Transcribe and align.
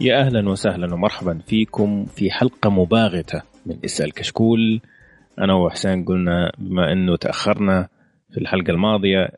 يا 0.00 0.20
أهلا 0.20 0.48
وسهلا 0.48 0.94
ومرحبا 0.94 1.38
فيكم 1.46 2.04
في 2.04 2.30
حلقة 2.30 2.70
مباغتة 2.70 3.42
من 3.66 3.78
إسأل 3.84 4.12
كشكول 4.12 4.80
أنا 5.38 5.54
وحسين 5.54 6.04
قلنا 6.04 6.52
بما 6.58 6.92
إنه 6.92 7.16
تأخرنا 7.16 7.88
في 8.32 8.40
الحلقة 8.40 8.70
الماضية 8.70 9.28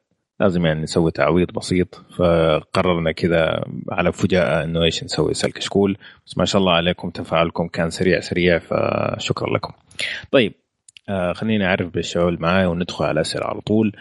لازم 0.41 0.67
يعني 0.67 0.83
نسوي 0.83 1.11
تعويض 1.11 1.51
بسيط 1.53 1.95
فقررنا 2.17 3.13
كذا 3.13 3.65
على 3.91 4.13
فجاءة 4.13 4.65
إنه 4.65 4.83
إيش 4.85 5.05
نسوي 5.05 5.31
إسأل 5.31 5.53
كشكول 5.53 5.97
بس 6.27 6.39
ما 6.39 6.45
شاء 6.45 6.61
الله 6.61 6.73
عليكم 6.73 7.11
تفاعلكم 7.11 7.69
كان 7.69 7.91
سريع 7.91 8.21
سريع 8.21 8.59
فشكرا 8.59 9.55
لكم. 9.57 9.73
طيب 10.31 10.53
آه 11.09 11.33
خليني 11.33 11.67
أعرف 11.67 11.95
بالشعور 11.95 12.41
معاي 12.41 12.67
وندخل 12.67 13.05
على 13.05 13.13
الأسئلة 13.13 13.47
على 13.47 13.61
طول 13.61 13.93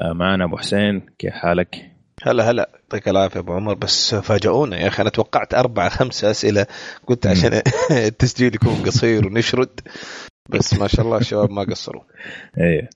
آه 0.00 0.12
معنا 0.12 0.44
أبو 0.44 0.56
حسين 0.56 1.00
كيف 1.18 1.32
حالك؟ 1.32 1.89
هلا 2.22 2.50
هلا 2.50 2.70
يعطيك 2.74 3.08
العافية 3.08 3.40
أبو 3.40 3.52
عمر. 3.52 3.74
بس 3.74 4.14
فاجئونا 4.14 4.78
يا 4.78 4.88
أخي 4.88 5.02
أنا 5.02 5.10
توقعت 5.10 5.54
أربع 5.54 5.88
خمس 5.98 6.24
أسئلة. 6.24 6.66
قلت 7.06 7.26
عشان 7.26 7.62
التسجيل 8.06 8.54
يكون 8.54 8.74
قصير 8.86 9.26
ونشرد. 9.26 9.80
بس 10.48 10.74
ما 10.80 10.86
شاء 10.88 11.04
الله 11.06 11.16
الشباب 11.18 11.50
ما 11.50 11.62
قصروا. 11.62 12.02
إيه. 12.58 12.88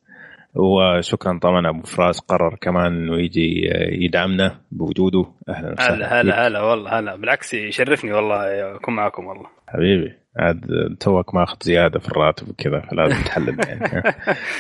وشكرا 0.56 1.38
طبعا 1.42 1.70
أبو 1.70 1.82
فراس 1.82 2.20
قرر 2.20 2.56
كمان 2.60 2.86
إنه 2.86 3.16
يجي 3.20 3.70
يدعمنا 4.04 4.60
بوجوده. 4.70 5.26
أهلا 5.48 5.72
وسهلا. 5.72 5.94
هلا 5.94 6.20
هلا 6.20 6.46
هلا 6.46 6.60
والله 6.60 6.98
هلا. 6.98 7.16
بالعكس 7.16 7.54
يشرفني 7.54 8.12
والله 8.12 8.36
أكون 8.76 8.94
معكم 8.96 9.26
والله. 9.26 9.46
حبيبي. 9.68 10.23
عاد 10.38 10.96
توك 11.00 11.34
ماخذ 11.34 11.56
زيادة 11.62 11.98
في 11.98 12.08
الراتب 12.08 12.48
وكذا 12.48 12.80
فلازم 12.80 13.22
تحلل 13.22 13.58
يعني 13.68 14.02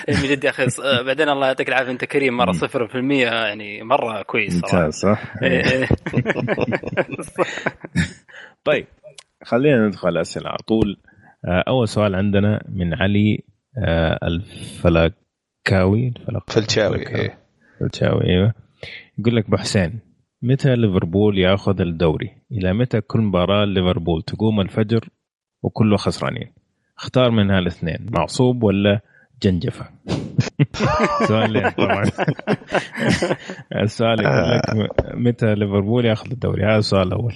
من 0.08 0.14
جد 0.14 0.44
يا 0.44 0.50
أخي 0.50 0.66
بعدين 1.06 1.28
الله 1.28 1.46
يعطيك 1.46 1.68
العافية 1.68 1.90
أنت 1.90 2.04
كريم 2.04 2.36
مرة 2.36 2.52
صفر 2.52 2.86
في 2.86 2.94
المية 2.94 3.26
يعني 3.26 3.82
مرة 3.82 4.22
كويس 4.22 4.54
ممتاز 4.54 4.94
صح؟ 4.94 5.42
إيه، 5.42 5.70
إيه. 5.70 5.84
طيب 8.64 8.86
خلينا 9.44 9.86
ندخل 9.86 10.08
على 10.08 10.14
الأسئلة 10.14 10.48
على 10.48 10.58
طول 10.66 10.96
آه، 11.44 11.64
أول 11.68 11.88
سؤال 11.88 12.14
عندنا 12.14 12.64
من 12.68 12.94
علي 12.94 13.44
آه، 13.78 14.18
الفلكاوي 14.22 16.14
فلتشاوي 16.48 17.08
إيه. 17.08 17.38
فلتشاوي 17.80 18.24
أيوه 18.24 18.54
يقول 19.18 19.36
لك 19.36 19.46
ابو 19.46 19.56
حسين 19.56 20.00
متى 20.42 20.76
ليفربول 20.76 21.38
ياخذ 21.38 21.80
الدوري؟ 21.80 22.30
إلى 22.52 22.72
متى 22.72 23.00
كل 23.00 23.20
مباراة 23.20 23.64
ليفربول 23.64 24.22
تقوم 24.22 24.60
الفجر 24.60 25.08
وكله 25.64 25.96
خسرانين. 25.96 26.52
اختار 26.98 27.30
من 27.30 27.50
هالاثنين 27.50 28.06
معصوب 28.10 28.62
ولا 28.62 29.00
جنجفة؟ 29.42 29.86
سؤالين 31.28 31.70
طبعا. 31.70 32.04
السؤال 33.82 34.20
يقول 34.20 34.50
لك 34.50 34.94
متى 35.14 35.54
ليفربول 35.54 36.04
ياخذ 36.04 36.30
الدوري؟ 36.30 36.64
هذا 36.64 36.78
السؤال 36.78 37.06
الأول. 37.06 37.34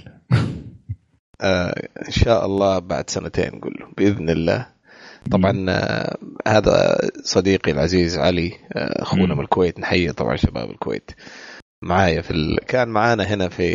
آه 1.41 1.89
إن 2.07 2.11
شاء 2.11 2.47
الله 2.47 2.79
بعد 2.79 3.11
سنتين 3.11 3.47
نقول 3.55 3.75
له 3.81 3.87
بإذن 3.97 4.31
الله. 4.31 4.67
طبعا 5.31 5.67
آه 5.69 6.17
هذا 6.49 6.99
صديقي 7.23 7.73
العزيز 7.73 8.19
علي 8.19 8.53
آه، 8.73 9.03
أخونا 9.03 9.35
من 9.35 9.41
الكويت 9.41 9.81
نحيي 9.81 10.13
طبعا 10.13 10.37
شباب 10.37 10.71
الكويت. 10.71 11.11
معايا 11.83 12.21
في 12.21 12.31
ال... 12.31 12.59
كان 12.67 12.89
معانا 12.89 13.25
هنا 13.25 13.49
في 13.49 13.71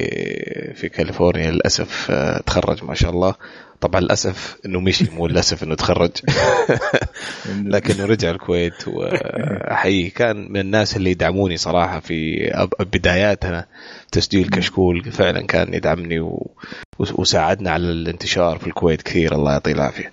في 0.75 0.89
كاليفورنيا 0.89 1.51
للأسف 1.51 2.11
آه، 2.11 2.37
تخرج 2.41 2.83
ما 2.85 2.93
شاء 2.93 3.11
الله. 3.11 3.35
طبعا 3.83 4.01
للأسف 4.01 4.57
إنه 4.65 4.79
مشي 4.79 5.09
مو 5.11 5.27
للأسف 5.27 5.63
إنه 5.63 5.75
تخرج. 5.75 6.11
لكنه 7.73 8.05
رجع 8.05 8.31
الكويت 8.31 8.87
واحييه 8.87 10.13
كان 10.13 10.51
من 10.51 10.59
الناس 10.59 10.97
اللي 10.97 11.11
يدعموني 11.11 11.57
صراحة 11.57 11.99
في 11.99 12.49
بداياتنا 12.79 13.65
تسجيل 14.11 14.49
كشكول 14.49 15.03
فعلا 15.11 15.41
كان 15.41 15.73
يدعمني 15.73 16.19
و... 16.19 16.51
وساعدنا 16.99 17.71
على 17.71 17.83
الانتشار 17.83 18.57
في 18.59 18.67
الكويت 18.67 19.01
كثير 19.01 19.35
الله 19.35 19.51
يعطيه 19.51 19.71
العافية. 19.71 20.11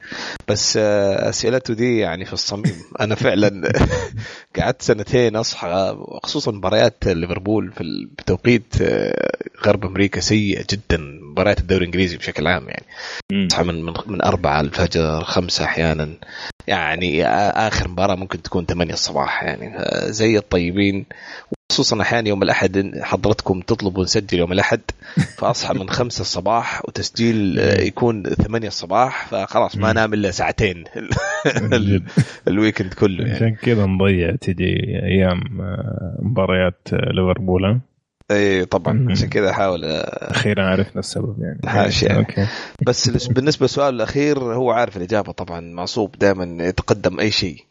بس 0.49 0.77
آه، 0.77 1.29
أسئلته 1.29 1.75
دي 1.75 1.99
يعني 1.99 2.25
في 2.25 2.33
الصميم. 2.33 2.77
أنا 3.01 3.15
فعلا 3.15 3.73
قعدت 4.59 4.83
سنتين 4.83 5.37
أصحى 5.37 5.97
خصوصا 6.23 6.53
مباريات 6.53 7.07
ليفربول 7.07 7.73
في 7.73 8.09
بتوقيت 8.19 8.75
آه، 8.83 9.31
غرب 9.67 9.85
أمريكا 9.85 10.21
سيء 10.21 10.65
جدا. 10.71 11.20
مباريات 11.31 11.61
الدوري 11.61 11.81
الإنجليزي 11.81 12.17
بشكل 12.17 12.47
عام 12.47 12.69
يعني. 12.69 12.87
اصحى 13.47 13.63
من 13.63 13.83
من 13.83 13.93
من 14.07 14.23
أربعة 14.23 14.61
الفجر 14.61 15.25
خمسة 15.25 15.65
أحيانا. 15.65 16.09
يعني 16.67 17.27
آخر 17.27 17.89
مباراة 17.89 18.15
ممكن 18.15 18.43
تكون 18.43 18.67
8 18.67 18.93
الصباح 18.93 19.43
يعني. 19.43 19.75
زي 20.13 20.39
الطيبين 20.39 21.07
خصوصا 21.71 22.03
أحيانا 22.03 22.29
يوم 22.29 22.43
الأحد 22.43 22.99
حضرتكم 23.03 23.61
تطلبوا 23.61 24.05
نسجل 24.05 24.39
يوم 24.39 24.53
الأحد 24.53 24.81
فأصحى 25.39 25.75
من 25.75 25.91
خمسة 25.91 26.21
الصباح 26.21 26.83
وتسجيل 26.89 27.59
يكون 27.59 28.23
ثمانية 28.23 28.69
الصباح 28.69 29.27
فخلاص 29.27 29.77
ما 29.77 29.91
انام 29.91 30.15
إلا 30.15 30.31
ساعتين 30.31 30.85
ال 32.49 32.54
weekend 32.55 32.95
كله 32.95 33.25
يعني. 33.25 33.37
عشان 33.37 33.55
كذا 33.55 33.87
نضيع 33.87 34.37
تجي 34.37 35.01
أيام 35.03 35.41
مباريات 36.23 36.89
ليفربول 36.93 37.81
اي 38.31 38.65
طبعا 38.65 39.07
عشان 39.11 39.29
كذا 39.29 39.51
أحاول 39.51 39.85
أخيرا 39.85 40.63
عرفنا 40.63 40.99
السبب 41.01 41.43
يعني. 41.43 41.61
حاشي 41.67 42.07
يعني. 42.07 42.19
okay. 42.19 42.47
بس 42.87 43.29
بالنسبة 43.29 43.65
للسؤال 43.65 43.95
الأخير 43.95 44.39
هو 44.39 44.71
عارف 44.71 44.97
الإجابة 44.97 45.33
طبعا 45.33 45.61
معصوب 45.61 46.19
دائما 46.19 46.65
يتقدم 46.65 47.21
أي 47.21 47.31
شيء. 47.31 47.65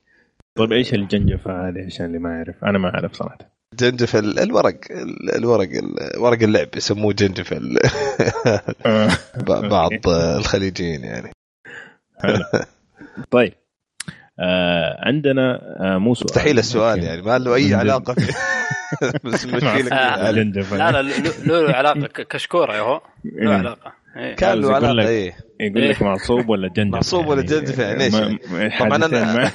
طيب 0.56 0.72
إيش 0.72 0.94
الجنجفه 0.94 1.70
هذه 1.70 1.86
عشان 1.86 2.06
اللي 2.06 2.20
ما 2.20 2.30
يعرف. 2.30 2.64
أنا 2.64 2.78
ما 2.80 2.90
أعرف 2.90 3.14
صراحة. 3.14 3.38
جنجف 3.80 4.16
الورق 4.16 4.80
الورق 5.36 5.70
ورق 6.18 6.44
اللعب 6.44 6.68
يسموه 6.76 7.14
جنجف 7.14 7.54
آه. 8.86 9.10
بعض 9.70 9.92
الخليجيين 10.08 11.04
يعني. 11.04 11.32
طيب. 13.32 13.54
عندنا 15.06 15.60
آه 15.80 15.98
مو 15.98 16.14
سؤال 16.16 16.26
مستحيل 16.26 16.60
السؤال 16.60 17.04
يعني 17.04 17.22
ما 17.22 17.38
له 17.38 17.56
أي 17.56 17.74
علاقة 17.74 18.16
بس 19.24 19.46
مشكلة 19.46 19.82
لا 20.78 20.92
لا 20.92 21.02
له 21.46 21.74
علاقة 21.74 22.08
كشكورة 22.08 22.76
يا 22.76 22.82
هو. 22.82 23.02
له 23.26 23.54
علاقة. 23.54 23.94
إيه. 24.18 24.36
كان 24.36 24.62
له 24.62 24.76
علاقة 24.76 25.08
إيه. 25.08 25.34
يقول 25.60 25.90
لك 25.90 26.02
معصوب 26.02 26.50
ولا 26.50 26.68
جنجف 26.68 26.94
معصوب 26.96 27.28
ولا 27.28 27.42
جنجف 27.42 27.80
يعني 27.80 27.98
ليش؟ 27.98 28.16
طبعا 28.80 28.96
أنا 28.96 29.52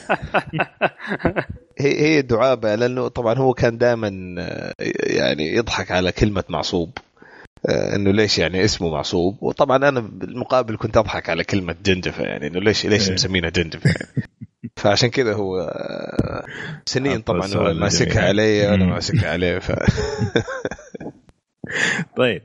هي 1.78 2.00
هي 2.00 2.22
دعابه 2.22 2.74
لأنه 2.74 3.08
طبعا 3.08 3.34
هو 3.38 3.54
كان 3.54 3.78
دائما 3.78 4.08
يعني 5.02 5.56
يضحك 5.56 5.90
على 5.90 6.12
كلمة 6.12 6.44
معصوب 6.48 6.98
آه، 7.68 7.96
إنه 7.96 8.10
ليش 8.12 8.38
يعني 8.38 8.64
اسمه 8.64 8.90
معصوب؟ 8.90 9.42
وطبعا 9.42 9.76
أنا 9.76 10.00
بالمقابل 10.00 10.76
كنت 10.76 10.96
أضحك 10.96 11.28
على 11.30 11.44
كلمة 11.44 11.74
جنجفه 11.84 12.24
يعني 12.24 12.46
إنه 12.46 12.60
ليش 12.60 12.86
ليش 12.86 13.08
إيه. 13.08 13.14
مسمينها 13.14 13.50
جنجفه 13.50 13.90
يعني 13.90 14.28
فعشان 14.76 15.08
كذا 15.08 15.34
هو 15.34 15.70
سنين 16.86 17.20
طبعا 17.20 17.54
هو 17.54 17.74
ماسكها 17.74 18.28
علي 18.28 18.66
وأنا 18.66 18.84
ماسكها 18.84 19.30
عليه 19.30 19.58
ف 19.58 19.72
طيب. 22.18 22.42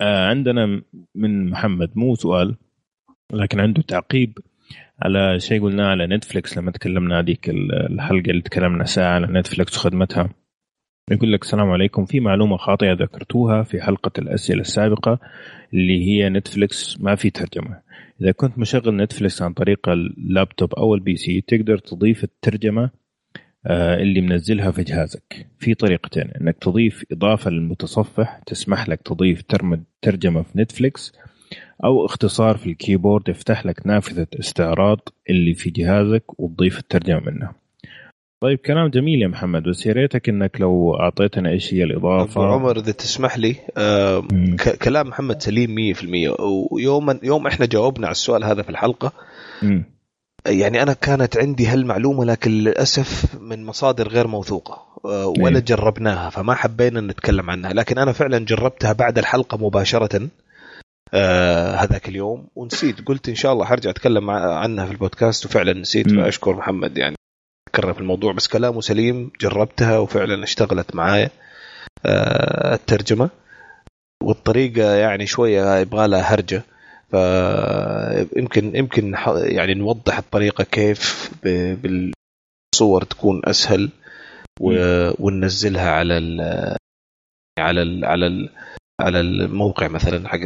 آه 0.00 0.28
عندنا 0.28 0.82
من 1.14 1.50
محمد 1.50 1.90
مو 1.94 2.14
سؤال 2.14 2.56
لكن 3.32 3.60
عنده 3.60 3.82
تعقيب 3.82 4.38
على 5.02 5.40
شيء 5.40 5.62
قلناه 5.62 5.86
على 5.86 6.06
نتفلكس 6.06 6.58
لما 6.58 6.70
تكلمنا 6.70 7.20
هذيك 7.20 7.50
الحلقة 7.90 8.30
اللي 8.30 8.42
تكلمنا 8.42 8.84
ساعة 8.84 9.14
على 9.14 9.26
نتفلكس 9.26 9.76
وخدمتها. 9.76 10.28
يقول 11.10 11.32
لك 11.32 11.42
السلام 11.42 11.70
عليكم. 11.70 12.04
في 12.04 12.20
معلومة 12.20 12.56
خاطئة 12.56 12.92
ذكرتوها 12.92 13.62
في 13.62 13.82
حلقة 13.82 14.12
الأسئلة 14.18 14.60
السابقة 14.60 15.18
اللي 15.74 16.06
هي 16.06 16.28
نتفلكس 16.28 17.00
ما 17.00 17.14
في 17.14 17.30
ترجمة. 17.30 17.80
إذا 18.20 18.32
كنت 18.32 18.58
مشغل 18.58 18.96
نتفلكس 18.96 19.42
عن 19.42 19.52
طريق 19.52 19.88
اللابتوب 19.88 20.74
أو 20.74 20.94
ال 20.94 21.16
PC 21.16 21.40
تقدر 21.40 21.78
تضيف 21.78 22.24
الترجمة 22.24 22.90
آه، 23.66 23.96
اللي 23.96 24.20
منزلها 24.20 24.70
في 24.70 24.82
جهازك. 24.82 25.46
في 25.58 25.74
طريقتين 25.74 26.30
إنك 26.40 26.56
تضيف 26.60 27.04
إضافة 27.12 27.50
للمتصفح 27.50 28.40
تسمح 28.46 28.88
لك 28.88 29.02
تضيف 29.02 29.42
ترجمة 30.02 30.42
في 30.42 30.58
نتفليكس 30.58 31.12
أو 31.84 32.06
اختصار 32.06 32.56
في 32.56 32.70
ال 32.70 32.76
keyboard 32.76 33.28
يفتح 33.28 33.66
لك 33.66 33.86
نافذة 33.86 34.26
استعراض 34.40 35.00
اللي 35.30 35.54
في 35.54 35.70
جهازك 35.70 36.40
وتضيف 36.40 36.78
الترجمة 36.78 37.20
منها. 37.20 37.63
طيب 38.44 38.58
كلام 38.58 38.88
جميل 38.88 39.22
يا 39.22 39.28
محمد 39.28 39.62
بس 39.62 39.86
يا 39.86 39.92
ريتك 39.92 40.28
إنك 40.28 40.60
لو 40.60 40.94
أعطيتنا 40.94 41.50
إيش 41.50 41.74
هي 41.74 41.84
الاضافه 41.84 42.44
أبو 42.44 42.52
عمر 42.52 42.78
إذا 42.78 42.92
تسمح 42.92 43.38
لي 43.38 43.56
آه 43.76 44.22
كلام 44.82 45.08
محمد 45.08 45.42
سليم 45.42 45.94
100% 45.94 46.40
ويوم 46.72 47.18
يوم 47.22 47.46
إحنا 47.46 47.66
جاوبنا 47.66 48.06
على 48.06 48.12
السؤال 48.12 48.44
هذا 48.44 48.62
في 48.62 48.68
الحلقة 48.68 49.12
مم. 49.62 49.84
يعني 50.46 50.82
أنا 50.82 50.92
كانت 50.92 51.36
عندي 51.36 51.66
هالمعلومة 51.66 52.24
لكن 52.24 52.50
للأسف 52.50 53.40
من 53.40 53.64
مصادر 53.64 54.08
غير 54.08 54.26
موثوقة 54.26 54.82
آه، 55.04 55.26
ولا. 55.26 55.60
جربناها 55.60 56.30
فما 56.30 56.54
حبينا 56.54 57.00
نتكلم 57.00 57.50
عنها. 57.50 57.72
لكن 57.72 57.98
أنا 57.98 58.12
فعلا 58.12 58.38
جربتها 58.38 58.92
بعد 58.92 59.18
الحلقة 59.18 59.58
مباشرة 59.58 60.28
آه 61.14 61.74
هذاك 61.74 62.08
اليوم 62.08 62.46
ونسيت. 62.56 63.00
قلت 63.00 63.28
إن 63.28 63.34
شاء 63.34 63.52
الله 63.52 63.64
حرجع 63.64 63.90
أتكلم 63.90 64.30
عنها 64.30 64.86
في 64.86 64.92
البودكاست 64.92 65.46
وفعلا 65.46 65.72
نسيت 65.72 66.10
فأشكر 66.10 66.56
محمد 66.56 66.98
يعني. 66.98 67.16
فكرنا 67.74 67.92
في 67.92 68.00
الموضوع 68.00 68.32
بس 68.32 68.48
كلامه 68.48 68.80
سليم 68.80 69.30
جربتها 69.40 69.98
وفعلا 69.98 70.44
اشتغلت 70.44 70.94
معايا 70.94 71.30
آه 72.06 72.74
الترجمة. 72.74 73.30
والطريقة 74.22 74.94
يعني 74.94 75.26
شوية 75.26 75.76
يبغى 75.78 76.08
لها 76.08 76.34
هرجة 76.34 76.62
فيمكن 77.10 78.76
يمكن 78.76 79.14
يعني 79.36 79.74
نوضح 79.74 80.18
الطريقة 80.18 80.64
كيف 80.64 81.30
بالصور 81.42 83.04
تكون 83.04 83.40
أسهل 83.44 83.90
وننزلها 85.20 85.90
على 85.90 86.18
ال 86.18 86.40
على 87.58 87.82
ال 87.82 88.04
على 88.04 88.26
ال 88.26 88.50
على 89.00 89.20
الموقع 89.20 89.88
مثلا 89.88 90.28
حق 90.28 90.38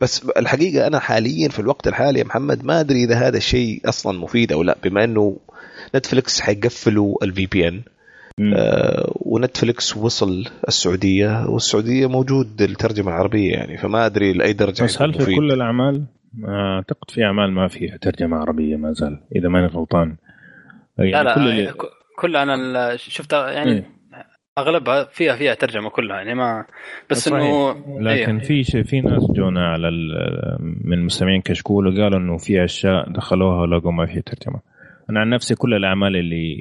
بس 0.00 0.24
الحقيقة 0.28 0.86
أنا 0.86 0.98
حاليا 0.98 1.48
في 1.48 1.58
الوقت 1.58 1.88
الحالي 1.88 2.18
يا 2.18 2.24
محمد 2.24 2.64
ما 2.64 2.80
أدري 2.80 3.04
إذا 3.04 3.14
هذا 3.14 3.36
الشيء 3.36 3.80
أصلا 3.84 4.18
مفيد 4.18 4.52
أو 4.52 4.62
لا 4.62 4.76
بما 4.84 5.04
إنه 5.04 5.36
نتفلكس 5.96 6.40
حيقفلوا 6.40 7.24
ال 7.24 7.46
VPN 7.46 7.82
آه 8.56 9.12
ونتفلكس 9.14 9.96
وصل 9.96 10.44
السعودية 10.68 11.46
والسعودية 11.46 12.06
موجود 12.06 12.62
الترجمه 12.62 13.08
العربية 13.08 13.52
يعني 13.52 13.76
فما 13.76 14.06
أدري 14.06 14.32
لأي 14.32 14.52
درجة 14.52 14.84
بس 14.84 15.02
هل 15.02 15.12
في 15.12 15.22
مفيد. 15.22 15.36
كل 15.36 15.52
الأعمال؟ 15.52 16.04
أعتقد 16.48 17.10
في 17.10 17.24
أعمال 17.24 17.52
ما 17.52 17.68
فيها 17.68 17.96
ترجمة 17.96 18.36
عربية 18.36 18.76
ما 18.76 18.92
زال 18.92 19.20
إذا 19.36 19.48
ماني 19.48 19.66
غلطان 19.66 20.16
يعني 20.98 21.10
لا 21.10 21.22
لا 21.22 21.34
كل, 21.34 21.48
اللي... 21.48 21.72
كل 22.18 22.36
أنا 22.36 22.96
شفتها 22.96 23.50
يعني 23.50 23.72
إيه؟ 23.72 23.93
أغلبها 24.58 25.04
فيها 25.04 25.36
فيها 25.36 25.54
ترجمة 25.54 25.90
كلها 25.90 26.16
يعني 26.16 26.34
ما 26.34 26.64
بس 27.10 27.28
انه 27.28 27.72
لكن 28.00 28.38
إيه. 28.38 28.62
في 28.62 28.84
في 28.84 29.00
ناس 29.00 29.22
جونا 29.30 29.68
على 29.68 29.90
من 30.84 31.04
مستمعين 31.04 31.42
كشكول 31.42 31.86
وقالوا 31.86 32.18
إنه 32.18 32.36
في 32.36 32.64
أشياء 32.64 33.10
دخلوها 33.10 33.60
ولقوا 33.60 33.92
ما 33.92 34.06
فيها 34.06 34.22
ترجمة. 34.22 34.60
أنا 35.10 35.20
عن 35.20 35.30
نفسي 35.30 35.54
كل 35.54 35.74
الأعمال 35.74 36.16
اللي 36.16 36.56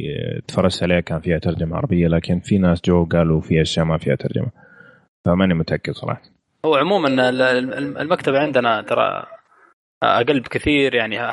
تفرجت 0.48 0.84
عليها 0.84 1.00
كان 1.00 1.20
فيها 1.20 1.38
ترجمة 1.38 1.78
عربية 1.78 2.08
لكن 2.08 2.40
في 2.40 2.58
ناس 2.58 2.82
جو 2.86 3.06
قالوا 3.06 3.42
في 3.42 3.62
أشياء 3.62 3.86
ما 3.86 3.98
فيها 3.98 4.16
ترجمة. 4.16 4.52
فماني 5.26 5.54
متأكد 5.54 5.94
صراحة. 5.94 6.22
هو 6.66 6.76
عموما 6.76 7.30
المكتبة 8.02 8.40
عندنا 8.40 8.82
ترى 8.82 9.26
أقل 10.04 10.40
بكثير 10.40 10.96
يعني 10.96 11.32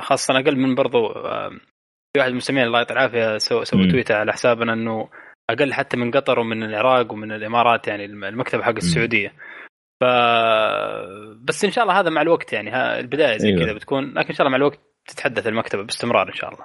خاصة 0.00 0.38
أقل 0.38 0.56
من 0.56 0.74
برضو 0.74 1.08
في 2.12 2.18
واحد 2.18 2.28
من 2.28 2.32
المستمعين 2.32 2.66
الله 2.66 2.78
يعطيه 2.78 2.94
العافية 2.94 3.38
سوى 3.38 3.64
سو 3.64 3.84
تويتر 3.84 4.14
على 4.14 4.32
حسابنا 4.32 4.72
إنه 4.72 5.08
أقل 5.50 5.72
حتى 5.72 5.96
من 5.96 6.10
قطر 6.10 6.38
ومن 6.38 6.62
العراق 6.62 7.12
ومن 7.12 7.32
الإمارات 7.32 7.88
يعني 7.88 8.04
المكتبه 8.04 8.62
حق 8.62 8.76
السعودية. 8.76 9.32
ف 10.00 10.04
بس 11.44 11.64
إن 11.64 11.70
شاء 11.70 11.84
الله 11.84 12.00
هذا 12.00 12.10
مع 12.10 12.22
الوقت 12.22 12.52
يعني 12.52 12.98
البداية 13.00 13.36
زي 13.38 13.48
أيوة. 13.48 13.64
كذا 13.64 13.72
بتكون 13.72 14.04
لكن 14.04 14.28
إن 14.28 14.34
شاء 14.34 14.46
الله 14.46 14.50
مع 14.50 14.56
الوقت 14.56 14.80
تتحدث 15.06 15.46
المكتبه 15.46 15.82
باستمرار 15.82 16.28
إن 16.28 16.34
شاء 16.34 16.52
الله. 16.52 16.64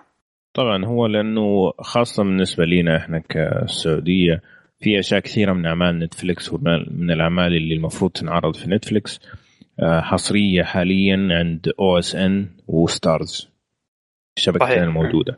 طبعا 0.53 0.85
هو 0.85 1.05
لأنه 1.05 1.71
خاصة 1.79 2.23
بالنسبة 2.23 2.65
لنا 2.65 2.97
إحنا 2.97 3.19
كالسعوديه 3.19 4.41
في 4.79 4.99
أشياء 4.99 5.19
كثيرة 5.19 5.53
من 5.53 5.65
أعمال 5.65 5.99
نتفلكس 5.99 6.53
ومن 6.53 7.11
الأعمال 7.11 7.57
اللي 7.57 7.75
المفروض 7.75 8.11
تنعرض 8.11 8.55
في 8.55 8.69
نتفلكس 8.69 9.19
آه، 9.79 10.01
حصرية 10.01 10.63
حاليا 10.63 11.27
عند 11.31 11.71
OSN 11.79 12.50
و 12.67 12.81
Starz 12.81 13.50
الشبكتين 14.37 14.83
الموجودة. 14.83 15.37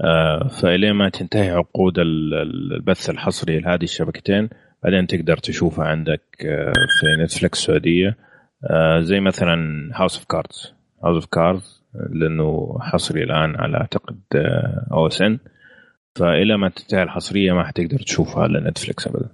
آه، 0.00 0.48
فإلى 0.48 0.92
ما 0.92 1.08
تنتهي 1.08 1.50
عقود 1.50 1.98
البث 1.98 3.10
الحصري 3.10 3.58
لهذه 3.58 3.84
الشبكتين 3.84 4.48
بعدين 4.82 5.06
تقدر 5.06 5.36
تشوفها 5.36 5.84
عندك 5.84 6.22
آه، 6.46 6.72
في 7.00 7.22
نتفلكس 7.22 7.58
السعودية 7.58 8.16
زي 9.00 9.20
مثلا 9.20 9.56
House 9.94 10.16
of 10.18 10.26
Cards 10.26 10.74
House 11.04 11.14
of 11.14 11.26
Cards 11.26 11.82
لأنه 11.94 12.78
حصري 12.80 13.22
الآن 13.22 13.56
على 13.56 13.76
أعتقد 13.76 14.20
OSN. 14.92 15.38
فإلى 16.14 16.56
ما 16.56 16.68
تنتهي 16.68 17.02
الحصرية 17.02 17.52
ما 17.52 17.64
حتقدر 17.64 17.98
تشوفها 17.98 18.42
على 18.42 18.60
نتفلكس 18.60 19.06
ابدا. 19.06 19.28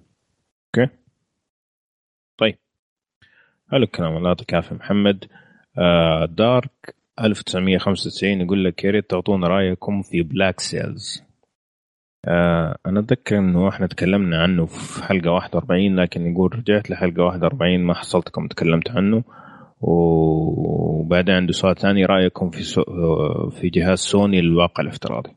okay؟ 0.67 0.93
طيب. 2.39 2.59
حلو 3.71 3.83
الكلام. 3.83 4.17
الله 4.17 4.29
يعطيك 4.29 4.51
العافية 4.51 4.77
محمد. 4.77 5.25
آه 5.79 6.25
Dark 6.25 6.97
1995 7.21 8.41
يقول 8.41 8.65
لك 8.65 8.85
يا 8.85 8.91
ريت 8.91 9.11
تعطونا 9.11 9.49
رأيكم 9.49 10.03
في 10.03 10.23
Black 10.23 10.61
Sails 10.61 11.23
آه 12.25 12.77
أنا 12.87 13.01
أتذكر 13.01 13.39
إنه 13.39 13.69
إحنا 13.69 13.87
تكلمنا 13.87 14.43
عنه 14.43 14.67
في 14.67 15.05
حلقة 15.05 15.31
41 15.31 15.97
لكن 15.97 16.33
يقول 16.33 16.55
رجعت 16.55 16.91
لحلقة 16.91 17.23
41 17.23 17.79
ما 17.79 17.95
حصلتكم 17.95 18.47
تكلمت 18.47 18.91
عنه. 18.91 19.25
وبعدين 19.81 21.35
عنده 21.35 21.53
سؤال 21.53 21.77
ثاني 21.77 22.05
رأيكم 22.05 22.51
في 22.51 22.63
سو... 22.63 22.83
في 23.51 23.69
جهاز 23.69 23.99
سوني 23.99 24.41
للواقع 24.41 24.83
الافتراضي؟ 24.83 25.31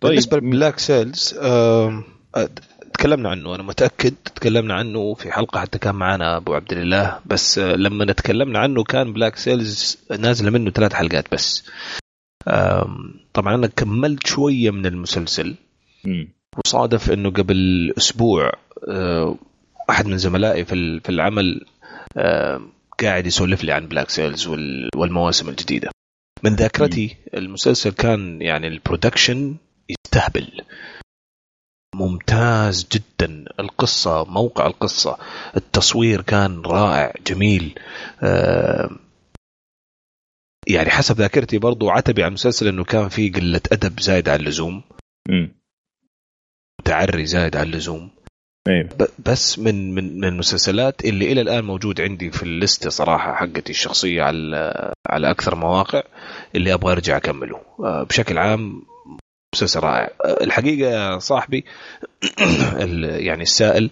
طيب. 0.00 0.10
بالنسبة 0.10 0.36
ل 0.36 0.43
Black 0.43 0.78
Sails 0.78 1.38
آه 1.42 2.04
تكلمنا 2.94 3.30
عنه 3.30 3.54
أنا 3.54 3.62
متأكد 3.62 4.14
تكلمنا 4.34 4.74
عنه. 4.74 5.14
في 5.14 5.32
حلقة 5.32 5.60
حتى 5.60 5.78
كان 5.78 5.94
معنا 5.94 6.36
أبو 6.36 6.54
عبد 6.54 6.72
الله 6.72 7.20
بس 7.26 7.58
لما 7.58 8.12
تكلمنا 8.12 8.58
عنه 8.58 8.84
كان 8.84 9.12
Black 9.12 9.36
Sails 9.36 9.98
نازلة 10.18 10.50
منه 10.50 10.70
ثلاث 10.70 10.92
حلقات 10.92 11.32
بس. 11.32 11.70
طبعا 13.34 13.54
أنا 13.54 13.66
كملت 13.66 14.26
شوية 14.26 14.70
من 14.70 14.86
المسلسل. 14.86 15.54
وصادف 16.66 17.10
إنه 17.10 17.30
قبل 17.30 17.92
أسبوع 17.98 18.52
أحد 19.90 20.06
من 20.06 20.18
زملائي 20.18 20.64
في 20.64 21.08
العمل 21.08 21.66
قاعد 23.02 23.26
يسولف 23.26 23.64
لي 23.64 23.72
عن 23.72 23.86
Black 23.86 24.10
Sails 24.10 24.46
والمواسم 24.96 25.48
الجديدة. 25.48 25.90
من 26.42 26.54
ذاكرتي 26.54 27.16
المسلسل 27.34 27.90
كان 27.90 28.42
يعني 28.42 28.66
ال 28.68 28.76
production 28.76 29.56
يستهبل. 29.88 30.60
ممتاز 31.94 32.88
جدا. 32.92 33.44
القصة 33.60 34.24
موقع 34.24 34.66
القصة. 34.66 35.18
التصوير 35.56 36.20
كان 36.20 36.62
رائع 36.62 37.12
جميل. 37.26 37.78
آه، 38.22 38.90
يعني 40.66 40.90
حسب 40.90 41.16
ذاكرتي 41.16 41.58
برضو 41.58 41.90
عتبي 41.90 42.22
على 42.22 42.28
المسلسل 42.28 42.68
إنه 42.68 42.84
كان 42.84 43.08
فيه 43.08 43.32
قلة 43.32 43.60
أدب 43.72 44.00
زايد 44.00 44.28
على 44.28 44.40
اللزوم. 44.40 44.82
تعري 46.84 47.26
زايد 47.26 47.56
على 47.56 47.66
اللزوم. 47.66 48.10
أيوه. 48.68 49.08
بس 49.18 49.58
من 49.58 49.94
من 49.94 50.16
من 50.18 50.24
المسلسلات 50.24 51.04
اللي 51.04 51.32
إلى 51.32 51.40
الآن 51.40 51.64
موجود 51.64 52.00
عندي 52.00 52.30
في 52.30 52.42
ال 52.42 52.52
list 52.52 52.90
صراحة 52.90 53.34
حقتي 53.34 53.70
الشخصية 53.70 54.22
على 54.22 54.92
على 55.06 55.30
أكثر 55.30 55.54
مواقع 55.54 56.02
اللي 56.54 56.74
أبغى 56.74 56.92
أرجع 56.92 57.16
أكمله. 57.16 57.60
آه، 57.80 58.02
بشكل 58.02 58.38
عام 58.38 58.82
مسلسل 59.54 59.80
رائع. 59.80 60.10
الحقيقة 60.24 61.18
صاحبي 61.18 61.64
يعني 63.28 63.42
السائل 63.42 63.90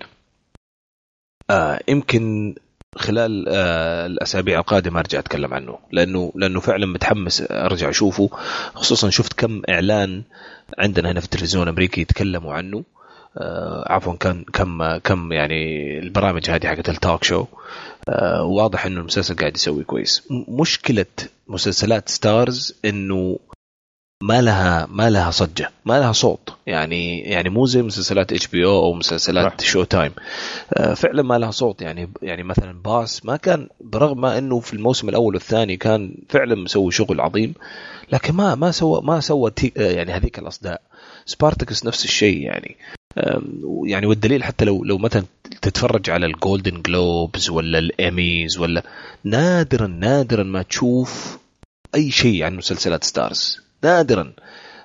آه 1.51 1.81
يمكن 1.89 2.55
خلال 2.97 3.45
آه 3.49 4.07
الأسابيع 4.07 4.61
القادمة 4.61 5.01
أرجع 5.01 5.19
أتكلم 5.19 5.55
عنه 5.55 5.79
لأنه 5.93 6.33
لأنه 6.35 6.61
فعلا 6.61 6.87
متحمس 6.87 7.45
أرجع 7.51 7.91
أشوفه 7.91 8.31
خصوصا 8.75 9.11
شفت 9.11 9.33
كم 9.33 9.63
إعلان 9.69 10.23
عندنا 10.79 11.11
هنا 11.11 11.21
في 11.21 11.27
التلفزيون 11.27 11.63
الأمريكي 11.63 12.01
يتكلموا 12.01 12.55
عنه. 12.55 12.85
آه 13.39 13.93
عفوا 13.93 14.15
كان 14.15 14.45
كم 14.53 14.97
كم 14.97 15.33
يعني 15.33 15.99
البرامج 15.99 16.51
هذه 16.51 16.67
حقت 16.67 16.89
التوك 16.89 17.25
شو 17.25 17.47
آه 18.09 18.43
واضح 18.43 18.87
إنه 18.87 19.01
المسلسل 19.01 19.37
قاعد 19.37 19.57
يسوي 19.57 19.85
كويس. 19.85 20.29
مشكلة 20.49 21.07
مسلسلات 21.49 22.09
Starz 22.09 22.81
إنه 22.85 23.39
ما 24.23 24.43
لها 24.43 24.87
ما 24.91 25.11
لها 25.11 25.31
صجة 25.31 25.71
ما 25.85 26.01
لها 26.01 26.13
صوت. 26.13 26.55
يعني 26.67 27.21
يعني 27.21 27.49
مو 27.49 27.67
زي 27.67 27.83
مسلسلات 27.83 28.33
HBO 28.33 28.83
أو 28.83 28.93
مسلسلات. 28.93 29.61
Showtime 29.61 30.13
آه، 30.73 30.95
فعلا 30.95 31.23
ما 31.23 31.39
لها 31.39 31.51
صوت. 31.51 31.83
يعني 31.83 32.11
يعني 32.23 32.43
مثلا 32.43 32.83
Boss 32.83 33.25
ما 33.25 33.37
كان 33.37 33.69
برغم 33.81 34.21
ما 34.21 34.39
إنه 34.39 34.61
في 34.61 34.73
الموسم 34.73 35.09
الأول 35.09 35.35
والثاني 35.35 35.77
كان 35.77 36.15
فعلا 36.29 36.55
مسوي 36.55 36.93
شغل 36.93 37.21
عظيم 37.21 37.55
لكن 38.13 38.35
ما 38.35 38.55
ما 38.55 38.71
سوى 38.71 39.01
ما 39.05 39.21
سوى 39.21 39.53
آه، 39.77 39.91
يعني 39.91 40.13
هذيك 40.13 40.39
الأصداء. 40.39 40.81
Spartacus 41.27 41.87
نفس 41.87 42.05
الشيء 42.05 42.43
يعني. 42.43 42.77
يعني 43.85 44.07
والدليل 44.07 44.45
حتى 44.45 44.65
لو 44.65 44.85
لو 44.85 44.99
مثلا 44.99 45.25
تتفرج 45.63 46.11
على 46.11 46.27
ال 46.27 46.35
Golden 46.35 46.83
Globes 46.83 47.51
ولا 47.51 47.79
الايميز 47.79 48.59
ولا 48.59 48.83
نادرا 49.25 49.87
نادرا 49.87 50.43
ما 50.43 50.63
تشوف 50.63 51.39
أي 51.95 52.11
شيء 52.11 52.45
عن 52.45 52.57
مسلسلات 52.57 53.05
Starz 53.05 53.61
نادرا. 53.85 54.33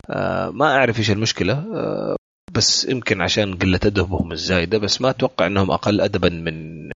آه 0.09 0.49
ما 0.49 0.77
أعرف 0.77 0.99
إيش 0.99 1.11
المشكلة. 1.11 1.53
آه 1.53 2.15
بس 2.53 2.89
يمكن 2.89 3.21
عشان 3.21 3.55
قلة 3.55 3.79
أدبهم 3.85 4.31
الزايدة 4.31 4.77
بس 4.77 5.01
ما 5.01 5.09
أتوقع 5.09 5.47
إنهم 5.47 5.71
أقل 5.71 6.01
ادبا 6.01 6.29
من 6.29 6.87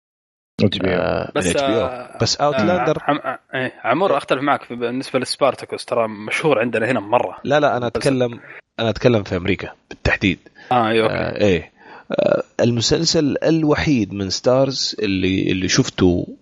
آه 0.86 1.32
بس 1.36 1.56
آه 1.56 2.18
بس 2.22 2.36
Outlander 2.36 2.98
آه 3.10 3.40
آه 3.54 3.72
عمور 3.84 4.18
أختلف 4.18 4.42
معك 4.42 4.74
بالنسبة 4.74 5.20
ل 5.20 5.26
Spartacus 5.26 5.86
ترى 5.86 6.08
مشهور 6.08 6.60
عندنا 6.60 6.92
هنا 6.92 7.00
مرة. 7.00 7.38
لا 7.44 7.60
لا 7.60 7.78
أنا 7.78 7.88
اتكلم 7.88 8.40
أنا 8.80 8.90
أتكلم 8.90 9.24
في 9.24 9.36
أمريكا 9.36 9.72
بالتحديد. 9.90 10.40
آه 10.72 10.90
أي 10.90 11.02
أوكي. 11.02 11.14
آه 11.14 11.42
إيه. 11.42 11.72
آه 12.12 12.44
المسلسل 12.60 13.38
الوحيد 13.44 14.14
من 14.14 14.30
Starz 14.30 14.96
اللي 15.00 15.52
اللي 15.52 15.68
شفته 15.68 16.38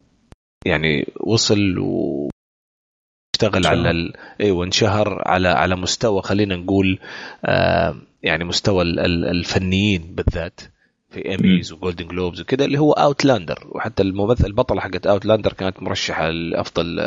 يعني 0.65 1.07
وصل 1.19 1.77
و 1.79 2.29
اشتغل 3.43 3.67
على 3.67 3.91
ال... 3.91 4.13
أيوه 4.41 4.65
انشهر 4.65 5.21
على 5.25 5.47
على 5.47 5.75
مستوى 5.75 6.21
خلينا 6.21 6.55
نقول 6.55 6.99
آه 7.45 7.95
يعني 8.23 8.43
مستوى 8.43 8.83
الفنيين 8.83 10.01
بالذات 10.15 10.61
في 11.09 11.25
Emmys 11.29 11.71
و 11.73 11.78
Golden 11.78 12.07
Globes 12.07 12.41
وكذا 12.41 12.65
اللي 12.65 12.79
هو 12.79 12.91
Outlander 12.91 13.67
وحتى 13.71 14.03
الممثل 14.03 14.45
البطلة 14.45 14.81
حقت 14.81 15.07
Outlander 15.07 15.53
كانت 15.53 15.83
مرشحة 15.83 16.29
لأفضل 16.29 16.99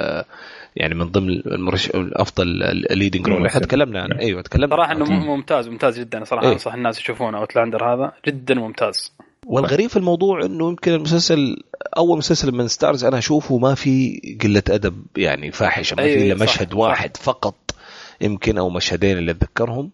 يعني 0.76 0.94
من 0.94 1.04
ضمن 1.04 1.30
المرش... 1.30 1.90
أفضل 1.94 2.62
ال 2.62 2.70
leading 2.70 3.28
role 3.28 3.46
إحنا 3.46 3.60
تكلمنا 3.60 4.02
عن 4.02 4.12
أيوه 4.12 4.42
تكلمنا 4.42 4.76
صراحة 4.76 4.92
إنه 4.92 5.04
ممتاز 5.04 5.68
ممتاز 5.68 6.00
جدا. 6.00 6.24
صراحة 6.24 6.46
إيه؟ 6.46 6.52
أنصح 6.52 6.74
الناس 6.74 6.98
يشوفونه 7.00 7.38
Outlander 7.38 7.94
هذا. 7.94 8.12
جدا 8.26 8.54
ممتاز. 8.54 9.12
والغريب 9.46 9.90
في 9.90 9.96
الموضوع 9.96 10.44
إنه 10.44 10.68
يمكن 10.68 10.92
المسلسل 10.92 11.56
أول 11.96 12.18
مسلسل 12.18 12.52
من 12.52 12.68
Starz 12.68 13.04
أنا 13.04 13.18
أشوفه 13.18 13.58
ما 13.58 13.74
في 13.74 14.20
قلة 14.42 14.62
أدب 14.70 15.06
يعني 15.16 15.52
فاحشة 15.52 15.94
ما 15.94 16.02
في 16.02 16.08
أيوة 16.08 16.34
إلا 16.34 16.44
مشهد 16.44 16.74
واحد. 16.74 17.16
فقط 17.16 17.74
يمكن 18.20 18.58
أو 18.58 18.70
مشهدين 18.70 19.18
اللي 19.18 19.30
أتذكرهم 19.30 19.90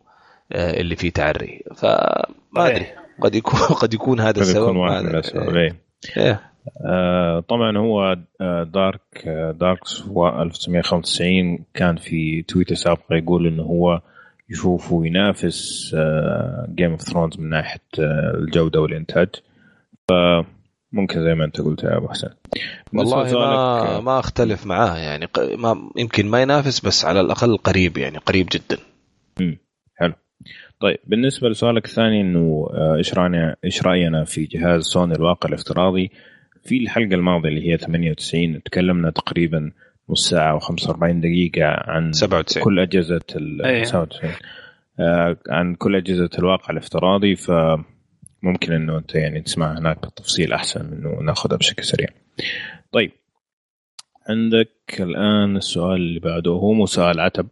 آه، 0.52 0.80
اللي 0.80 0.96
فيه 0.96 1.10
تعري 1.10 1.64
فما 1.76 2.66
أدري 2.66 2.86
قد 3.20 3.34
يكون 3.34 3.60
قد 3.82 3.94
يكون 3.94 4.20
هذا 4.20 4.40
السبب 4.40 4.62
يكون 4.62 4.76
واحد 4.76 5.02
من 5.02 5.10
الأسباب 5.10 5.56
إيه. 5.56 5.76
إيه. 6.16 6.40
آه 6.86 7.40
طبعا 7.40 7.78
هو 7.78 8.16
Dark 8.64 9.28
Darks 9.60 10.00
1995 10.00 11.58
كان 11.74 11.96
في 11.96 12.42
تويتر 12.42 12.74
سابقه 12.74 13.16
يقول 13.16 13.46
إنه 13.46 13.62
هو 13.62 14.00
يشوف 14.50 14.92
وينافس 14.92 15.94
Game 16.74 16.90
of 16.90 17.00
Thrones 17.00 17.40
من 17.40 17.48
ناحية 17.48 17.80
آه، 17.98 18.34
الجودة 18.34 18.80
والإنتاج. 18.80 19.28
فممكن 20.08 21.24
زي 21.24 21.34
ما 21.34 21.44
أنت 21.44 21.60
قلت 21.60 21.82
يا 21.82 21.96
أبو 21.96 22.08
حسن 22.08 22.30
والله 22.94 23.38
ما 23.38 24.00
ما 24.00 24.18
أختلف 24.18 24.66
معاه 24.66 24.96
يعني 24.96 25.28
ما 25.56 25.90
يمكن 25.96 26.26
ما 26.26 26.42
ينافس 26.42 26.80
بس 26.80 27.04
على 27.04 27.20
الأقل 27.20 27.56
قريب 27.56 27.98
يعني 27.98 28.18
قريب 28.18 28.48
جدا. 28.52 28.78
امم 29.40 29.58
حلو. 29.94 30.14
طيب 30.80 30.98
بالنسبة 31.04 31.48
لسؤالك 31.48 31.84
الثاني 31.84 32.20
إنه 32.20 32.68
آه، 32.72 32.96
إيش 32.96 33.14
راينا 33.14 33.56
إيش 33.64 33.82
رأينا 33.82 34.24
في 34.24 34.44
جهاز 34.44 34.82
سوني 34.82 35.14
الواقع 35.14 35.48
الافتراضي؟ 35.48 36.10
في 36.64 36.76
الحلقة 36.76 37.14
الماضية 37.14 37.48
اللي 37.48 37.72
هي 37.72 37.78
98 37.78 38.62
تكلمنا 38.62 39.10
تقريبا 39.10 39.72
نص 40.10 40.28
ساعة 40.30 40.58
و45 40.58 41.04
دقيقة 41.04 41.66
عن 41.66 42.12
97 42.12 42.64
كل 42.64 42.78
أجهزة 42.80 43.20
ال 43.36 43.86
97 43.86 44.30
آه 45.00 45.36
عن 45.48 45.74
كل 45.74 45.96
أجهزة 45.96 46.30
الواقع 46.38 46.70
الافتراضي 46.70 47.36
فممكن 47.36 48.72
إنه 48.72 48.98
أنت 48.98 49.14
يعني 49.14 49.40
تسمع 49.40 49.78
هناك 49.78 50.00
بالتفصيل 50.00 50.52
أحسن 50.52 50.84
من 50.84 50.92
إنه 50.92 51.20
ناخذها 51.20 51.56
بشكل 51.56 51.84
سريع. 51.84 52.08
طيب 52.92 53.12
عندك 54.28 54.70
الآن 55.00 55.56
السؤال 55.56 55.96
اللي 56.00 56.20
بعده 56.20 56.50
هو 56.50 56.72
مو 56.72 56.86
سؤال 56.86 57.20
عتب. 57.20 57.48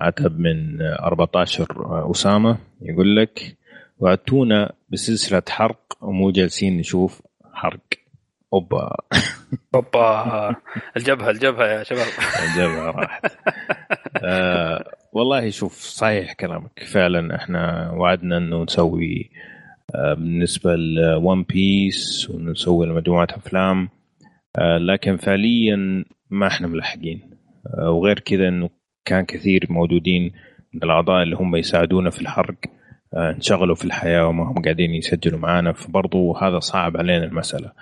عتب 0.00 0.38
من 0.38 0.82
14 0.82 2.10
أسامة 2.10 2.58
يقول 2.82 3.16
لك 3.16 3.56
وعدتونا 3.98 4.72
بسلسلة 4.88 5.42
حرق 5.48 5.98
ومو 6.00 6.30
جالسين 6.30 6.76
نشوف 6.76 7.22
حرق. 7.52 7.80
أوبا. 8.54 8.96
أوبا. 9.74 10.54
الجبهة 10.96 11.30
الجبهة 11.30 11.66
يا 11.66 11.82
شباب. 11.82 12.06
الجبهة 12.48 12.90
راحت. 12.90 13.26
آه 14.24 14.84
والله 15.12 15.50
شوف 15.50 15.72
صحيح 15.72 16.32
كلامك. 16.32 16.84
فعلا 16.92 17.36
إحنا 17.36 17.90
وعدنا 17.90 18.36
إنه 18.36 18.62
نسوي 18.62 19.30
آه 19.94 20.14
بالنسبة 20.14 20.76
لون 20.76 21.42
بيس 21.42 22.30
ونسوي 22.30 22.86
مجموعه 22.86 23.28
أفلام. 23.30 23.88
آه 24.58 24.78
لكن 24.78 25.16
فعليا 25.16 26.04
ما 26.30 26.46
إحنا 26.46 26.66
ملحقين 26.66 27.30
آه 27.78 27.90
وغير 27.90 28.18
كذا 28.18 28.48
إنه 28.48 28.70
كان 29.04 29.24
كثير 29.24 29.66
موجودين 29.70 30.32
من 30.74 30.82
الأعضاء 30.82 31.22
اللي 31.22 31.36
هم 31.36 31.56
يساعدونا 31.56 32.10
في 32.10 32.20
الحرق. 32.20 32.56
آه، 33.14 33.30
انشغلوا 33.30 33.74
في 33.74 33.84
الحياة 33.84 34.26
وما 34.26 34.44
هم 34.44 34.62
قاعدين 34.62 34.94
يسجلوا 34.94 35.38
معنا 35.38 35.72
فبرضو 35.72 36.36
هذا 36.36 36.58
صعب 36.58 36.96
علينا 36.96 37.24
المسألة. 37.24 37.72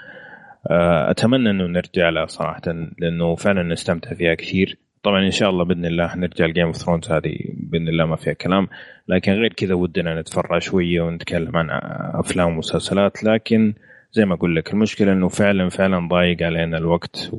أتمنى 1.11 1.51
إنه 1.51 1.67
نرجع 1.67 2.09
لها 2.09 2.27
صراحة 2.27 2.63
لأنه 2.99 3.35
فعلا 3.35 3.63
نستمتع 3.63 4.15
فيها 4.15 4.35
كثير. 4.35 4.79
طبعا 5.03 5.25
إن 5.27 5.31
شاء 5.31 5.51
الله 5.51 5.65
بإذن 5.65 5.85
الله 5.85 6.17
نرجع 6.17 6.47
ل 6.47 6.51
Game 6.51 6.67
of 6.67 6.77
Thrones 6.77 7.11
هذه 7.13 7.37
بإذن 7.55 7.89
الله 7.89 8.07
ما 8.07 8.17
فيها 8.17 8.33
كلام. 8.33 8.69
لكن 9.09 9.33
غير 9.33 9.53
كذا 9.53 9.75
ودنا 9.75 10.21
نتفرع 10.21 10.59
شوية 10.59 11.01
ونتكلم 11.01 11.57
عن 11.57 11.71
أفلام 12.15 12.49
ومسلسلات. 12.49 13.25
لكن 13.25 13.75
زي 14.13 14.25
ما 14.25 14.35
أقول 14.35 14.57
لك 14.57 14.73
المشكلة 14.73 15.13
إنه 15.13 15.29
فعلا 15.29 15.69
فعلا 15.69 16.09
ضايق 16.09 16.43
علينا 16.43 16.79
الوقت 16.79 17.31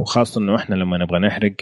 وخاصة 0.00 0.40
إنه 0.40 0.56
إحنا 0.56 0.74
لما 0.74 0.98
نبغى 0.98 1.18
نحرق 1.18 1.52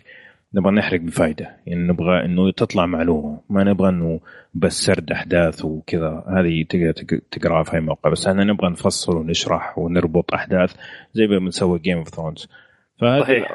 نبغى 0.55 0.73
نحرق 0.73 1.01
بفائده 1.01 1.57
يعني 1.67 1.89
نبغى 1.89 2.25
إنه 2.25 2.51
تطلع 2.51 2.87
معلومة. 2.87 3.41
ما 3.51 3.65
نبغى 3.65 3.89
إنه 3.89 4.21
بس 4.55 4.73
سرد 4.73 5.13
أحداث 5.13 5.65
وكذا. 5.65 6.25
هذه 6.29 6.65
تقدر 6.69 6.93
تقراها 7.31 7.63
في 7.63 7.75
أي 7.75 7.81
موقع. 7.81 8.11
بس 8.11 8.27
إحنا 8.27 8.45
نبغى 8.45 8.71
نفصل 8.71 9.17
ونشرح 9.17 9.79
ونربط 9.79 10.35
أحداث 10.35 10.77
زي 11.15 11.27
ما 11.27 11.39
بنسوي 11.39 11.79
Game 11.79 11.99
of 11.99 12.09
Thrones 12.09 12.49
فهذه 13.01 13.47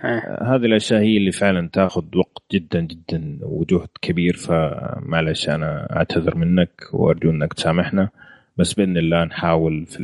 هذه 0.41 0.65
الأشياء 0.65 1.01
هي 1.01 1.17
اللي 1.17 1.31
فعلا 1.31 1.69
تأخذ 1.73 2.03
وقت 2.15 2.43
جدا 2.51 2.79
جدا 2.79 3.39
وجهد 3.41 3.89
كبير. 4.01 4.33
فمعلش 4.33 5.50
أنا 5.50 5.95
أعتذر 5.95 6.35
منك 6.35 6.81
وأرجو 6.93 7.29
إنك 7.29 7.53
تسامحنا. 7.53 8.09
بس 8.57 8.73
بإذن 8.73 8.97
الله 8.97 9.23
نحاول 9.23 9.85
في 9.85 10.00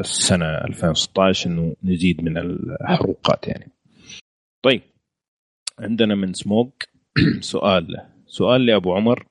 السنة 0.00 0.46
2016 0.46 1.50
إنه 1.50 1.76
نزيد 1.84 2.24
من 2.24 2.38
الحروقات 2.38 3.48
يعني. 3.48 3.70
طيب. 4.62 4.82
عندنا 5.78 6.14
من 6.14 6.32
سموك. 6.32 6.84
سؤال. 7.40 7.96
سؤال 8.26 8.66
لأبو 8.66 8.94
عمر. 8.94 9.26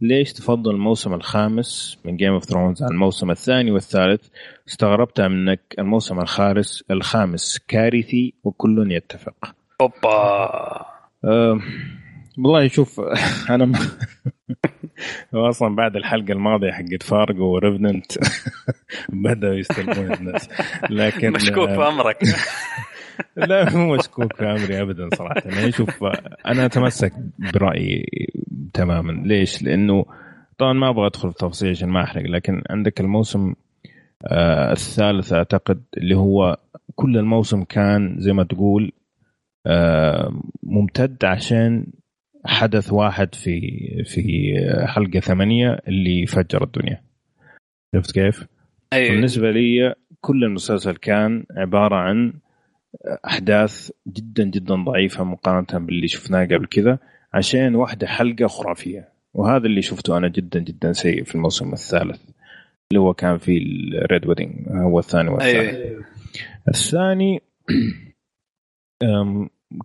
ليش 0.00 0.32
تفضل 0.32 0.70
الموسم 0.70 1.14
الخامس 1.14 1.98
من 2.04 2.16
Game 2.16 2.32
of 2.32 2.44
Thrones 2.44 2.82
عن 2.82 2.88
الموسم 2.90 3.30
الثاني 3.30 3.70
والثالث؟ 3.70 4.28
استغربتها 4.68 5.28
منك 5.28 5.60
الموسم 5.78 6.20
الخامس 6.20 6.84
الخامس 6.90 7.58
كارثي 7.68 8.34
وكل 8.44 8.92
يتفق. 8.92 9.54
أوبا. 9.80 10.44
أه 11.24 11.60
والله 12.38 12.68
شوف 12.68 13.00
أنا 13.50 13.64
ما 13.64 13.78
أصلا 15.50 15.76
بعد 15.76 15.96
الحلقة 15.96 16.32
الماضية 16.32 16.70
حقت 16.70 17.02
فارجو 17.02 17.44
وريفننت 17.44 18.12
بدأوا 19.24 19.54
يستلمون 19.54 20.12
الناس. 20.12 20.48
لكن 20.90 21.32
مشكوك 21.32 21.68
في 21.70 21.88
أمرك. 21.88 22.18
لا 23.36 23.76
مو 23.76 23.94
مشكوك 23.94 24.36
في 24.36 24.44
امري 24.44 24.82
ابدا 24.82 25.08
صراحة 25.14 25.42
يعني 25.44 25.72
شوف 25.72 26.04
أنا 26.46 26.64
أتمسك 26.66 27.12
برأيي 27.54 28.06
تماما 28.74 29.12
ليش؟ 29.12 29.62
لأنه 29.62 30.04
طبعا 30.58 30.72
ما 30.72 30.88
أبغى 30.88 31.06
أدخل 31.06 31.30
في 31.30 31.38
تفاصيل 31.38 31.70
عشان 31.70 31.88
ما 31.88 32.02
أحرق 32.02 32.22
لكن 32.22 32.62
عندك 32.70 33.00
الموسم 33.00 33.54
آه 34.26 34.72
الثالث 34.72 35.32
أعتقد 35.32 35.82
اللي 35.96 36.16
هو 36.16 36.56
كل 36.94 37.16
الموسم 37.16 37.64
كان 37.64 38.16
زي 38.18 38.32
ما 38.32 38.44
تقول 38.44 38.92
آه 39.66 40.40
ممتد 40.62 41.24
عشان 41.24 41.86
حدث 42.44 42.92
واحد 42.92 43.34
في 43.34 43.60
في 44.04 44.54
حلقة 44.86 45.20
ثمانية 45.20 45.78
اللي 45.88 46.26
فجر 46.26 46.64
الدنيا 46.64 47.00
شفت 47.96 48.14
كيف؟ 48.14 48.46
أيوة. 48.92 49.14
بالنسبة 49.14 49.50
لي 49.50 49.94
كل 50.20 50.44
المسلسل 50.44 50.96
كان 50.96 51.44
عبارة 51.56 51.96
عن 51.96 52.32
أحداث 53.26 53.90
جدا 54.08 54.44
جدا 54.44 54.74
ضعيفة 54.74 55.24
مقارنة 55.24 55.86
باللي 55.86 56.08
شفناه 56.08 56.44
قبل 56.44 56.66
كذا 56.66 56.98
عشان 57.34 57.74
واحدة 57.74 58.06
حلقة 58.06 58.46
خرافية 58.46 59.08
وهذا 59.34 59.66
اللي 59.66 59.82
شفته 59.82 60.16
أنا 60.16 60.28
جدا 60.28 60.60
جدا 60.60 60.92
سيء 60.92 61.24
في 61.24 61.34
الموسم 61.34 61.72
الثالث 61.72 62.20
اللي 62.90 63.00
هو 63.00 63.14
كان 63.14 63.38
في 63.38 63.58
ال 64.02 64.08
Red 64.08 64.26
Wedding 64.26 64.68
هو 64.68 64.98
الثاني 64.98 65.28
والثالث 65.28 65.74
أيه. 65.74 65.98
الثاني 66.68 67.40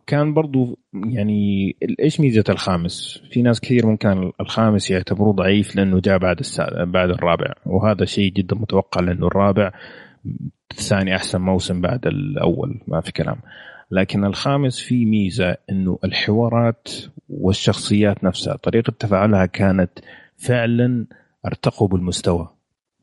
كان 0.07 0.33
برضو 0.33 0.79
يعني 0.93 1.75
إيش 1.99 2.19
ميزة 2.19 2.43
الخامس؟ 2.49 3.23
في 3.31 3.41
ناس 3.41 3.61
كثير 3.61 3.85
ممكن 3.85 4.31
الخامس 4.41 4.91
يعتبروه 4.91 5.33
ضعيف 5.33 5.75
لأنه 5.75 5.99
جاء 5.99 6.17
بعد 6.17 6.41
بعد 6.81 7.09
الرابع 7.09 7.53
وهذا 7.65 8.05
شيء 8.05 8.31
جدا 8.31 8.55
متوقع 8.55 9.01
لأنه 9.01 9.27
الرابع 9.27 9.71
الثاني 10.71 11.15
أحسن 11.15 11.41
موسم 11.41 11.81
بعد 11.81 12.07
الأول 12.07 12.81
ما 12.87 13.01
في 13.01 13.11
كلام. 13.11 13.37
لكن 13.91 14.25
الخامس 14.25 14.79
في 14.79 15.05
ميزة 15.05 15.57
إنه 15.69 15.99
الحوارات 16.03 16.89
والشخصيات 17.29 18.23
نفسها 18.23 18.55
طريقة 18.55 18.93
تفاعلها 18.99 19.45
كانت 19.45 19.89
فعلا 20.37 21.05
أرتقوا 21.45 21.87
بالمستوى 21.87 22.49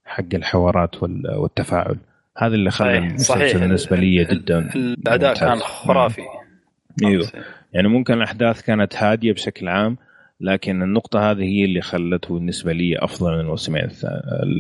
حق 0.05 0.35
الحوارات 0.35 1.03
والتفاعل. 1.03 1.97
هذا 2.39 2.55
اللي 2.55 2.71
خلى 2.71 2.99
المسلسل 2.99 3.61
بالنسبة 3.61 3.97
لي 3.97 4.25
جدا 4.25 4.71
الأداء 4.75 5.35
كان 5.35 5.57
خرافي. 5.57 6.23
أيوه. 7.05 7.27
يعني 7.73 7.89
ممكن 7.89 8.15
الأحداث 8.15 8.63
كانت 8.63 8.97
هادية 8.97 9.33
بشكل 9.33 9.69
عام 9.69 9.97
لكن 10.41 10.83
النقطة 10.83 11.31
هذه 11.31 11.43
هي 11.43 11.65
اللي 11.65 11.81
خلته 11.81 12.35
بالنسبة 12.35 12.73
لي 12.73 12.99
أفضل 12.99 13.33
من 13.35 13.41
الموسمين 13.41 13.89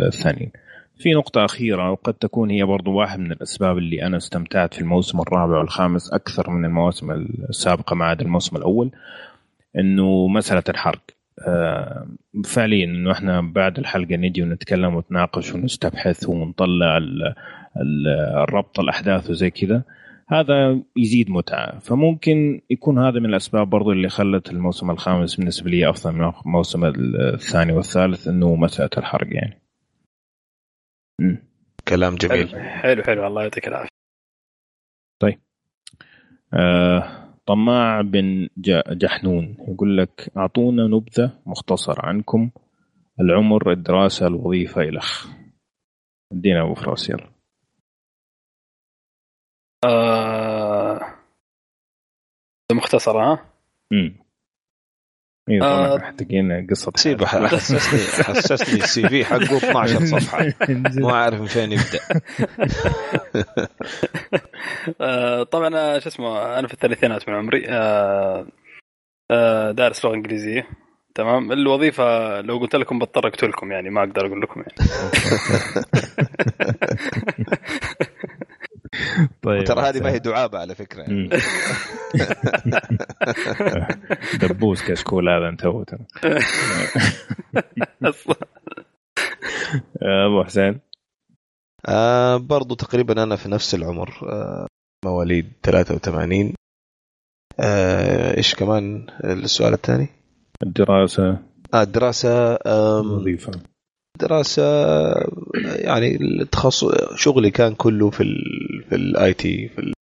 الثانيين. 0.02 0.50
في 0.98 1.12
نقطة 1.12 1.44
أخيرة 1.44 1.90
وقد 1.90 2.14
تكون 2.14 2.50
هي 2.50 2.62
برضو 2.64 2.92
واحد 2.92 3.18
من 3.18 3.32
الأسباب 3.32 3.78
اللي 3.78 4.02
أنا 4.02 4.16
استمتعت 4.16 4.74
في 4.74 4.80
الموسم 4.80 5.20
الرابع 5.20 5.58
والخامس 5.58 6.12
أكثر 6.12 6.50
من 6.50 6.64
المواسم 6.64 7.10
السابقة 7.50 7.94
ما 7.96 8.04
عدا 8.04 8.24
الموسم 8.24 8.56
الأول 8.56 8.90
إنه 9.78 10.28
مسألة 10.28 10.62
الحرق. 10.68 11.00
آه، 11.48 12.06
فعليا 12.44 12.84
إنه 12.84 13.12
إحنا 13.12 13.40
بعد 13.40 13.78
الحلقة 13.78 14.16
نجي 14.16 14.42
ونتكلم 14.42 14.94
ونتناقش 14.94 15.54
ونستبحث 15.54 16.28
ونطلع 16.28 16.96
ال- 16.96 17.34
ال- 17.76 18.38
الربط 18.42 18.80
الأحداث 18.80 19.30
وزي 19.30 19.50
كذا. 19.50 19.82
هذا 20.28 20.80
يزيد 20.96 21.30
متعة. 21.30 21.78
فممكن 21.78 22.60
يكون 22.70 22.98
هذا 22.98 23.20
من 23.20 23.26
الأسباب 23.26 23.70
برضو 23.70 23.92
اللي 23.92 24.08
خلت 24.08 24.50
الموسم 24.50 24.90
الخامس 24.90 25.36
بالنسبة 25.36 25.70
لي 25.70 25.90
أفضل 25.90 26.12
من 26.12 26.32
الموسم 26.46 26.84
الثاني 27.34 27.72
والثالث 27.72 28.28
إنه 28.28 28.54
مسألة 28.56 28.90
الحرق 28.98 29.26
يعني. 29.30 29.60
مم. 31.20 31.38
كلام 31.88 32.14
جميل. 32.14 32.60
حلو 32.60 33.02
حلو 33.02 33.26
الله 33.26 33.42
يعطيك 33.42 33.68
العافية. 33.68 33.96
آه، 36.54 37.34
طماع 37.46 38.00
بن 38.00 38.48
جحنون 38.88 39.56
يقول 39.68 39.98
لك 39.98 40.32
أعطونا 40.36 40.86
نبذة 40.86 41.42
مختصرة 41.46 42.06
عنكم 42.06 42.50
العمر 43.20 43.72
الدراسة 43.72 44.26
الوظيفة 44.26 44.82
الخ 44.82 45.26
ادينا 46.32 46.62
أبو 46.62 46.74
فراس 46.74 47.10
يلا. 47.10 47.30
آه... 49.84 51.00
مختصرة 52.72 53.32
ها؟ 53.32 53.52
امم 53.92 54.25
اي 55.50 55.60
آه. 55.62 55.86
طبعا 55.86 55.96
محتاجين 55.96 56.66
قصة 56.70 56.92
سيبه. 56.96 57.26
حسسني 57.26 58.24
حسسني 58.24 58.80
السي 58.84 59.08
في 59.08 59.24
حقه 59.24 59.56
12 59.56 60.04
صفحة. 60.06 60.52
ما 60.94 61.12
أعرف 61.12 61.40
من 61.40 61.46
فين 61.46 61.72
يبدأ. 61.72 62.00
آه 65.00 65.42
طبعا 65.42 65.68
أنا 65.68 65.98
شو 65.98 66.08
اسمه 66.08 66.58
أنا 66.58 66.68
في 66.68 66.74
الثلاثينات 66.74 67.28
من 67.28 67.34
عمري. 67.34 67.66
آه 67.68 68.46
آه 69.30 69.70
دارس 69.70 70.04
لغة 70.04 70.14
إنجليزية. 70.14 70.68
تمام؟ 71.14 71.52
الوظيفة 71.52 72.40
لو 72.40 72.58
قلت 72.58 72.76
لكم 72.76 72.98
بضطر 72.98 73.28
أقتلكم 73.28 73.72
يعني 73.72 73.90
ما 73.90 74.00
أقدر 74.00 74.26
أقول 74.26 74.40
لكم 74.40 74.60
يعني. 74.60 74.74
طيب 79.42 79.64
ترى 79.64 79.80
هذه 79.80 80.00
ما 80.02 80.10
هي 80.10 80.18
دعابة 80.18 80.58
على 80.58 80.74
فكرة 80.74 81.02
يعني. 81.02 81.28
دبوس 84.42 84.82
كشكول 84.82 85.28
هذا 85.28 85.48
انت 85.48 85.66
هو 85.66 85.82
ترى. 85.82 86.00
أصلا. 88.04 88.36
آه، 90.02 90.26
أبو 90.26 90.44
حسين. 90.44 90.80
آه 91.88 92.36
برضو 92.36 92.74
تقريبا 92.74 93.22
أنا 93.22 93.36
في 93.36 93.48
نفس 93.48 93.74
العمر 93.74 94.10
آه 94.22 94.66
مواليد 95.04 95.52
83 95.62 96.54
آه 97.60 98.36
إيش 98.36 98.54
كمان 98.54 99.06
السؤال 99.24 99.72
الثاني؟ 99.74 100.08
الدراسة. 100.62 101.38
آه 101.74 101.82
الدراسة 101.82 102.54
الوظيفه 103.00 103.52
دراسة 104.16 104.62
يعني 105.64 106.16
التخصص 106.16 107.14
شغلي 107.16 107.50
كان 107.50 107.74
كله 107.74 108.10
في 108.10 108.22
ال 108.22 108.36
في 108.88 108.94
ال 108.94 109.34
IT 109.34 109.68
في 109.68 109.78
ال 109.78 109.92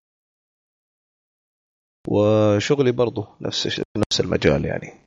وشغلي 2.08 2.92
برضو 2.92 3.26
نفس 3.40 3.82
نفس 3.96 4.20
المجال 4.20 4.64
يعني. 4.64 5.04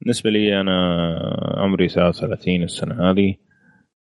بالنسبة 0.00 0.30
لي 0.30 0.60
أنا 0.60 0.72
عمري 1.56 1.88
33 1.88 2.62
السنة 2.62 3.10
هذه 3.10 3.34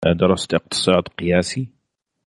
درست 0.06 0.54
اقتصاد 0.54 1.04
قياسي 1.08 1.70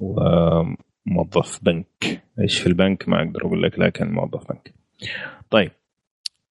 وموظف 0.03 1.65
بنك. 1.65 2.23
إيش 2.41 2.59
في 2.61 2.67
البنك؟ 2.67 3.09
ما 3.09 3.23
أقدر 3.23 3.47
أقول 3.47 3.63
لك 3.63 3.79
لكن 3.79 4.11
موظف 4.13 4.53
بنك. 4.53 4.75
طيب 5.51 5.71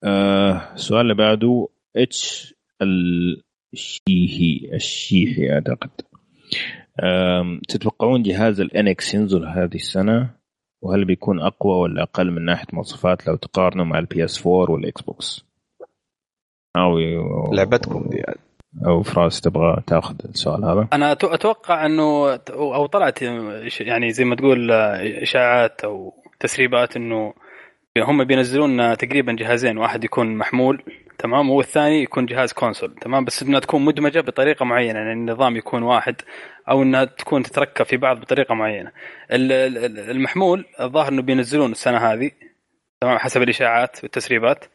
آه 0.03 0.73
السؤال 0.73 1.01
اللي 1.01 1.13
بعده 1.13 1.67
H 1.95 2.53
الشيهي 3.73 4.73
الشيحي 4.73 5.53
أعتقد. 5.53 5.89
تتوقعون 7.67 8.23
جهاز 8.23 8.61
ال 8.61 8.79
NX 8.79 9.13
ينزل 9.13 9.45
هذه 9.45 9.75
السنة؟ 9.75 10.29
وهل 10.81 11.05
بيكون 11.05 11.39
أقوى 11.41 11.73
ولا 11.79 12.03
أقل 12.03 12.31
من 12.31 12.45
ناحية 12.45 12.65
مواصفات 12.73 13.27
لو 13.27 13.35
تقارنه 13.35 13.83
مع 13.83 13.99
ال 13.99 14.25
PS 14.25 14.47
4 14.47 14.71
وال 14.71 15.01
Xbox 15.01 15.45
أو 16.77 16.97
لعبتكم 17.53 18.09
دي. 18.09 18.23
أو 18.87 19.03
فراس 19.03 19.41
تبغى 19.41 19.83
تأخذ 19.87 20.15
السؤال 20.25 20.65
هذا؟ 20.65 20.87
أنا 20.93 21.11
أتوقع 21.11 21.85
إنه 21.85 22.39
أو 22.49 22.85
طلعت 22.85 23.21
يعني 23.79 24.11
زي 24.11 24.25
ما 24.25 24.35
تقول 24.35 24.71
إشاعات 24.71 25.83
أو 25.83 26.13
تسريبات 26.39 26.95
إنه 26.95 27.33
هم 27.97 28.23
بينزلون 28.23 28.97
تقريبا 28.97 29.33
جهازين 29.33 29.77
واحد 29.77 30.03
يكون 30.03 30.37
محمول 30.37 30.83
تمام. 31.19 31.49
والثاني 31.49 32.01
يكون 32.03 32.25
جهاز 32.25 32.53
كونسول 32.53 32.95
تمام. 33.01 33.25
بس 33.25 33.43
إنها 33.43 33.59
تكون 33.59 33.85
مدمجة 33.85 34.19
بطريقة 34.19 34.65
معينة 34.65 34.99
يعني 34.99 35.13
النظام 35.13 35.55
يكون 35.57 35.83
واحد 35.83 36.15
أو 36.69 36.83
إنها 36.83 37.05
تكون 37.05 37.43
تتركب 37.43 37.85
في 37.85 37.97
بعض 37.97 38.19
بطريقة 38.19 38.55
معينة. 38.55 38.91
ال- 39.31 39.51
ال- 39.51 40.09
المحمول 40.11 40.65
الظاهر 40.81 41.11
إنه 41.11 41.21
بينزلون 41.21 41.71
السنة 41.71 41.97
هذه 41.97 42.31
تمام 43.01 43.17
حسب 43.17 43.41
الإشاعات 43.41 44.03
والتسريبات. 44.03 44.65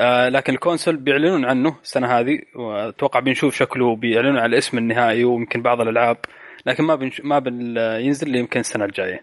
آه 0.00 0.28
لكن 0.28 0.52
ال 0.54 0.59
console 0.59 0.96
بيعلنون 0.96 1.44
عنه 1.44 1.76
السنة 1.82 2.06
هذه 2.20 2.38
وأتوقع 2.54 3.20
بنشوف 3.20 3.54
شكله 3.54 3.96
بيعلنون 3.96 4.36
على 4.38 4.46
الاسم 4.46 4.78
النهائي 4.78 5.24
ويمكن 5.24 5.62
بعض 5.62 5.80
الألعاب 5.80 6.16
لكن 6.66 6.84
ما 6.84 6.94
بنش... 6.94 7.20
ما 7.24 7.38
بن... 7.38 7.76
ينزل 7.76 8.36
يمكن 8.36 8.60
السنة 8.60 8.84
الجاية. 8.84 9.22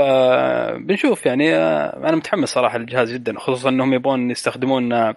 فبنشوف 0.00 1.26
يعني 1.26 1.54
آه، 1.56 2.08
أنا 2.08 2.16
متحمس 2.16 2.48
صراحة 2.48 2.78
للجهاز 2.78 3.12
جدا 3.12 3.38
خصوصا 3.38 3.68
إنهم 3.68 3.94
يبون 3.94 4.30
يستخدمون 4.30 4.92
آه، 4.92 5.16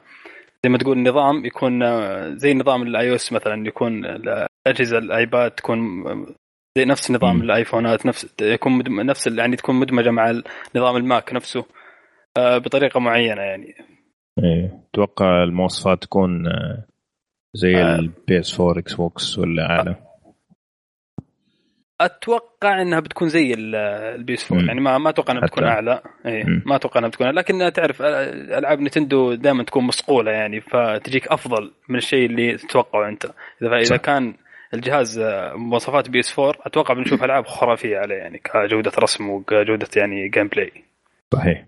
زي 0.65 0.69
ما 0.69 0.77
تقول 0.77 1.03
نظام 1.03 1.45
يكون 1.45 1.83
آه، 1.83 2.33
زي 2.35 2.53
نظام 2.53 2.83
ال 2.83 3.09
iOS 3.09 3.33
مثلا 3.33 3.67
يكون 3.67 4.05
الأجهزة 4.05 4.97
ال 4.97 5.08
iPad 5.08 5.51
تكون 5.51 6.07
آه، 6.07 6.25
زي 6.77 6.85
نفس 6.85 7.11
نظام 7.11 7.35
مم. 7.35 7.41
الآيفونات 7.41 8.05
نفس 8.05 8.35
يكون 8.41 8.71
مدم... 8.71 9.01
نفس 9.01 9.27
يعني 9.27 9.55
تكون 9.55 9.75
مدمجة 9.75 10.09
مع 10.09 10.41
نظام 10.75 10.95
الماك 10.95 11.33
نفسه 11.33 11.65
آه، 12.37 12.57
بطريقة 12.57 12.99
معينة 12.99 13.41
يعني 13.41 13.75
إيه. 14.43 14.83
أتوقع 14.93 15.43
المواصفات 15.43 16.03
تكون 16.03 16.47
آه، 16.47 16.85
زي 17.53 17.75
آه. 17.75 17.95
ال 17.95 18.39
PS 18.39 18.59
4 18.59 18.79
Xbox 18.79 19.39
ولا 19.39 19.65
أعلى 19.65 20.08
أتوقع 22.01 22.81
إنها 22.81 22.99
بتكون 22.99 23.29
زي 23.29 23.53
ال- 23.53 23.75
ال 24.15 24.27
PS 24.27 24.51
4 24.51 24.62
مم. 24.63 24.67
يعني 24.67 24.81
ما 24.81 24.97
ما 24.97 25.09
أتوقع 25.09 25.33
إنها 25.33 25.45
بتكون. 25.45 25.63
أعلى 25.63 26.01
اي. 26.25 26.43
ما 26.65 26.75
أتوقع 26.75 26.99
إنها 26.99 27.09
بتكون 27.09 27.25
أعلى. 27.27 27.38
لكن 27.39 27.71
تعرف 27.73 28.01
ألعاب 28.01 28.79
Nintendo 28.81 29.33
دائما 29.33 29.63
تكون 29.63 29.83
مصقوله 29.83 30.31
يعني 30.31 30.62
فتجيك 30.62 31.27
أفضل 31.27 31.71
من 31.89 31.95
الشيء 31.97 32.25
اللي 32.25 32.57
تتوقعه 32.57 33.09
أنت 33.09 33.25
اذا 33.62 33.75
إذا. 33.77 33.97
كان 33.97 34.33
الجهاز 34.73 35.19
آه، 35.19 35.53
مواصفات 35.53 36.09
PS 36.09 36.39
4 36.39 36.53
أتوقع 36.65 36.93
بنشوف 36.93 37.23
ألعاب 37.23 37.45
خرافية 37.45 37.97
عليه 37.97 38.15
يعني 38.15 38.38
كجودة 38.38 38.91
رسم 38.99 39.29
وكجودة 39.29 39.88
يعني 39.95 40.29
gameplay 40.29 40.71
صحيح 41.33 41.65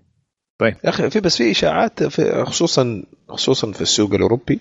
يا 0.62 0.90
أخي 0.90 1.10
في 1.10 1.20
بس 1.20 1.38
في 1.38 1.52
إشاعات 1.52 2.04
في 2.04 2.44
خصوصا 2.46 3.04
خصوصا 3.30 3.72
في 3.72 3.82
السوق 3.82 4.14
الأوروبي 4.14 4.60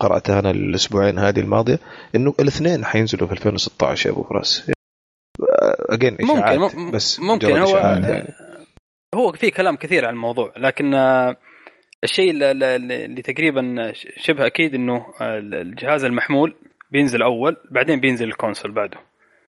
قرأتها 0.00 0.38
أنا 0.40 0.50
الأسبوعين 0.50 1.18
هذه 1.18 1.40
الماضية 1.40 1.78
إنه 2.14 2.34
الاثنين 2.40 2.84
حينزلوا 2.84 3.26
في 3.26 3.32
2016 3.32 4.06
يا 4.06 4.14
أبو 4.14 4.22
فراس. 4.22 4.70
اجين 5.90 6.16
ممكن 6.20 6.78
مم- 6.78 6.90
بس 6.90 7.20
ممكن 7.20 7.56
هو 7.56 7.76
يعني. 7.78 8.28
هو 9.14 9.32
في 9.32 9.50
كلام 9.50 9.76
كثير 9.76 10.04
عن 10.06 10.14
الموضوع 10.14 10.52
لكن 10.56 10.94
آه، 10.94 11.36
الشيء 12.04 12.30
اللي 12.30 13.22
تقريبا 13.22 13.92
شبه 14.16 14.46
أكيد 14.46 14.74
إنه 14.74 15.06
آه، 15.20 15.38
الجهاز 15.38 16.04
المحمول 16.04 16.54
بينزل 16.90 17.22
أول 17.22 17.56
بعدين 17.70 18.00
بينزل 18.00 18.28
الكونسول 18.28 18.70
بعده. 18.72 18.98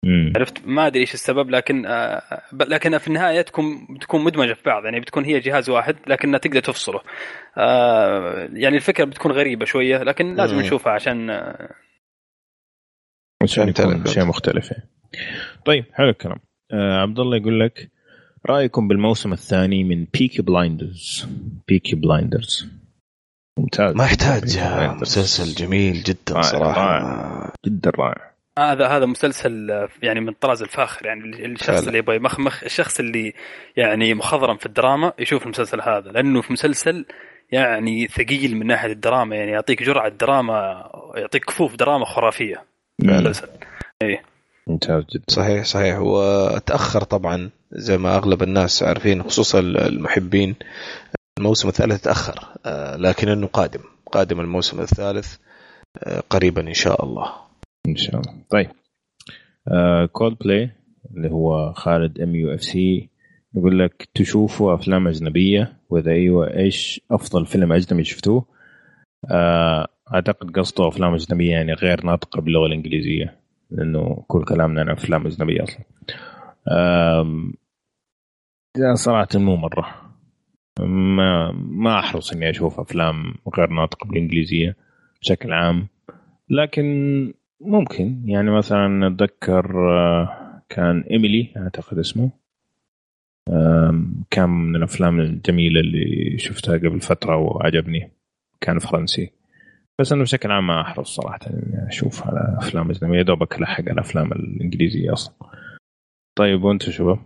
مم. 0.09 0.33
عرفت 0.37 0.66
ما 0.66 0.87
أدري 0.87 1.01
إيش 1.01 1.14
السبب 1.14 1.51
لكن 1.51 1.87
آه، 1.87 2.23
ب- 2.53 2.62
لكن 2.62 2.99
في 2.99 3.09
النهاية 3.09 3.42
تكون 3.42 3.87
بتكون 3.90 4.25
مدمجة 4.25 4.53
في 4.53 4.62
بعض 4.66 4.85
يعني 4.85 5.01
بتكون 5.01 5.25
هي 5.25 5.40
جهاز 5.40 5.71
واحد 5.71 5.97
لكنها 6.07 6.38
تقدر 6.38 6.61
تفصله 6.61 7.01
آه، 7.59 8.49
يعني 8.53 8.77
الفكرة 8.77 9.05
بتكون 9.05 9.33
غريبة 9.33 9.64
شوية 9.64 10.03
لكن 10.03 10.35
لازم 10.35 10.55
مم. 10.57 10.61
نشوفها 10.62 10.92
عشان 10.92 11.31
آه، 11.31 11.75
عشان. 13.42 13.73
شيء 14.07 14.25
مختلف. 14.25 14.73
طيب 15.64 15.85
حلو 15.92 16.09
الكلام 16.09 16.38
آه 16.73 16.99
عبد 17.03 17.18
الله 17.18 17.37
يقول 17.37 17.61
لك 17.61 17.90
رأيكم 18.47 18.88
بالموسم 18.88 19.33
الثاني 19.33 19.85
من 19.85 20.05
بيكي 20.05 20.42
بلايندرز 20.42 21.27
بيكي 21.68 21.97
بلايندرز 21.97 22.68
ممتاز 23.59 23.94
ما 23.94 24.05
يحتاج. 24.05 24.59
مسلسل 25.01 25.64
جميل 25.64 26.03
جدا 26.03 26.35
رائع، 26.35 26.42
صراحة 26.42 27.53
جدا 27.66 27.90
رائع 27.90 28.35
هذا 28.59 28.87
هذا 28.87 29.07
مسلسل 29.07 29.87
يعني 30.03 30.21
من 30.21 30.29
الطراز 30.29 30.62
الفاخر 30.62 31.07
يعني 31.07 31.47
الشخص 31.47 31.66
فعلا. 31.66 31.87
اللي 31.87 31.99
يبغى 31.99 32.16
يمخمخ 32.16 32.64
الشخص 32.64 33.01
اللي 33.01 33.35
يعني 33.77 34.14
مخضرم 34.14 34.57
في 34.57 34.66
الدراما 34.66 35.12
يشوف 35.18 35.44
المسلسل 35.44 35.81
هذا 35.81 36.11
لأنه 36.11 36.42
في 36.42 36.53
مسلسل 36.53 37.07
يعني 37.53 38.09
ثقيل 38.09 38.57
من 38.57 38.66
ناحية 38.66 38.92
الدراما 38.92 39.37
يعني 39.37 39.51
يعطيك 39.51 39.83
جرعة 39.83 40.09
دراما 40.09 40.90
يعطيك 41.16 41.44
كفوف 41.44 41.77
دراما 41.77 42.05
خرافية. 42.05 42.64
المسلسل. 43.03 43.49
ممتاز 44.66 45.05
جدا. 45.14 45.25
صحيح 45.29 45.64
صحيح. 45.64 45.99
وتأخر 45.99 47.03
طبعا 47.05 47.51
زي 47.73 47.99
ما 47.99 48.16
أغلب 48.16 48.42
الناس 48.42 48.83
عارفين 48.83 49.23
خصوصا 49.23 49.61
المحبين 49.61 50.55
الموسم 51.38 51.68
الثالث 51.68 52.01
تأخر 52.01 52.49
آه، 52.66 52.97
لكن 52.97 53.29
إنه 53.29 53.47
قادم 53.47 53.81
قادم 54.12 54.40
الموسم 54.40 54.81
الثالث 54.81 55.37
آه، 56.05 56.23
قريبا 56.31 56.62
إن 56.62 56.75
شاء 56.75 57.05
الله. 57.05 57.48
إن 57.90 57.96
شاء 57.96 58.20
الله 58.20 58.35
طيب 58.51 58.68
كولد 60.12 60.35
uh, 60.35 60.44
بلاي 60.44 60.70
اللي 61.16 61.31
هو 61.31 61.72
خالد 61.72 62.20
MUFC 62.21 63.09
يقول 63.55 63.79
لك 63.79 64.09
تشوفوا 64.14 64.74
أفلام 64.74 65.09
أجنبية 65.09 65.72
وإذا 65.90 66.11
أيوه 66.11 66.57
إيش 66.57 67.01
أفضل 67.11 67.46
فيلم 67.46 67.72
أجنبي 67.72 68.05
شفتوه؟ 68.05 68.46
uh, 69.27 69.87
أعتقد 70.14 70.51
قصده 70.51 70.88
أفلام 70.88 71.14
أجنبية 71.14 71.51
يعني 71.51 71.72
غير 71.72 72.05
ناطقة 72.05 72.40
باللغة 72.40 72.66
الإنجليزية 72.66 73.38
لأنه 73.70 74.24
كل 74.29 74.44
كلامنا 74.44 74.81
عن 74.81 74.88
أفلام 74.88 75.27
أجنبية 75.27 75.62
أصلا. 75.62 75.85
صراحة 78.94 79.29
مو 79.35 79.57
مرة 79.57 80.09
ما 80.81 81.53
ما 81.53 81.98
أحرص 81.98 82.33
إني 82.33 82.51
أشوف 82.51 82.81
أفلام 82.81 83.35
غير 83.59 83.70
ناطقة 83.70 84.09
بالإنجليزية 84.09 84.77
بشكل 85.20 85.53
عام 85.53 85.88
لكن 86.51 86.85
ممكن. 87.61 88.23
يعني 88.25 88.51
مثلا 88.51 89.07
أتذكر 89.07 89.90
آه، 89.99 90.62
كان 90.68 91.01
إيميلي 91.01 91.53
أعتقد 91.57 91.99
اسمه 91.99 92.31
كان 94.31 94.51
من 94.51 94.77
الأفلام 94.77 95.21
الجميلة 95.21 95.81
اللي 95.81 96.38
شفتها 96.38 96.77
قبل 96.79 97.01
فترة 97.01 97.37
وعجبني. 97.37 98.11
كان 98.61 98.79
فرنسي. 98.79 99.31
بس 100.01 100.12
إنه 100.12 100.23
بشكل 100.23 100.51
عام 100.51 100.66
ما 100.66 100.81
أحرص 100.81 101.14
صراحة 101.16 101.38
إني 101.47 101.88
أشوف 101.88 102.27
على 102.27 102.57
أفلام 102.59 102.90
أجنبية. 102.90 103.23
دوبك 103.23 103.59
ألحق 103.59 103.81
على 103.83 103.92
الأفلام 103.92 104.33
الإنجليزية 104.33 105.12
أصلا. 105.12 105.35
طيب 106.38 106.64
وأنت 106.64 106.90
شباب؟ 106.90 107.18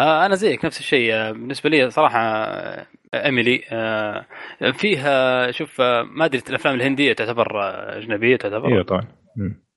آه، 0.00 0.26
أنا 0.26 0.34
زيك 0.34 0.64
نفس 0.64 0.80
الشيء. 0.80 1.12
آه، 1.12 1.32
بالنسبة 1.32 1.70
لي 1.70 1.90
صراحة 1.90 2.20
إيميلي 3.14 3.62
فيها 4.72 5.50
شوف 5.50 5.80
ما 6.16 6.24
أدري 6.24 6.42
الأفلام 6.48 6.74
الهندية 6.74 7.12
تعتبر 7.12 7.46
أجنبية 7.98 8.36
تعتبر؟ 8.36 8.68
أيوه 8.68 8.82
طبعا. 8.82 9.06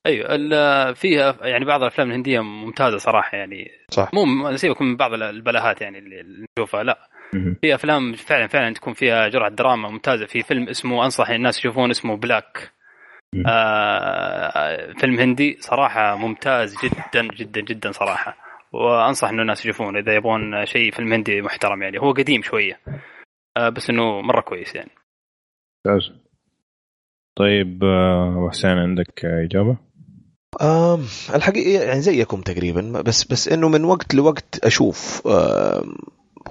أيوه 0.06 0.92
فيها 0.92 1.36
يعني 1.42 1.64
بعض 1.64 1.80
الأفلام 1.80 2.08
الهندية 2.10 2.40
ممتازة 2.40 2.96
صراحة 2.96 3.38
يعني 3.38 3.70
صح. 3.88 4.10
مو 4.14 4.56
سيبك 4.56 4.82
من 4.82 4.96
بعض 4.96 5.12
البلاهات 5.12 5.80
يعني 5.80 5.98
اللي 5.98 6.46
نشوفها 6.58 6.82
لا. 6.82 6.98
في 7.60 7.74
أفلام 7.74 8.12
فعلا 8.12 8.46
فعلا 8.46 8.74
تكون 8.74 8.92
فيها 8.92 9.28
جرعة 9.28 9.50
دراما 9.50 9.90
ممتازة. 9.90 10.26
في 10.26 10.42
فيلم 10.42 10.68
اسمه 10.68 11.04
أنصح 11.04 11.30
الناس 11.30 11.58
يشوفون 11.58 11.90
اسمه 11.90 12.16
بلاك 12.16 12.72
آه 13.46 14.92
فيلم 14.92 15.18
هندي 15.18 15.56
صراحة 15.60 16.16
ممتاز 16.16 16.76
جدا 16.84 17.28
جدا 17.34 17.60
جدا 17.60 17.92
صراحة. 17.92 18.36
وأنصح 18.72 19.28
إنه 19.28 19.42
الناس 19.42 19.66
يشوفون 19.66 19.96
إذا 19.96 20.14
يبغون 20.14 20.64
شيء 20.66 20.90
فيلم 20.90 21.12
هندي 21.12 21.42
محترم 21.42 21.82
يعني. 21.82 21.98
هو 21.98 22.12
قديم 22.12 22.42
شوية. 22.42 22.80
آه 22.88 23.13
بس 23.58 23.90
إنه 23.90 24.20
مرة 24.20 24.40
كويس 24.40 24.74
يعني 24.74 24.90
ممتاز 25.86 26.12
طيب 27.38 27.84
آه، 27.84 28.48
حسين 28.50 28.70
عندك 28.70 29.24
إجابة؟ 29.24 29.76
الحقيقة 31.34 31.84
يعني 31.84 32.00
زيكم 32.00 32.40
تقريبا 32.40 33.02
بس 33.02 33.24
بس 33.24 33.48
إنه 33.48 33.68
من 33.68 33.84
وقت 33.84 34.14
لوقت 34.14 34.64
أشوف 34.64 35.28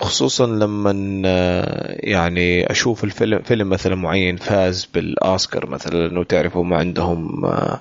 خصوصا 0.01 0.47
لما 0.47 1.21
آه، 1.25 1.95
يعني 1.99 2.71
أشوف 2.71 3.03
الفيلم 3.03 3.41
فيلم 3.41 3.69
مثلا 3.69 3.95
معين 3.95 4.35
فاز 4.37 4.85
بالأوسكار 4.85 5.69
مثلا 5.69 6.05
انه 6.05 6.23
تعرفوا 6.23 6.63
ما 6.63 6.77
عندهم 6.77 7.45
آه، 7.45 7.79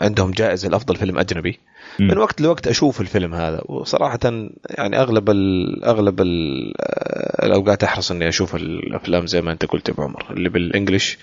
عندهم 0.00 0.30
جائزة 0.30 0.68
لأفضل 0.68 0.96
فيلم 0.96 1.18
أجنبي. 1.18 1.58
من 1.98 2.18
وقت 2.18 2.40
لوقت 2.40 2.66
أشوف 2.66 3.00
الفيلم 3.00 3.34
هذا 3.34 3.62
وصراحة 3.64 4.18
يعني 4.70 5.00
أغلب 5.00 5.30
ال 5.30 5.84
أغلب 5.84 6.20
ال 6.20 6.72
الأوقات 7.42 7.84
أحرص 7.84 8.10
إني 8.10 8.28
أشوف 8.28 8.56
الأفلام 8.56 9.26
زي 9.26 9.40
ما 9.40 9.52
أنت 9.52 9.64
قلت 9.64 9.90
أبو 9.90 10.02
عمر 10.02 10.26
اللي 10.30 10.48
بالانجلش 10.48 11.18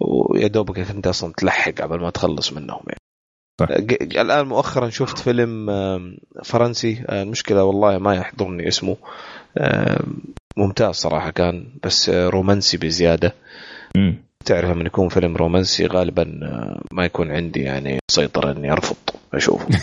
ويا 0.00 0.46
دوبك 0.46 0.78
أنت 0.78 1.06
أصلا 1.06 1.32
تلحق 1.36 1.72
قبل 1.72 2.00
ما 2.00 2.10
تخلص 2.10 2.52
منهم 2.52 2.82
يعني. 2.86 3.00
صح. 3.60 3.68
الآن 4.20 4.46
مؤخرا 4.46 4.88
شفت 4.90 5.18
فيلم 5.18 5.66
فرنسي. 6.44 7.04
المشكلة 7.08 7.64
والله 7.64 7.98
ما 7.98 8.14
يحضرني 8.14 8.68
اسمه. 8.68 8.96
ممتاز 10.56 10.94
صراحة 10.94 11.30
كان 11.30 11.66
بس 11.84 12.10
رومانسي 12.10 12.76
بزيادة. 12.76 13.34
تعرف 14.42 14.70
لما 14.70 14.84
يكون 14.84 15.08
فيلم 15.08 15.36
رومانسي 15.36 15.86
غالبا 15.86 16.24
ما 16.92 17.04
يكون 17.04 17.30
عندي 17.30 17.60
يعني 17.62 17.98
سيطرة 18.10 18.52
إني 18.52 18.72
أرفض 18.72 18.96
أشوفه. 19.34 19.68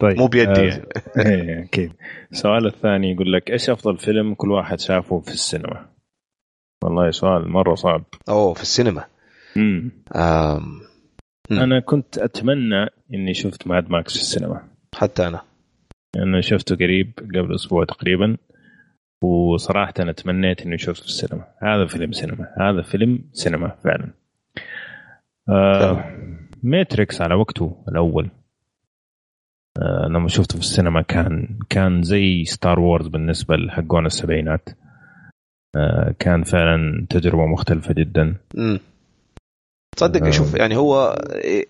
طيب 0.00 0.18
مو 0.18 0.26
بيدي 0.26 0.60
يعني. 0.60 0.86
إيه 1.18 1.64
أكيد. 1.64 1.92
السؤال 2.32 2.66
الثاني 2.66 3.12
يقول 3.12 3.32
لك 3.32 3.50
إيش 3.50 3.70
أفضل 3.70 3.98
فيلم 3.98 4.34
كل 4.34 4.50
واحد 4.50 4.80
شافه 4.80 5.20
في 5.20 5.30
السينما؟ 5.32 5.86
والله 6.84 7.10
سؤال 7.10 7.48
مرة 7.48 7.74
صعب. 7.74 8.04
أوه 8.28 8.54
في 8.54 8.62
السينما؟ 8.62 9.04
امم 9.56 9.90
آم. 10.14 10.80
أنا 11.50 11.80
كنت 11.80 12.18
أتمنى 12.18 12.86
إني 13.14 13.34
شفت 13.34 13.66
ماد 13.66 13.90
ماكس 13.90 14.16
في 14.16 14.22
السينما. 14.22 14.68
حتى 14.94 15.26
أنا. 15.26 15.42
أنا 16.16 16.40
شفته 16.40 16.76
قريب 16.76 17.12
قبل 17.18 17.54
أسبوع 17.54 17.84
تقريبا. 17.84 18.36
وصراحة 19.22 19.94
أنا 20.00 20.12
تمنيت 20.12 20.62
إني 20.62 20.74
أشوفه 20.74 21.00
في 21.00 21.06
السينما. 21.06 21.44
هذا 21.62 21.86
فيلم 21.86 22.12
سينما. 22.12 22.54
هذا 22.60 22.82
فيلم 22.82 23.18
سينما 23.32 23.76
فعلا. 23.84 24.10
آه 25.48 26.04
ماتريكس 26.62 27.20
على 27.20 27.34
وقته 27.34 27.84
الأول. 27.88 28.30
آه 29.78 30.06
لما 30.08 30.28
شفته 30.28 30.54
في 30.54 30.60
السينما 30.60 31.02
كان 31.02 31.58
كان 31.68 32.02
زي 32.02 32.44
ستار 32.44 32.80
وورز 32.80 33.06
بالنسبة 33.06 33.56
لحقون 33.56 34.06
السبعينات. 34.06 34.68
آه 35.76 36.14
كان 36.18 36.42
فعلا 36.42 37.06
تجربة 37.10 37.46
مختلفة 37.46 37.94
جدا. 37.94 38.36
امم 38.58 38.80
تصدق 39.96 40.26
آه. 40.26 40.30
شوف 40.30 40.54
يعني 40.54 40.76
هو 40.76 41.16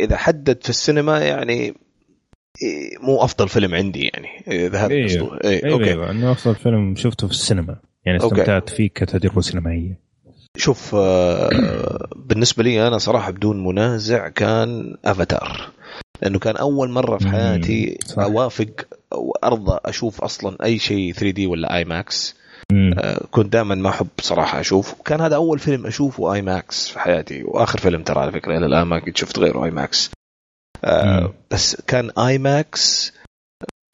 إذا 0.01 0.17
حدد 0.17 0.63
في 0.63 0.71
السينما 0.71 1.19
يعني 1.19 1.75
مو 3.03 3.25
أفضل 3.25 3.49
فيلم 3.49 3.75
عندي 3.75 4.11
يعني 4.15 4.29
اذا 4.67 4.79
هذا 4.79 4.95
أيوه. 4.95 5.07
قصده 5.07 5.39
أيوه. 5.45 5.65
أيوه. 5.65 5.73
okay 5.73 5.91
أيوه. 5.91 6.11
إنه 6.11 6.33
أفضل 6.33 6.55
فيلم 6.55 6.97
شفته 6.97 7.27
في 7.27 7.33
السينما 7.33 7.77
يعني 8.05 8.19
استمتعت 8.19 8.69
فيه 8.69 8.89
كتجربه 8.89 9.41
سينمائيه 9.41 10.01
شوف 10.57 10.95
آه 10.95 12.09
بالنسبة 12.17 12.63
لي 12.63 12.89
أنا 12.89 12.99
صراحة 12.99 13.31
بدون 13.31 13.65
منازع 13.65 14.29
كان 14.29 14.97
أفاتار 15.05 15.71
لأنه 16.23 16.39
كان 16.39 16.57
أول 16.57 16.91
مرة 16.91 17.19
في 17.19 17.29
حياتي 17.29 17.99
صح. 18.05 18.19
أوافق 18.23 18.71
وأرضى 19.13 19.79
أشوف 19.85 20.21
أصلا 20.21 20.57
أي 20.65 20.79
شيء 20.79 21.13
3D 21.13 21.47
ولا 21.47 21.77
IMAX 21.77 22.37
آه 22.99 23.27
كنت 23.31 23.53
دائما 23.53 23.75
ما 23.75 23.89
أحب 23.89 24.09
صراحة 24.21 24.61
أشوف 24.61 24.95
كان 25.05 25.21
هذا 25.21 25.37
أول 25.37 25.59
فيلم 25.59 25.87
أشوفه 25.87 26.35
IMAX 26.35 26.89
في 26.89 26.99
حياتي 26.99 27.43
وآخر 27.45 27.79
فيلم 27.79 28.03
ترى 28.03 28.21
على 28.21 28.33
فكرة 28.33 28.59
إلى 28.59 28.67
الآن 28.67 28.83
ما 28.83 28.99
قد 28.99 29.17
شفت 29.17 29.39
غيره 29.39 29.65
IMAX 29.65 30.11
آه 30.85 31.35
بس 31.51 31.77
كان 31.87 32.11
IMAX 32.11 33.13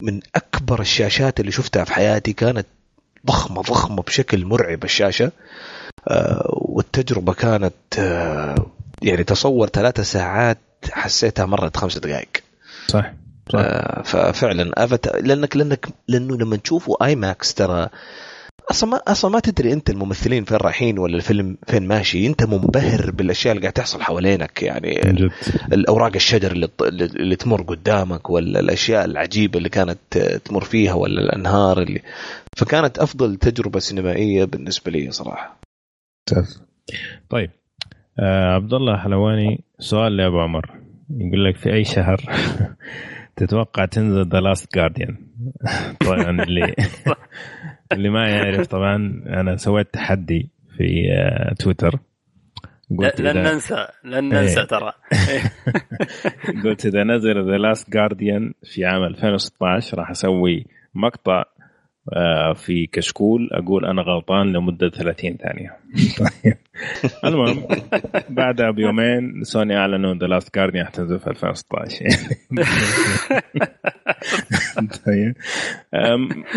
من 0.01 0.19
أكبر 0.35 0.81
الشاشات 0.81 1.39
اللي 1.39 1.51
شفتها 1.51 1.83
في 1.83 1.93
حياتي. 1.93 2.33
كانت 2.33 2.67
ضخمة 3.25 3.61
ضخمة 3.61 4.03
بشكل 4.03 4.45
مرعب 4.45 4.83
الشاشة. 4.83 5.31
آه 6.07 6.43
والتجربة 6.47 7.33
كانت 7.33 7.73
آه 7.99 8.55
يعني 9.01 9.23
تصور 9.23 9.67
ثلاثة 9.67 10.03
ساعات 10.03 10.57
حسيتها 10.91 11.45
مرت 11.45 11.77
خمس 11.77 11.97
دقائق. 11.97 12.29
صح, 12.87 13.13
صح. 13.53 13.59
آه 13.59 14.01
ففعلا 14.01 14.83
افاتار 14.83 15.21
لانك 15.21 15.57
لانك 15.57 15.87
لأنه 16.07 16.37
لما 16.37 16.57
تشوفوا 16.57 17.05
IMAX 17.05 17.53
ترى 17.53 17.89
أصلا 18.71 18.89
ما 18.89 18.97
أصلا 19.07 19.31
ما 19.31 19.39
تدري 19.39 19.73
أنت 19.73 19.89
الممثلين 19.89 20.43
فين 20.43 20.57
رايحين 20.57 20.99
ولا 20.99 21.15
الفيلم 21.15 21.57
فين 21.67 21.87
ماشي. 21.87 22.27
أنت 22.27 22.43
منبهر 22.43 23.11
بالأشياء 23.11 23.51
اللي 23.51 23.61
قاعد 23.61 23.73
تحصل 23.73 24.01
حوالينك 24.01 24.63
يعني 24.63 24.93
جد. 24.93 25.31
الأوراق 25.73 26.11
الشجر 26.15 26.51
اللي, 26.51 26.69
اللي 27.01 27.35
تمر 27.35 27.61
قدامك 27.61 28.29
ولا 28.29 28.59
الأشياء 28.59 29.05
العجيبة 29.05 29.57
اللي 29.57 29.69
كانت 29.69 30.17
تمر 30.45 30.63
فيها 30.63 30.93
ولا 30.93 31.21
الأنهار 31.21 31.81
اللي 31.81 32.01
فكانت 32.57 32.99
أفضل 32.99 33.35
تجربة 33.35 33.79
سينمائية 33.79 34.45
بالنسبة 34.45 34.91
لي 34.91 35.11
صراحة. 35.11 35.59
طيب 37.29 37.51
آه 38.19 38.53
عبد 38.55 38.73
الله 38.73 38.97
حلواني 38.97 39.63
سؤال 39.79 40.17
لأبو 40.17 40.39
عمر. 40.39 40.87
يقول 41.09 41.45
لك 41.45 41.55
في 41.55 41.73
أي 41.73 41.83
شهر 41.83 42.17
تتوقع 43.37 43.85
تنزل 43.85 44.29
The 44.29 44.39
Last 44.39 44.75
Guardian 44.75 45.17
طبعا 45.99 46.43
اللي 46.43 46.75
اللي 47.91 48.09
ما 48.09 48.29
يعرف 48.29 48.67
طبعا 48.67 49.23
أنا 49.27 49.55
سويت 49.55 49.93
تحدي 49.93 50.49
في 50.77 51.11
آه، 51.11 51.53
تويتر 51.53 51.99
قلت 52.97 53.21
لن 53.21 53.37
ننسى 53.37 53.87
لن 54.03 54.33
إيه. 54.33 54.41
ننسى 54.41 54.65
ترى 54.65 54.93
قلت 56.63 56.85
إذا 56.85 57.03
نزل 57.03 57.51
The 57.51 57.57
Last 57.57 57.89
Guardian 57.89 58.53
في 58.63 58.85
عام 58.85 59.03
2016 59.03 59.97
راح 59.97 60.09
أسوي 60.09 60.65
مقطع 60.95 61.43
في 62.55 62.87
كشكول 62.91 63.49
أقول 63.51 63.85
أنا 63.85 64.01
غلطان 64.01 64.53
لمدة 64.53 64.89
30 64.89 65.37
ثانية. 65.37 65.77
طيب 66.19 66.57
المهم 67.25 67.67
بعدها 68.29 68.71
بيومين 68.71 69.43
سوني 69.43 69.77
أعلنوا 69.77 70.15
The 70.15 70.27
Last 70.27 70.55
Guardian 70.55 70.85
حتنزل 70.85 71.19
في 71.19 71.27
2016 71.27 72.05
طيب. 75.05 75.35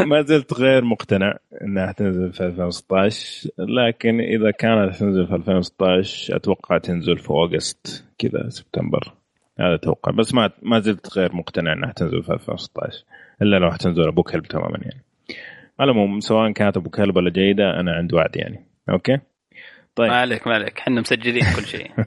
ما 0.07 0.23
زلت 0.23 0.55
غير 0.55 0.85
مقتنع 0.85 1.37
انها 1.63 1.93
تنزل 1.93 2.33
في 2.33 2.47
2016 2.47 3.51
لكن 3.59 4.21
إذا 4.21 4.51
كانت 4.51 4.97
تنزل 4.97 5.27
في 5.27 5.35
2016 5.35 6.37
أتوقع 6.37 6.79
تنزل 6.79 7.19
في 7.19 7.31
أوغست 7.31 8.05
كذا 8.19 8.49
سبتمبر. 8.49 9.13
هذا 9.59 9.75
أتوقع 9.75 10.13
بس 10.13 10.35
ما 10.35 10.51
ما 10.63 10.81
زلت 10.81 11.19
غير 11.19 11.37
مقتنع 11.37 11.73
انها 11.73 11.93
تنزل 11.93 12.23
في 12.23 12.33
2016 12.33 13.05
إلا 13.43 13.57
لو 13.57 13.71
حتنزل 13.71 14.09
أبو 14.09 14.23
كلب 14.23 14.43
تماما 14.43 14.79
يعني. 14.83 15.05
على 15.81 15.93
العموم 15.93 16.21
سواء 16.21 16.53
كانت 16.53 16.77
أبو 16.77 16.91
كلب 16.91 17.17
ولا 17.17 17.31
جيده 17.31 17.81
أنا 17.81 17.93
عندي 17.93 18.17
وعد 18.17 18.37
يعني. 18.37 18.67
أوكي؟ 18.91 19.19
طيب. 19.95 20.11
ما 20.11 20.17
عليك 20.17 20.47
ما 20.47 20.55
عليك. 20.55 20.79
إحنا 20.79 21.01
مسجلين 21.01 21.43
كل 21.57 21.65
شيء. 21.65 21.91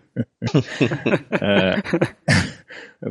آه، 1.43 1.83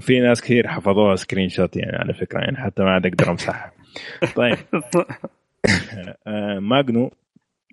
في 0.01 0.21
ناس 0.21 0.43
كثير 0.43 0.69
حفظوها 0.69 1.17
screenshot 1.17 1.77
يعني 1.77 1.97
على 1.97 2.15
فكرة 2.15 2.41
يعني 2.41 2.57
حتى 2.57 2.83
ما 2.83 2.91
عاد 2.91 3.07
أقدر 3.07 3.31
امسحها 3.31 3.73
طيب. 4.37 4.57
آه، 6.27 6.59
ماجنو 6.59 7.11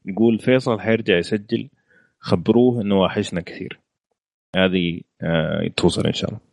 يقول 0.06 0.40
فيصل 0.40 0.80
حيرجع 0.80 1.18
يسجل 1.18 1.70
خبروه 2.20 2.82
إنه 2.82 2.96
واحشنا 2.96 3.42
كثير. 3.42 3.80
هذه 4.56 5.02
آه، 5.22 5.70
توصل 5.78 6.06
إن 6.06 6.14
شاء 6.14 6.30
الله. 6.30 6.49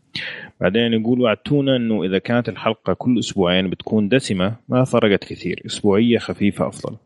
بعدين 0.61 0.93
يقول 0.93 1.21
وعدتونا 1.21 1.77
إنه 1.77 2.05
إذا 2.05 2.19
كانت 2.19 2.49
الحلقة 2.49 2.93
كل 2.93 3.19
أسبوعين 3.19 3.71
بتكون 3.71 4.09
دسمة 4.09 4.57
ما 4.69 4.85
فرقت 4.85 5.25
كثير 5.25 5.63
أسبوعية 5.67 6.19
خفيفة 6.19 6.69
أفضل. 6.69 6.97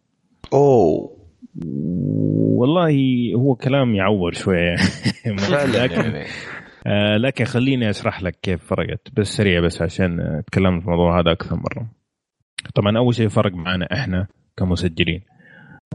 أوه. 0.52 1.16
والله 2.60 2.92
هو 3.34 3.54
كلام 3.54 3.94
يعور 3.94 4.32
شوية. 4.32 4.76
لكن 5.74 6.00
يعني. 6.00 6.24
آه 6.86 7.16
لكن 7.16 7.44
خليني 7.44 7.90
أشرح 7.90 8.22
لك 8.22 8.38
كيف 8.42 8.64
فرقت 8.64 9.08
بس 9.12 9.26
سريع 9.26 9.60
بس 9.60 9.82
عشان 9.82 10.42
تكلمنا 10.46 10.80
في 10.80 10.86
الموضوع 10.86 11.20
هذا 11.20 11.32
أكثر 11.32 11.56
مرة. 11.56 11.86
طبعا 12.74 12.98
أول 12.98 13.14
شيء 13.14 13.28
فرق 13.28 13.52
معنا 13.52 13.88
إحنا 13.92 14.26
كمسجلين. 14.56 15.20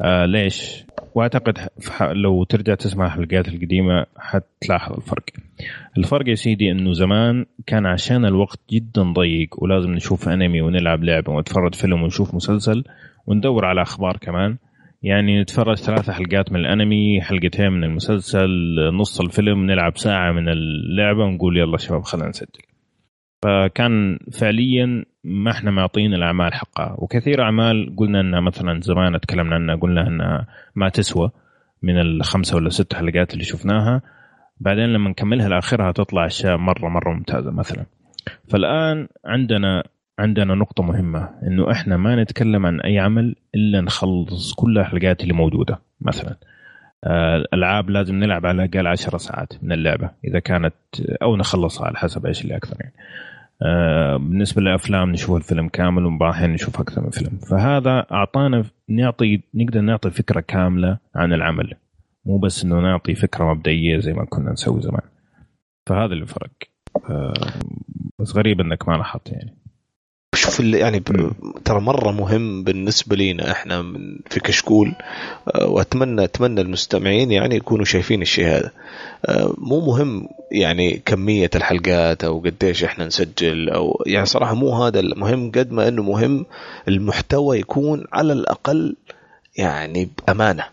آه 0.02 0.26
ليش؟ 0.26 0.86
وأعتقد 1.16 1.58
لو 2.02 2.44
ترجع 2.44 2.76
تسمع 2.76 3.06
الحلقات 3.06 3.48
القديمة 3.48 4.06
حتلاحظ 4.18 4.94
الفرق. 4.96 5.24
الفرق 5.98 6.30
يا 6.30 6.36
سيدي 6.36 6.72
إنه 6.72 6.94
زمان 6.94 7.46
كان 7.68 7.86
عشان 7.86 8.26
الوقت 8.26 8.60
جدا 8.72 9.04
ضيق 9.04 9.64
ولازم 9.64 9.92
نشوف 9.94 10.30
أنمي 10.30 10.62
ونلعب 10.62 11.04
لعبة 11.04 11.32
ونتفرج 11.32 11.76
فيلم 11.76 12.04
ونشوف 12.04 12.36
مسلسل 12.36 12.84
وندور 13.28 13.66
على 13.66 13.82
أخبار 13.82 14.18
كمان 14.18 14.58
يعني 15.04 15.42
نتفرج 15.42 15.78
ثلاثة 15.78 16.14
حلقات 16.14 16.52
من 16.52 16.60
الأنمي 16.60 17.22
حلقتين 17.22 17.72
من 17.72 17.84
المسلسل 17.84 18.50
نص 18.94 19.22
الفيلم 19.22 19.66
نلعب 19.66 19.98
ساعة 19.98 20.32
من 20.32 20.50
اللعبة 20.50 21.24
ونقول 21.24 21.58
يلا 21.58 21.78
شباب 21.78 22.04
خلينا 22.04 22.30
نسجل 22.30 22.62
فكان 23.44 24.20
فعليا 24.32 25.06
ما 25.26 25.52
إحنا 25.52 25.72
معطين 25.72 26.14
الأعمال 26.14 26.54
حقها. 26.54 26.96
وكثير 26.98 27.42
أعمال 27.42 27.96
قلنا 27.98 28.22
إنها 28.22 28.40
مثلا 28.40 28.82
زمان 28.82 29.20
تكلمنا 29.20 29.56
عنها 29.56 29.76
قلنا 29.76 30.08
إنها 30.08 30.48
ما 30.76 30.90
تسوى 30.90 31.32
من 31.84 32.00
الخمسة 32.02 32.56
ولا 32.56 32.70
ست 32.70 32.94
حلقات 32.94 33.34
اللي 33.34 33.44
شفناها. 33.44 34.02
بعدين 34.60 34.86
لما 34.86 35.10
نكملها 35.10 35.50
لآخرها 35.50 35.92
تطلع 35.92 36.26
أشياء 36.26 36.58
مرة 36.58 36.90
مرة 36.90 37.14
ممتازة 37.14 37.52
مثلا. 37.52 37.86
فالآن 38.50 39.08
عندنا 39.26 39.84
عندنا 40.20 40.56
نقطة 40.56 40.84
مهمة 40.84 41.30
إنه 41.48 41.72
إحنا 41.72 41.98
ما 41.98 42.24
نتكلم 42.24 42.66
عن 42.66 42.82
أي 42.82 43.00
عمل 43.00 43.36
إلا 43.56 43.82
نخلص 43.82 44.54
كل 44.54 44.78
الحلقات 44.78 45.22
اللي 45.22 45.34
موجودة 45.34 45.80
مثلا. 46.02 46.38
آه، 47.04 47.36
الألعاب 47.36 47.90
لازم 47.90 48.16
نلعب 48.16 48.46
على 48.46 48.64
الأقل 48.64 48.88
10 48.88 49.18
ساعات 49.18 49.54
من 49.64 49.72
اللعبة 49.72 50.10
إذا 50.26 50.40
كانت 50.40 50.74
أو 51.22 51.36
نخلصها 51.36 51.88
على 51.88 51.98
حسب 51.98 52.26
إيش 52.26 52.42
اللي 52.44 52.56
أكثر 52.56 52.76
يعني. 52.80 52.94
بالنسبة 54.18 54.62
للأفلام 54.62 55.12
نشوف 55.12 55.38
الفيلم 55.38 55.68
كامل 55.68 56.06
الاحيان 56.06 56.54
نشوف 56.54 56.80
أكثر 56.80 57.02
من 57.02 57.10
فيلم. 57.10 57.38
فهذا 57.38 58.06
أعطانا 58.12 58.64
نعطي 58.90 59.42
نقدر 59.54 59.82
نعطي 59.82 60.12
فكرة 60.12 60.40
كاملة 60.40 60.98
عن 61.16 61.34
العمل. 61.34 61.74
مو 62.26 62.38
بس 62.38 62.64
إنه 62.64 62.80
نعطي 62.80 63.16
فكرة 63.16 63.54
مبدئية 63.54 64.00
زي 64.00 64.14
ما 64.14 64.26
كنا 64.26 64.52
نسوي 64.52 64.82
زمان. 64.82 65.02
فهذا 65.90 66.14
اللي 66.14 66.26
فرق. 66.26 66.52
آه، 67.10 67.34
بس 68.20 68.36
غريب 68.36 68.62
إنك 68.62 68.90
ما 68.90 68.94
لاحظت 68.94 69.32
يعني. 69.32 69.65
شوف 70.36 70.60
يعني 70.60 71.04
ترى 71.66 71.80
مرة 71.80 72.12
مهم 72.12 72.64
بالنسبة 72.64 73.16
لينا 73.16 73.52
إحنا 73.52 73.84
في 74.30 74.40
كشكول 74.40 74.94
آه، 75.56 75.68
واتمنى 75.68 76.24
أتمنى 76.24 76.62
المستمعين 76.62 77.32
يعني 77.32 77.56
يكونوا 77.56 77.86
شايفين 77.86 78.22
الشيء 78.22 78.48
هذا. 78.48 78.72
آه، 79.26 79.54
مو 79.58 79.80
مهم 79.80 80.28
يعني 80.52 81.02
كمية 81.06 81.50
الحلقات 81.56 82.24
أو 82.24 82.40
قديش 82.40 82.84
إحنا 82.84 83.06
نسجل 83.06 83.70
أو 83.70 84.04
يعني 84.06 84.26
صراحة 84.26 84.56
مو 84.56 84.84
هذا 84.84 85.00
المهم 85.00 85.52
قد 85.52 85.72
ما 85.72 85.88
إنه 85.88 86.04
مهم 86.04 86.46
المحتوى 86.88 87.60
يكون 87.60 88.06
على 88.14 88.34
الأقل 88.34 88.96
يعني 89.58 90.10
بأمانة. 90.28 90.64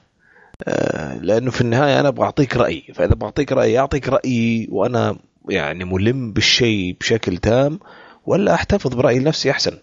آه، 0.65 1.19
لأنه 1.19 1.51
في 1.51 1.61
النهاية 1.61 2.01
أنا 2.01 2.09
أبغى 2.09 2.25
أعطيك 2.25 2.57
رايي 2.57 2.85
فإذا 2.95 3.15
بعطيك 3.15 3.53
رايي 3.53 3.79
أعطيك 3.79 4.09
رايي 4.09 4.69
وأنا 4.71 5.17
يعني 5.49 5.85
ملم 5.85 6.33
بالشيء 6.33 6.97
بشكل 7.01 7.39
تام. 7.39 7.79
ولا 8.27 8.55
أحتفظ 8.55 8.95
برايي 8.95 9.19
لنفسي 9.19 9.51
أحسن. 9.51 9.79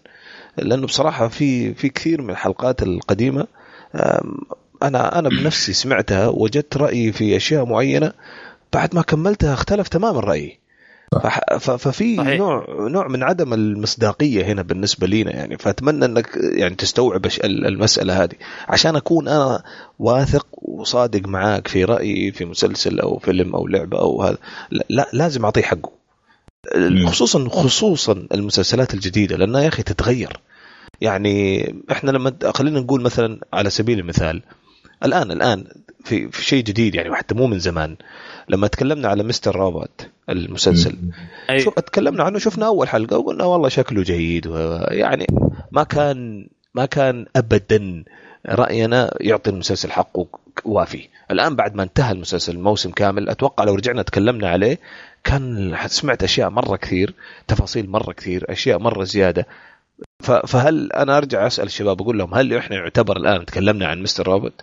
لأنه 0.56 0.86
بصراحة 0.86 1.28
في 1.28 1.74
في 1.74 1.88
كثير 1.88 2.22
من 2.22 2.30
الحلقات 2.30 2.82
القديمة 2.82 3.46
أنا 4.82 5.18
أنا 5.18 5.28
بنفسي 5.28 5.72
سمعتها 5.72 6.28
وجدت 6.28 6.76
رأيي 6.76 7.12
في 7.12 7.36
أشياء 7.36 7.64
معينة 7.64 8.12
بعد 8.72 8.94
ما 8.94 9.02
كملتها 9.02 9.54
اختلف 9.54 9.88
تماما 9.88 10.20
رأيي. 10.20 10.60
ففي 11.60 12.16
صحيح. 12.16 12.38
نوع 12.38 12.66
نوع 12.70 13.08
من 13.08 13.22
عدم 13.22 13.54
المصداقية 13.54 14.44
هنا 14.44 14.62
بالنسبة 14.62 15.06
لينا 15.06 15.30
يعني. 15.30 15.58
فأتمنى 15.58 16.04
أنك 16.04 16.28
يعني 16.36 16.74
تستوعب 16.74 17.26
المسألة 17.44 18.22
هذه. 18.22 18.34
عشان 18.68 18.96
أكون 18.96 19.28
أنا 19.28 19.62
واثق 19.98 20.46
وصادق 20.52 21.28
معاك 21.28 21.68
في 21.68 21.84
رأيي 21.84 22.32
في 22.32 22.44
مسلسل 22.44 23.00
أو 23.00 23.18
فيلم 23.18 23.54
أو 23.54 23.66
لعبة 23.66 23.98
أو 23.98 24.22
هذا 24.22 24.38
لا 24.88 25.08
لازم 25.12 25.44
أعطيه 25.44 25.62
حقه. 25.62 25.99
خصوصا 27.06 27.48
خصوصا 27.48 28.26
المسلسلات 28.34 28.94
الجديدة 28.94 29.36
لأنها 29.36 29.60
يا 29.60 29.68
أخي 29.68 29.82
تتغير. 29.82 30.40
يعني 31.00 31.64
إحنا 31.90 32.10
لما 32.10 32.32
خلينا 32.54 32.80
نقول 32.80 33.00
مثلا 33.02 33.40
على 33.52 33.70
سبيل 33.70 33.98
المثال 33.98 34.42
الان 35.04 35.30
الآن 35.30 35.64
في, 36.04 36.28
في 36.30 36.44
شيء 36.44 36.64
جديد 36.64 36.94
يعني 36.94 37.14
حتى 37.14 37.34
مو 37.34 37.46
من 37.46 37.58
زمان. 37.58 37.96
لما 38.48 38.66
تكلمنا 38.66 39.08
على 39.08 39.22
مستر 39.22 39.56
روبوت 39.56 40.08
المسلسل. 40.28 40.96
شوف 41.58 41.74
تكلمنا 41.74 42.22
عنه 42.24 42.38
شفنا 42.38 42.66
أول 42.66 42.88
حلقة 42.88 43.18
وقلنا 43.18 43.44
والله 43.44 43.68
شكله 43.68 44.02
جيد 44.02 44.46
يعني 44.90 45.26
ما 45.72 45.82
كان 45.82 46.48
ما 46.74 46.86
كان 46.86 47.26
ابدا. 47.36 48.04
رأينا 48.48 49.14
يعطي 49.20 49.50
المسلسل 49.50 49.90
حقه 49.90 50.26
وافي. 50.64 51.08
الآن 51.30 51.56
بعد 51.56 51.74
ما 51.74 51.82
انتهى 51.82 52.12
المسلسل 52.12 52.52
الموسم 52.52 52.90
كامل 52.90 53.28
أتوقع 53.28 53.64
لو 53.64 53.74
رجعنا 53.74 54.02
تكلمنا 54.02 54.48
عليه 54.48 54.78
كان 55.24 55.76
سمعت 55.86 56.22
أشياء 56.22 56.50
مرة 56.50 56.76
كثير 56.76 57.14
تفاصيل 57.48 57.90
مرة 57.90 58.12
كثير 58.12 58.52
أشياء 58.52 58.78
مرة 58.78 59.04
زيادة. 59.04 59.46
فهل 60.46 60.92
أنا 60.92 61.16
أرجع 61.16 61.46
أسأل 61.46 61.66
الشباب 61.66 62.02
أقول 62.02 62.18
لهم 62.18 62.34
هل 62.34 62.54
إحنا 62.54 62.76
يعتبر 62.76 63.16
الآن 63.16 63.46
تكلمنا 63.46 63.86
عن 63.86 64.02
مستر 64.02 64.26
روبوت؟ 64.28 64.62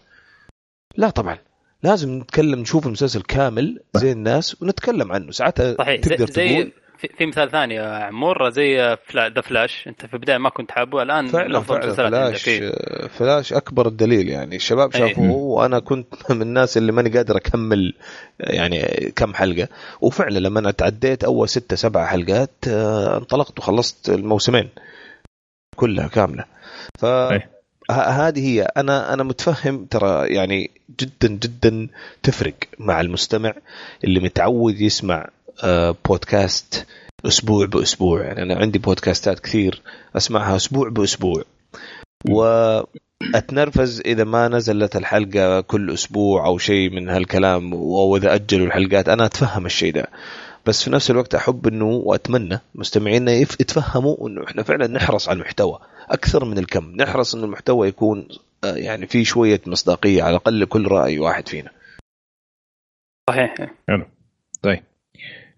لا 0.96 1.10
طبعا. 1.10 1.38
لازم 1.84 2.20
نتكلم 2.20 2.60
نشوف 2.60 2.88
المسلسل 2.88 3.22
كامل 3.22 3.80
زي 3.96 4.12
الناس 4.12 4.62
ونتكلم 4.62 5.12
عنه. 5.12 5.32
ساعتها 5.32 5.76
صحيح. 5.78 6.02
تقدر 6.02 6.26
زي 6.32 6.50
تقول 6.50 6.72
في, 6.98 7.08
في 7.18 7.26
مثال 7.26 7.52
ثاني 7.52 7.76
يا 7.76 7.88
عمور 7.88 8.50
زي 8.50 8.98
فلا 9.06 9.30
The 9.30 9.42
Flash 9.42 9.88
انت 9.88 10.06
في 10.06 10.14
البداية 10.14 10.38
ما 10.38 10.50
كنت 10.50 10.72
حابه 10.72 11.02
الآن 11.02 11.28
فعلا 11.28 11.60
فعلا. 11.62 11.94
فلاش 11.94 12.50
فلاش 13.18 13.54
أكبر 13.54 13.88
الدليل 13.88 14.30
يعني. 14.30 14.56
الشباب 14.56 14.94
شافوه 14.94 15.32
وأنا 15.32 15.80
كنت 15.80 16.14
من 16.32 16.42
الناس 16.42 16.78
اللي 16.78 16.92
ماني 16.92 17.10
قادر 17.10 17.38
أكمل 17.38 17.94
يعني 18.40 18.82
كم 19.16 19.34
حلقة. 19.34 19.68
وفعلا 20.02 20.40
لما 20.40 20.60
أنا 20.60 20.72
تعديت 20.72 21.24
أول 21.24 21.50
ستة 21.50 21.76
سبع 21.76 22.06
حلقات 22.06 22.52
آه، 22.68 23.18
انطلقت 23.18 23.60
وخلصت 23.60 24.10
الموسمين 24.10 24.70
كلها 25.76 26.08
كاملة. 26.08 26.46
ف 27.00 27.06
هذه 27.92 28.48
هي. 28.48 28.62
أنا 28.78 29.14
أنا 29.14 29.24
متفهم 29.24 29.86
ترى 29.86 30.28
يعني 30.36 30.72
جدا 31.00 31.28
جدا 31.28 31.88
تفرق 32.24 32.54
مع 32.80 33.02
المستمع 33.02 33.54
اللي 34.04 34.20
متعود 34.20 34.82
يسمع 34.82 35.30
بودكاست 36.08 36.86
أسبوع 37.26 37.66
بأسبوع. 37.66 38.24
يعني 38.24 38.44
أنا 38.44 38.56
عندي 38.56 38.80
بودكاستات 38.80 39.40
كثير 39.40 39.82
أسمعها 40.18 40.56
أسبوع 40.56 40.90
بأسبوع. 40.90 41.44
وأتنرفز 42.30 44.02
إذا 44.06 44.24
ما 44.24 44.48
نزلت 44.48 44.96
الحلقة 44.96 45.62
كل 45.62 45.94
أسبوع 45.94 46.46
أو 46.46 46.58
شيء 46.58 46.90
من 46.90 47.10
هالكلام 47.10 47.74
أو 47.74 48.18
إذا 48.18 48.36
أجلوا 48.36 48.68
الحلقات. 48.68 49.10
أنا 49.10 49.26
أتفهم 49.26 49.66
الشيء 49.66 49.94
ده. 49.94 50.08
بس 50.66 50.84
في 50.84 50.90
نفس 50.90 51.12
الوقت 51.12 51.36
أحب 51.36 51.68
إنه 51.68 51.86
وأتمنى 51.86 52.60
مستمعينا 52.76 53.32
يتفهموا 53.32 54.28
إنه 54.28 54.44
إحنا 54.44 54.64
فعلا 54.64 54.88
نحرص 54.88 55.30
على 55.30 55.36
المحتوى 55.36 55.80
أكثر 56.10 56.46
من 56.46 56.58
الكم. 56.58 56.96
نحرص 56.96 57.36
ان 57.36 57.44
المحتوى 57.44 57.88
يكون 57.88 58.28
آه، 58.64 58.76
يعني 58.76 59.08
في 59.08 59.26
شوية 59.26 59.62
مصداقية 59.68 60.24
على 60.24 60.32
الأقل 60.32 60.66
كل 60.66 60.88
رأي 60.88 61.20
واحد 61.20 61.48
فينا. 61.48 61.72
صحيح. 63.30 63.56
حلو. 63.88 64.06
طيب. 64.62 64.84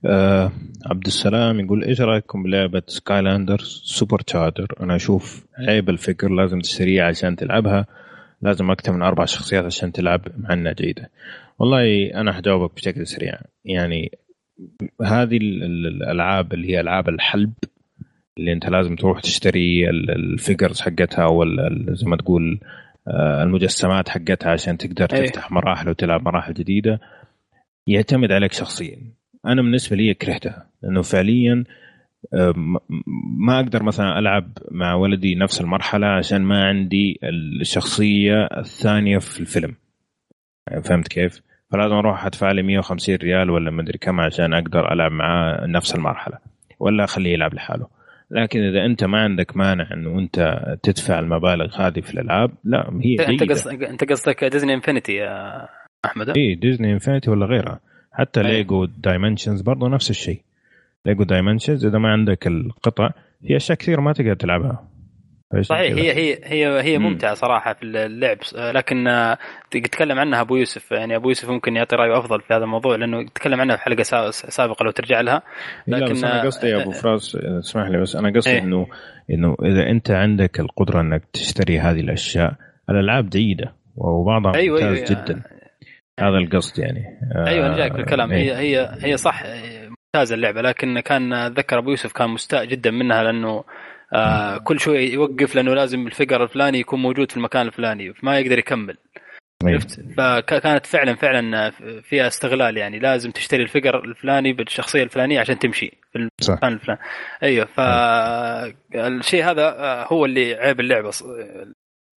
آه 0.06 0.52
عبد 0.86 1.06
السلام 1.06 1.60
يقول 1.60 1.84
إيش 1.84 2.02
رأيكم 2.02 2.44
بلعبة 2.44 2.82
Skylanders 2.88 3.82
SuperChargers 3.86 4.76
أنا 4.82 4.96
أشوف 4.96 5.46
عيب 5.58 5.90
الفكرة 5.90 6.30
لازم 6.30 6.60
تشتريها 6.60 7.04
عشان 7.04 7.36
تلعبها. 7.36 7.86
لازم 8.42 8.72
أكثر 8.72 8.94
من 8.94 9.02
أربع 9.02 9.26
شخصيات 9.26 9.66
عشان 9.66 9.92
تلعب 9.92 10.22
مع 10.38 10.54
إنها 10.54 10.74
جيدة. 10.74 11.10
والله 11.60 12.14
أنا 12.16 12.34
حجاوبك 12.34 12.76
بشكل 12.76 13.08
سريع. 13.08 13.40
يعني 13.66 14.12
هذه 15.02 15.38
الألعاب 15.38 16.54
اللي 16.54 16.72
هي 16.72 16.80
ألعاب 16.80 17.10
الحلب 17.10 17.54
اللي 18.38 18.54
أنت 18.54 18.70
لازم 18.70 18.96
تروح 18.96 19.22
تشتري 19.22 19.90
الفيجرز 19.90 20.82
حقتها 20.82 21.26
أو 21.26 21.46
زي 21.94 22.10
ما 22.10 22.18
تقول 22.18 22.60
آه، 23.08 23.44
المجسمات 23.44 24.10
حقتها 24.10 24.52
عشان 24.52 24.78
تقدر 24.78 25.08
أيه. 25.14 25.26
تفتح 25.26 25.52
مراحل 25.52 25.90
وتلعب 25.90 26.26
مراحل 26.26 26.54
جديدة. 26.54 27.00
يعتمد 27.88 28.32
عليك 28.32 28.54
شخصيا. 28.54 29.19
أنا 29.46 29.62
بالنسبة 29.62 29.96
لي 29.96 30.14
كرهتها 30.14 30.70
لأنه 30.84 31.02
فعليا 31.02 31.64
آه، 32.34 32.54
ما 33.40 33.60
أقدر 33.60 33.84
مثلا 33.84 34.20
ألعب 34.20 34.58
مع 34.72 34.94
ولدي 34.94 35.36
نفس 35.36 35.62
المرحلة 35.62 36.08
عشان 36.08 36.42
ما 36.42 36.68
عندي 36.68 37.20
الشخصية 37.62 38.46
الثانية 38.46 39.18
في 39.18 39.40
الفيلم. 39.40 39.76
فهمت 40.84 41.08
كيف؟ 41.08 41.42
فلازم 41.72 41.96
أروح 41.96 42.26
أدفع 42.26 42.52
لي 42.52 42.64
150 42.64 43.16
ريال 43.16 43.50
ولا 43.50 43.72
مدري 43.72 43.98
كم 43.98 44.20
عشان 44.20 44.54
أقدر 44.54 44.94
ألعب 44.94 45.12
معاه 45.12 45.66
نفس 45.66 45.96
المرحلة 45.96 46.38
ولا 46.80 47.04
أخليه 47.04 47.34
يلعب 47.34 47.54
لحاله. 47.54 47.88
لكن 48.32 48.60
إذا 48.60 48.86
أنت 48.86 49.04
ما 49.04 49.22
عندك 49.22 49.58
مانع 49.58 49.94
انه 49.94 50.20
أنت 50.20 50.64
تدفع 50.84 51.20
المبالغ 51.20 51.82
هذه 51.82 52.00
في 52.00 52.14
الألعاب 52.14 52.52
لا 52.64 53.00
هي 53.02 53.28
أنت 53.28 53.52
قصدك 53.52 53.84
أنت 53.84 54.12
قصدك 54.12 54.44
Disney 54.44 54.74
Infinity 54.74 55.14
يا 55.14 55.68
أحمد؟ 56.06 56.30
اي 56.38 56.56
ديزني 56.56 56.94
انفنتي 56.94 57.30
ولا 57.30 57.46
غيرها. 57.46 57.80
حتى 58.20 58.44
Lego 58.44 58.86
Dimensions 58.86 59.62
برضه 59.62 59.90
نفس 59.90 60.10
الشيء. 60.10 60.42
Lego 61.06 61.24
Dimensions 61.24 61.86
إذا 61.86 61.98
ما 61.98 62.10
عندك 62.10 62.48
القطع 62.48 63.10
في 63.48 63.56
أشياء 63.56 63.78
كثير 63.78 64.02
ما 64.02 64.14
تقدر 64.14 64.34
تلعبها. 64.34 64.88
صحيح 65.62 65.94
هي 65.96 66.12
هي 66.14 66.40
هي 66.44 66.82
هي 66.82 66.98
ممتعة 66.98 67.34
صراحة 67.34 67.74
في 67.74 67.84
اللعب. 67.84 68.38
لكن 68.56 69.06
تتكلم 69.72 70.20
عنها 70.20 70.42
أبو 70.42 70.56
يوسف. 70.56 70.92
يعني 70.92 71.16
أبو 71.16 71.28
يوسف 71.28 71.50
ممكن 71.50 71.76
يعطي 71.76 71.96
رايه 71.96 72.20
أفضل 72.20 72.42
في 72.42 72.54
هذا 72.54 72.64
الموضوع 72.64 72.96
لأنه 72.96 73.26
تكلم 73.36 73.62
عنها 73.62 73.76
في 73.76 73.84
حلقة 73.84 74.04
سابقة 74.32 74.84
لو 74.84 74.92
ترجع 74.92 75.22
لها. 75.22 75.42
لكن 75.88 76.14
لا 76.14 76.34
أنا 76.34 76.42
قصدي 76.46 76.68
يا 76.68 76.84
أبو 76.84 76.92
فراس 76.92 77.36
اسمح 77.36 77.88
لي 77.88 78.02
بس 78.02 78.16
أنا 78.16 78.30
قصدي 78.36 78.52
إيه؟ 78.52 78.60
انه 78.60 78.88
إنه 79.30 79.56
إذا 79.66 79.90
أنت 79.90 80.12
عندك 80.12 80.60
القدرة 80.60 81.02
إنك 81.02 81.24
تشتري 81.34 81.80
هذه 81.80 82.00
الأشياء 82.00 82.54
الألعاب 82.90 83.30
جيدة 83.30 83.74
وبعضها 83.96 84.56
أيوة 84.56 84.82
ممتاز 84.82 85.12
أيوة 85.12 85.24
جدا. 85.24 85.42
هذا 86.20 86.38
القصد 86.38 86.80
يعني. 86.80 87.20
أيوه 87.48 87.68
أنا 87.68 87.78
جايك 87.78 87.94
في 87.94 88.00
الكلام. 88.00 88.32
إيه؟ 88.32 88.58
هي 88.58 88.78
هي 88.78 88.98
هي 89.02 89.18
صح 89.18 89.44
ممتازة 90.16 90.36
اللعبة 90.36 90.62
لكن 90.62 91.00
كان 91.00 91.48
ذكر 91.48 91.78
أبو 91.78 91.90
يوسف 91.90 92.12
كان 92.14 92.30
مستاء 92.30 92.66
جدا 92.66 92.92
منها 92.92 93.24
لأنه 93.24 93.64
آه 94.14 94.58
كل 94.58 94.80
شوي 94.80 95.14
يوقف 95.14 95.56
لأنه 95.56 95.74
لازم 95.74 96.08
الفقر 96.08 96.44
الفلاني 96.44 96.80
يكون 96.80 97.02
موجود 97.02 97.32
في 97.32 97.38
المكان 97.38 97.68
الفلاني 97.68 98.14
ما 98.24 98.40
يقدر 98.40 98.60
يكمل. 98.60 98.98
عرفت 99.64 100.02
فكانت 100.18 100.86
فعلا 100.86 101.16
فعلا 101.16 101.72
فيها 102.02 102.28
استغلال 102.28 102.78
يعني. 102.78 103.00
لازم 103.00 103.32
تشتري 103.32 103.64
الفقر 103.64 104.04
الفلاني 104.04 104.54
بالشخصية 104.54 105.04
الفلانية 105.04 105.40
عشان 105.40 105.60
تمشي 105.60 105.98
في 106.12 106.30
المكان 106.50 106.74
الفلاني. 106.74 107.00
أيوه 107.44 107.66
فالشيء 107.66 109.44
هذا 109.44 109.68
آه، 109.68 110.08
هو 110.08 110.26
اللي 110.26 110.54
عيب 110.54 110.80
اللعبة 110.80 111.12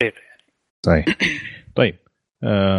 يعني. 0.02 0.14
صحيح 0.86 1.04
طيب. 1.76 1.94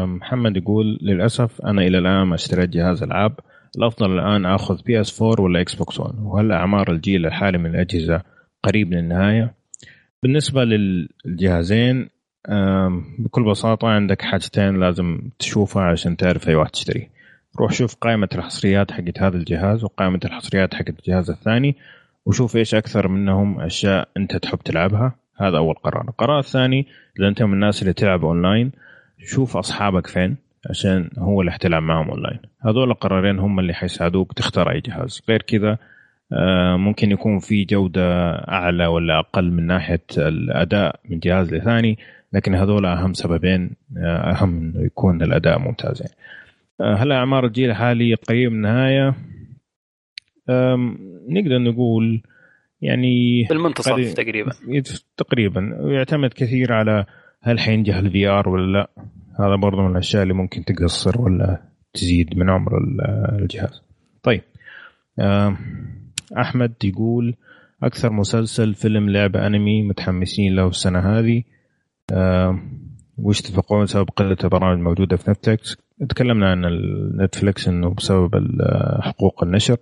محمد 0.06 0.58
يقول 0.58 1.00
للأسف 1.02 1.62
أنا 1.62 1.82
إلى 1.82 1.98
الآن 1.98 2.28
ما 2.28 2.36
اشتريت 2.36 2.70
جهاز 2.70 3.04
ألعاب. 3.04 3.40
الافضل 3.78 4.20
الآن 4.20 4.46
آخذ 4.46 4.84
PS4 4.84 5.44
ولا 5.44 5.62
Xbox 5.62 6.00
One 6.00 6.14
وهل 6.24 6.52
أعمار 6.52 6.92
الجيل 6.92 7.26
الحالي 7.26 7.58
من 7.58 7.66
الأجهزة 7.66 8.22
قريب 8.64 8.94
للنهاية؟ 8.94 9.54
بالنسبة 10.24 10.64
للجهازين 10.64 12.10
بكل 13.20 13.44
بساطة 13.44 13.88
عندك 13.88 14.22
حاجتين 14.22 14.80
لازم 14.80 15.22
تشوفها 15.40 15.84
عشان 15.84 16.18
تعرف 16.18 16.50
أي 16.50 16.56
واحد 16.56 16.72
تشتري. 16.72 17.10
روح 17.60 17.72
شوف 17.72 17.96
قائمة 17.96 18.30
الحصريات 18.36 18.92
حقت 18.92 19.22
هذا 19.22 19.38
الجهاز 19.38 19.84
وقائمة 19.84 20.20
الحصريات 20.26 20.74
حقت 20.74 21.00
الجهاز 21.00 21.30
الثاني 21.30 21.76
وشوف 22.26 22.56
إيش 22.56 22.76
أكثر 22.76 23.08
منهم 23.08 23.60
أشياء 23.60 24.08
أنت 24.18 24.36
تحب 24.36 24.60
تلعبها. 24.60 25.16
هذا 25.38 25.58
أول 25.58 25.76
قرار. 25.76 26.10
القرار 26.10 26.40
الثاني 26.40 26.88
إذا 27.20 27.28
أنت 27.28 27.44
من 27.44 27.54
الناس 27.54 27.82
اللي 27.82 27.94
تلعب 27.94 28.26
اونلاين 28.26 28.72
شوف 29.26 29.58
أصحابك 29.58 30.08
فين 30.08 30.38
عشان 30.70 31.10
هو 31.18 31.42
اللي 31.42 31.52
حتلعب 31.52 31.84
معهم 31.84 32.10
اونلاين 32.10 32.40
هذول 32.60 32.92
القرارين 32.92 33.40
هم 33.40 33.60
اللي 33.60 33.74
حيساعدوك 33.74 34.34
تختار 34.34 34.72
أي 34.72 34.82
جهاز 34.82 35.22
غير 35.30 35.42
كذا 35.42 35.78
آه، 36.34 36.78
ممكن 36.78 37.12
يكون 37.12 37.40
في 37.40 37.66
جودة 37.66 38.32
أعلى 38.32 38.88
ولا 38.88 39.20
أقل 39.20 39.52
من 39.52 39.68
ناحية 39.68 40.04
الأداء 40.18 41.00
من 41.10 41.20
جهاز 41.20 41.54
لثاني 41.54 41.98
لكن 42.34 42.56
هذول 42.56 42.86
أهم 42.86 43.14
سببين 43.14 43.72
آه، 43.98 44.32
أهم 44.32 44.58
إنه 44.58 44.86
يكون 44.86 45.22
الأداء 45.24 45.60
ممتاز 45.60 46.02
يعني. 46.02 46.16
آه، 46.82 46.96
هل 46.96 47.12
أعمار 47.12 47.46
الجيل 47.46 47.70
الحالي 47.70 48.14
قريب 48.14 48.52
من 48.52 48.58
النهاية؟ 48.58 49.16
نقدر 51.30 51.58
نقول 51.58 52.22
يعني 52.82 53.46
في 53.48 53.54
المنتصف 53.54 54.14
تقريبا 54.14 54.52
تقريبا 55.18 55.82
ويعتمد 55.82 56.34
كثير 56.34 56.74
على 56.74 57.06
هل 57.44 57.60
حينجح 57.60 57.96
ال 57.96 58.28
VR 58.28 58.50
ولا 58.50 58.72
لا؟ 58.72 58.90
هذا 59.40 59.56
برضه 59.56 59.82
من 59.82 59.92
الأشياء 59.92 60.24
اللي 60.24 60.34
ممكن 60.34 60.66
تقصر 60.66 61.22
ولا 61.22 61.62
تزيد 61.94 62.38
من 62.38 62.50
عمر 62.50 62.72
الجهاز. 63.40 63.84
طيب 64.24 64.42
أحمد 66.38 66.74
يقول 66.84 67.36
أكثر 67.84 68.14
مسلسل 68.14 68.74
فيلم 68.74 69.10
لعبه 69.10 69.48
أنمي 69.48 69.84
متحمسين 69.84 70.56
له 70.56 70.68
السنة 70.68 71.00
هذه. 71.00 71.44
وش 73.18 73.42
تتوقعون 73.42 73.86
سبب 73.86 74.10
قلة 74.10 74.38
البرامج 74.44 74.78
الموجودة 74.78 75.18
في 75.18 75.32
نتفلكس 75.32 75.78
تكلمنا 76.10 76.52
عن 76.52 76.62
نتفلكس 77.20 77.68
إنه 77.68 77.94
بسبب 77.94 78.48
حقوق 79.02 79.44
النشر. 79.44 79.78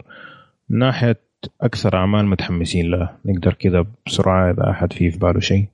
من 0.70 0.80
ناحية 0.80 1.20
أكثر 1.62 1.96
أعمال 1.96 2.26
متحمسين 2.26 2.92
له. 2.92 3.10
نقدر 3.26 3.54
كذا 3.54 3.86
بسرعة 4.06 4.52
إذا 4.52 4.70
أحد 4.70 4.94
فيه 4.94 5.10
في 5.10 5.20
باله 5.20 5.40
شيء. 5.40 5.68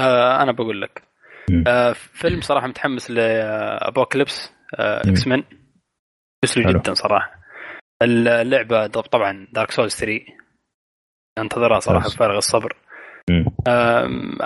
آه 0.00 0.42
أنا 0.42 0.52
بقول 0.52 0.82
لك. 0.82 1.02
آه 1.66 1.92
فيلم 1.92 2.40
صراحة 2.40 2.66
متحمس 2.66 3.10
ل 3.10 3.23
Apocalypse 3.23 4.52
آه 4.78 5.00
X-Men 5.10 5.42
جدا 6.56 6.94
صراحة. 6.94 7.40
اللعبة 8.02 8.86
طبعا 8.86 9.46
Dark 9.52 9.70
Souls 9.70 9.94
3 9.94 10.20
أنتظرها 11.38 11.80
صراحة 11.80 12.06
بفارغ 12.06 12.36
الصبر. 12.36 12.76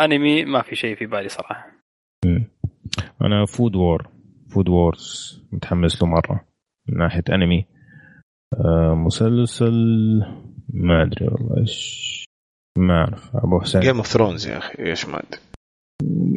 أنمي 0.04 0.44
ما 0.44 0.62
في 0.62 0.76
شيء 0.76 0.96
في 0.96 1.06
بالي 1.06 1.28
صراحة. 1.28 1.70
أنا 3.22 3.46
Food 3.46 3.76
Wars 3.76 4.08
Food 4.54 4.68
Wars 4.68 5.42
متحمس 5.52 6.02
له 6.02 6.08
مرة 6.08 6.44
من 6.88 6.98
ناحية 6.98 7.24
أنمي. 7.32 7.66
آه 8.54 8.94
مسلسل 8.94 9.74
ما 10.68 11.02
أدري 11.02 11.26
والله 11.26 11.60
إيش. 11.60 12.23
ما 12.78 13.00
أعرف. 13.00 13.36
أبو 13.36 13.60
حسين. 13.60 13.80
جيم 13.80 13.96
اوف 13.96 14.06
ثرونز 14.06 14.46
يا 14.46 14.58
أخي 14.58 14.74
إيش 14.78 15.06
ما 15.06 15.22
أدري. 15.22 15.40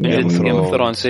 Game 0.01 0.55
of 0.55 0.71
Thrones 0.71 1.07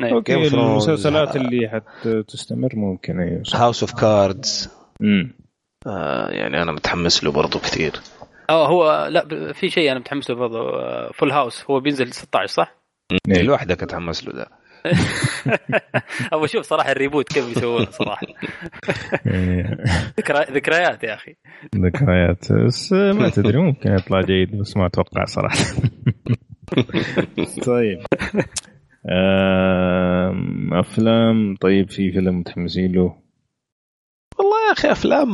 okay 0.00 0.48
المسلسلات 0.48 1.36
اللي 1.36 1.68
حتستمر 1.68 2.76
ممكن 2.76 3.20
أيوه 3.20 3.42
House 3.54 3.82
of 3.82 4.00
Cards 4.00 4.70
يعني 6.30 6.62
أنا 6.62 6.72
متحمس 6.72 7.24
له 7.24 7.32
برضه 7.32 7.60
كثير. 7.60 7.92
آه 8.50 8.68
هو 8.68 9.06
لا 9.10 9.52
في 9.52 9.70
شيء 9.70 9.90
أنا 9.90 9.98
متحمس 10.00 10.30
له 10.30 10.36
برضه 10.36 10.60
Full 11.12 11.30
House 11.30 11.64
هو 11.70 11.80
بينزل 11.80 12.12
16 12.12 12.52
صح؟ 12.52 12.76
إيه. 13.28 13.42
لوحدك 13.42 13.82
أتحمس 13.82 14.24
له 14.24 14.32
ده. 14.32 14.59
أبغى 16.32 16.44
أشوف 16.44 16.62
صراحة 16.62 16.92
ال 16.92 16.98
reboot 16.98 17.32
كيف 17.32 17.48
بيسوونه 17.48 17.90
صراحة. 17.90 18.26
إيه. 19.26 19.78
ذكريات 20.50 21.04
يا 21.04 21.14
أخي. 21.14 21.34
ذكريات. 21.76 22.52
بس 22.52 22.92
ما 22.92 23.28
تدري 23.28 23.58
ممكن 23.58 23.92
يطلع 23.92 24.20
جيد 24.20 24.58
بس 24.58 24.76
ما 24.76 24.86
أتوقع 24.86 25.24
صراحة. 25.24 25.56
طيب. 27.66 27.98
أفلام. 30.72 31.56
طيب 31.60 31.90
في 31.90 32.12
فيلم 32.12 32.38
متحمسين 32.38 32.92
له؟ 32.92 33.16
والله 34.38 34.66
يا 34.68 34.72
أخي 34.72 34.92
أفلام 34.92 35.28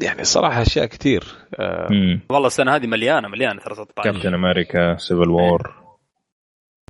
يعني 0.00 0.24
صراحة 0.24 0.62
أشياء 0.62 0.86
كثير 0.86 1.24
آه 1.60 1.88
والله 2.30 2.46
السنة 2.46 2.76
هذه 2.76 2.86
مليانة 2.86 3.28
مليانة 3.28 3.60
ترى 3.60 3.74
16 3.74 4.10
كابتن 4.12 4.34
أمريكا 4.34 4.96
سيفل 4.96 5.30
وور 5.30 5.74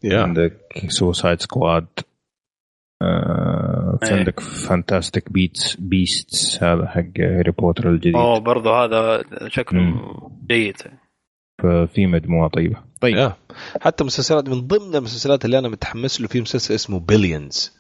عندك 0.05 0.61
Suicide 0.89 1.41
Squad 1.41 1.87
إيه. 3.03 4.15
عندك 4.19 4.41
Fantastic 4.41 5.33
Beasts 5.33 5.77
Beasts 5.77 6.63
هذا 6.63 6.87
حق 6.87 7.21
هاري 7.21 7.51
بوتر 7.51 7.91
الجديد 7.91 8.15
أوه 8.17 8.39
برضه 8.39 8.85
هذا 8.85 9.25
شكله 9.49 9.81
مم. 9.81 10.01
جيد 10.47 10.77
ففي 11.63 12.07
مجموعة 12.07 12.49
طيبة 12.49 12.77
طيب 13.01 13.17
يا. 13.17 13.37
حتى 13.81 14.05
مسلسلات 14.05 14.49
من 14.49 14.67
ضمن 14.67 14.95
المسلسلات 14.97 15.45
اللي 15.45 15.59
أنا 15.59 15.69
متحمس 15.69 16.21
له 16.21 16.29
في 16.29 16.41
مسلسل 16.41 16.75
اسمه 16.75 17.01
Billions. 17.01 17.79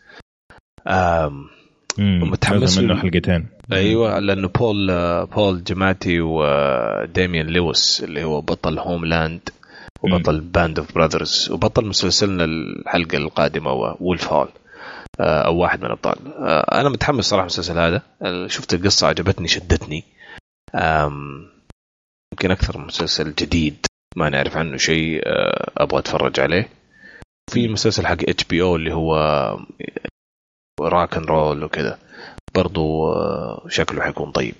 متحمس 1.98 2.78
منه 2.78 2.94
له. 2.94 3.00
حلقتين 3.00 3.48
أيوه 3.72 4.18
لأنه 4.18 4.48
بول 4.48 4.86
بول 5.26 5.64
جياماتي 5.64 6.20
وديميان 6.20 7.46
لويس 7.46 8.04
اللي 8.04 8.24
هو 8.24 8.40
بطل 8.40 8.78
Homeland 8.78 9.40
وبطل 10.02 10.40
Band 10.40 10.78
of 10.78 10.94
Brothers 10.94 11.50
وبطل 11.50 11.86
مسلسلنا 11.86 12.44
الحلقة 12.44 13.18
القادمة 13.18 13.72
Wolf 13.72 14.32
Hall 14.32 14.48
آه، 15.20 15.42
أو 15.42 15.56
واحد 15.56 15.80
من 15.80 15.86
الأبطال. 15.86 16.32
آه، 16.32 16.80
أنا 16.80 16.88
متحمس 16.88 17.24
صراحة 17.24 17.42
المسلسل 17.42 17.78
هذا. 17.78 18.02
آه، 18.22 18.46
شفت 18.46 18.74
القصة 18.74 19.06
عجبتني 19.06 19.48
شدتني. 19.48 20.04
يمكن 22.32 22.50
أكثر 22.50 22.78
مسلسل 22.78 23.34
جديد 23.34 23.86
ما 24.16 24.28
نعرف 24.30 24.56
عنه 24.56 24.76
شيء 24.76 25.22
أبغى 25.78 25.98
أتفرج 25.98 26.40
عليه. 26.40 26.68
في 27.50 27.68
مسلسل 27.68 28.06
حق 28.06 28.16
HBO 28.28 28.76
اللي 28.76 28.94
هو 28.94 29.14
rock 30.80 31.16
and 31.16 31.26
roll 31.26 31.64
وكذا. 31.64 31.98
برضو 32.54 33.14
شكله 33.68 34.02
حيكون 34.02 34.30
طيب. 34.30 34.54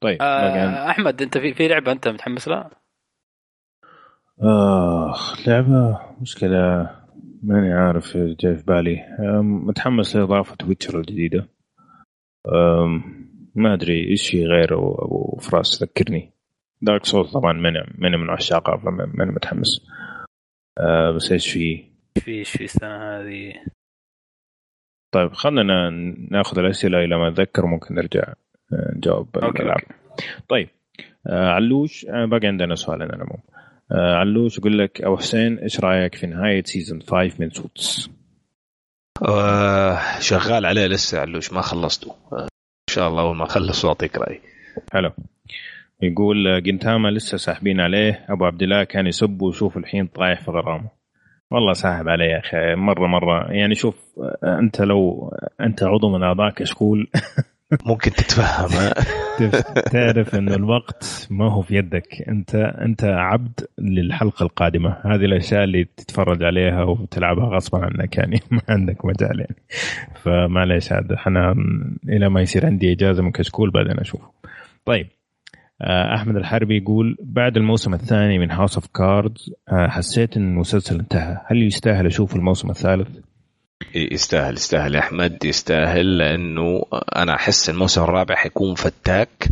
طيب 0.00 0.18
باقي 0.18 0.18
عندك. 0.20 0.76
آه 0.78 0.90
أحمد 0.90 1.22
أنت 1.22 1.38
في 1.38 1.54
في 1.54 1.68
لعبة 1.68 1.92
أنت 1.92 2.08
متحمس 2.08 2.48
لها؟ 2.48 2.79
آخ 4.42 5.48
لعبة 5.48 6.00
مشكلة 6.20 6.90
ماني 7.42 7.72
عارف 7.72 8.16
جاي 8.16 8.56
في 8.56 8.64
بالي. 8.66 9.06
متحمس 9.42 10.16
لإضافة 10.16 10.56
Witcher 10.68 10.98
الجديدة. 10.98 11.48
ما 13.54 13.74
أدري 13.74 14.10
إيش 14.10 14.30
في 14.30 14.44
غيره 14.44 14.96
أبو 15.04 15.38
فراس 15.40 15.82
ذكرني. 15.82 16.32
Dark 16.82 17.04
Souls 17.04 17.32
طبعا 17.32 17.52
ماني 17.52 17.78
ماني 17.98 18.16
من 18.16 18.30
عشاقها 18.30 18.76
فماني 18.76 19.32
متحمس. 19.32 19.86
أه، 20.78 21.10
بس 21.10 21.32
إيش 21.32 21.52
في؟ 21.52 21.84
في 22.18 22.30
إيش 22.30 22.50
في 22.50 22.64
السنة 22.64 22.96
هذه؟ 22.96 23.54
طيب 25.14 25.32
خلينا 25.32 25.90
ناخذ 26.30 26.58
الأسئلة 26.58 26.98
إلى 27.04 27.16
ما 27.18 27.28
أتذكر 27.28 27.66
ممكن 27.66 27.94
نرجع 27.94 28.22
أه، 28.72 28.94
نجاوب 28.96 29.38
okay، 29.38 29.62
الألعاب. 29.62 29.82
طيب 30.48 30.68
آه 31.26 31.48
علوش 31.48 32.06
آه 32.06 32.24
باقي 32.24 32.46
عندنا 32.46 32.74
سؤال 32.74 33.02
أنا 33.02 33.24
مو. 33.24 33.34
آه 33.34 33.69
علوش 33.92 34.58
يقول 34.58 34.78
لك؟ 34.78 35.00
ابو 35.00 35.16
حسين 35.16 35.58
إيش 35.58 35.80
رأيك 35.80 36.14
في 36.14 36.26
نهاية 36.26 36.62
season 36.64 37.02
5 37.02 37.30
من 37.38 37.50
Suits؟ 37.50 38.10
آه، 39.28 39.98
شغال 40.20 40.66
عليه 40.66 40.86
لسه 40.86 41.20
علوش 41.20 41.52
ما 41.52 41.60
خلصته 41.60 42.14
آه، 42.32 42.42
إن 42.42 42.94
شاء 42.94 43.08
الله 43.08 43.22
أول 43.22 43.36
ما 43.36 43.44
أخلص 43.44 43.84
اعطيك 43.84 44.18
رأيي. 44.18 44.40
حلو. 44.92 45.10
يقول 46.02 46.48
آه، 46.48 46.58
Gintama 46.58 47.08
لسه 47.08 47.36
ساحبين 47.36 47.80
عليه. 47.80 48.26
أبو 48.28 48.44
عبد 48.44 48.62
الله 48.62 48.84
كان 48.84 49.06
يسب 49.06 49.42
وشوف 49.42 49.76
الحين 49.76 50.06
طايح 50.06 50.40
في 50.40 50.50
غرامه. 50.50 50.88
والله 51.50 51.72
ساحب 51.72 52.08
عليه 52.08 52.24
يا 52.24 52.38
أخي. 52.38 52.74
مرة 52.74 53.06
مرة. 53.06 53.52
يعني 53.52 53.74
شوف 53.74 53.96
آه، 54.18 54.58
أنت 54.58 54.80
لو 54.80 55.30
أنت 55.60 55.82
عضو 55.82 56.08
من 56.16 56.22
أعضاء 56.22 56.50
كشكول. 56.50 57.10
ممكن 57.86 58.10
تتفهم؟ 58.10 58.92
تعرف 59.92 60.34
إنه 60.34 60.54
الوقت 60.54 61.28
ما 61.30 61.52
هو 61.52 61.62
في 61.62 61.76
يدك. 61.76 62.24
أنت 62.28 62.54
أنت 62.54 63.04
عبد 63.04 63.60
للحلقة 63.78 64.42
القادمة. 64.42 64.96
هذه 65.04 65.24
الأشياء 65.24 65.64
اللي 65.64 65.84
تتفرج 65.96 66.42
عليها 66.42 66.84
وتلعبها 66.84 67.56
غصبا 67.56 67.84
عنك 67.84 68.16
يعني. 68.16 68.40
ما 68.50 68.60
عندك 68.68 69.04
مجال 69.04 69.40
يعني. 69.40 69.56
فمعليش 70.14 70.92
عاد 70.92 71.12
أنا 71.26 71.54
إلى 72.08 72.28
ما 72.28 72.40
يصير 72.40 72.66
عندي 72.66 72.92
إجازة 72.92 73.22
من 73.22 73.32
كشكول 73.32 73.70
بعدين 73.70 73.98
اشوفه 73.98 74.30
طيب. 74.84 75.06
آه، 75.82 76.14
أحمد 76.14 76.36
الحربي 76.36 76.76
يقول 76.76 77.16
بعد 77.20 77.56
الموسم 77.56 77.94
الثاني 77.94 78.38
من 78.38 78.50
House 78.50 78.74
of 78.74 78.86
Cards 78.86 79.52
حسيت 79.68 80.36
إن 80.36 80.42
المسلسل 80.42 80.98
انتهى. 80.98 81.40
هل 81.46 81.62
يستاهل 81.62 82.06
أشوف 82.06 82.36
الموسم 82.36 82.70
الثالث؟ 82.70 83.29
يستاهل 83.94 84.54
يستاهل 84.54 84.94
يا 84.94 85.00
أحمد 85.00 85.44
يستاهل 85.44 86.18
لأنه 86.18 86.82
أنا 87.16 87.34
أحس 87.34 87.70
الموسم 87.70 88.02
الرابع 88.02 88.34
حيكون 88.34 88.74
فتاك 88.74 89.48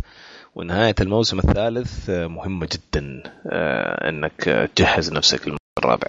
ونهاية 0.55 0.95
الموسم 1.01 1.39
الثالث 1.39 2.09
مهمة 2.09 2.67
جدا 2.73 3.23
آه، 3.51 4.09
إنك 4.09 4.69
تجهز 4.75 5.13
نفسك 5.13 5.41
للموسم 5.41 5.59
الرابع. 5.79 6.07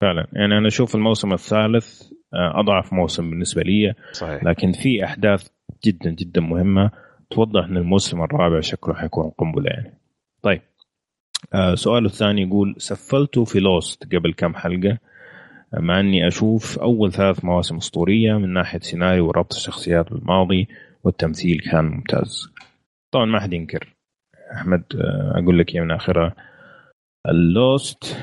فعلا. 0.00 0.26
يعني 0.32 0.58
أنا 0.58 0.68
أشوف 0.68 0.94
الموسم 0.94 1.32
الثالث 1.32 2.02
آه، 2.34 2.60
أضعف 2.60 2.92
موسم 2.92 3.30
بالنسبة 3.30 3.62
لي 3.62 3.94
صحيح. 4.12 4.44
لكن 4.44 4.72
في 4.72 5.04
أحداث 5.04 5.48
جدا 5.84 6.10
جدا 6.10 6.40
مهمة 6.40 6.90
توضح 7.30 7.64
إن 7.64 7.76
الموسم 7.76 8.22
الرابع 8.22 8.60
شكله 8.60 8.94
حيكون 8.94 9.30
قنبلة 9.38 9.70
يعني. 9.70 9.98
طيب 10.42 10.62
آه 11.54 11.74
سؤاله 11.74 12.06
الثاني 12.06 12.42
يقول 12.42 12.74
سفلت 12.78 13.38
في 13.38 13.60
لوست 13.60 14.14
قبل 14.14 14.32
كم 14.32 14.54
حلقة؟ 14.54 14.98
مع 15.72 16.00
أني 16.00 16.28
أشوف 16.28 16.78
أول 16.78 17.12
ثلاث 17.12 17.44
مواسم 17.44 17.76
أسطورية 17.76 18.34
من 18.34 18.52
ناحية 18.52 18.80
سيناريو 18.80 19.26
وربط 19.26 19.54
الشخصيات 19.54 20.12
بالماضي 20.12 20.68
والتمثيل 21.04 21.60
كان 21.72 21.84
ممتاز. 21.84 22.48
طبعا 23.10 23.24
ما 23.24 23.40
حد 23.40 23.52
ينكر. 23.52 23.96
أحمد 24.52 24.82
آه 24.94 25.40
أقول 25.42 25.58
لك 25.58 25.74
إياه 25.74 25.82
من 25.82 25.90
اخرها 25.90 26.34
ال 27.28 27.46
Lost 27.46 28.16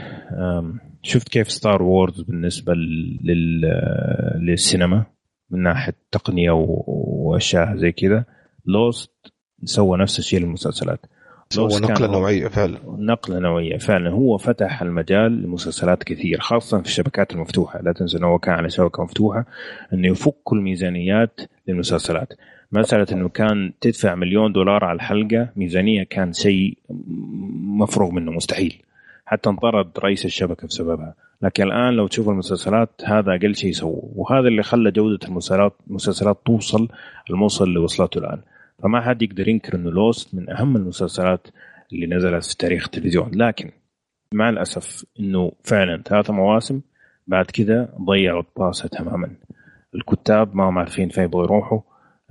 شفت 1.02 1.30
كيف 1.30 1.52
Star 1.52 1.84
Wars 1.84 2.22
بالنسبة 2.22 2.74
لل 2.74 3.66
آه، 3.66 4.38
للسينما 4.38 5.06
من 5.50 5.64
ناحية 5.64 5.96
تقنية 6.12 6.52
وأشياء 6.52 7.76
زي 7.76 7.92
كذا. 7.92 8.26
Lost 8.66 9.12
سوى 9.64 9.98
نفس 9.98 10.20
الشيء 10.20 10.40
للمسلسلات. 10.40 11.06
كان 11.58 11.92
نقلة 11.92 12.08
هو- 12.08 12.12
نوعية 12.12 12.48
فعلا. 12.48 12.78
نقلة 12.98 13.40
نوعية 13.40 13.78
فعلا. 13.78 14.10
هو 14.10 14.38
فتح 14.38 14.82
المجال 14.82 15.42
لمسلسلات 15.44 16.04
كثير 16.04 16.40
خاصة 16.40 16.80
في 16.82 16.86
الشبكات 16.86 17.32
المفتوحة. 17.34 17.82
لا 17.82 17.92
تنسى 17.94 18.18
إنه 18.18 18.28
هو 18.28 18.40
كان 18.40 18.54
على 18.56 18.70
شبكة 18.70 19.04
مفتوحة 19.04 19.46
إنه 19.94 20.08
يفك 20.08 20.36
كل 20.44 20.58
ميزانيات 20.58 21.42
للمسلسلات. 21.68 22.34
مسألة 22.72 23.08
إنه 23.12 23.30
كان 23.30 23.72
تدفع 23.82 24.16
مليون 24.16 24.52
دولار 24.52 24.86
على 24.86 24.96
الحلقة 24.96 25.50
ميزانية 25.56 26.04
كان 26.04 26.34
شيء 26.34 26.78
مفروغ 27.80 28.12
منه 28.12 28.32
مستحيل. 28.32 28.82
حتى 29.26 29.50
انطرد 29.50 29.88
رئيس 30.00 30.26
الشبكة 30.26 30.68
بسببها. 30.68 31.14
لكن 31.42 31.64
الآن 31.64 31.94
لو 31.94 32.08
تشوف 32.08 32.30
المسلسلات 32.30 32.90
هذا 33.06 33.32
أقل 33.36 33.56
شيء 33.56 33.72
سووه 33.72 34.12
وهذا 34.16 34.48
اللي 34.48 34.64
خلى 34.64 34.92
جودة 34.92 35.28
المسلسلات 35.28 35.74
المسلسلات 35.90 36.38
توصل 36.46 36.88
الموصل 37.30 37.66
اللي 37.66 37.80
وصلته 37.80 38.18
الآن. 38.18 38.40
فما 38.84 39.02
حد 39.02 39.22
يقدر 39.22 39.48
ينكر 39.48 39.76
إنه 39.76 39.92
لوست 39.92 40.36
من 40.36 40.50
أهم 40.50 40.76
المسلسلات 40.76 41.48
اللي 41.94 42.16
نزلت 42.16 42.46
في 42.46 42.58
تاريخ 42.58 42.86
التلفزيون. 42.86 43.32
لكن 43.34 43.72
مع 44.34 44.50
الأسف 44.50 45.06
إنه 45.20 45.52
فعلا 45.64 46.02
ثلاثة 46.02 46.34
مواسم 46.34 46.82
بعد 47.28 47.46
كذا 47.46 47.90
ضيعوا 48.02 48.42
الطاسة 48.42 48.88
تماما. 48.88 49.30
الكتاب 49.96 50.56
ما 50.56 50.70
هم 50.70 50.78
عارفين 50.78 51.10
فين 51.10 51.24
يبغوا 51.24 51.44
يروحوا. 51.44 51.80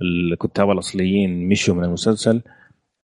الكتاب 0.01 0.71
الأصليين 0.71 1.49
مشوا 1.49 1.75
من 1.75 1.83
المسلسل. 1.83 2.41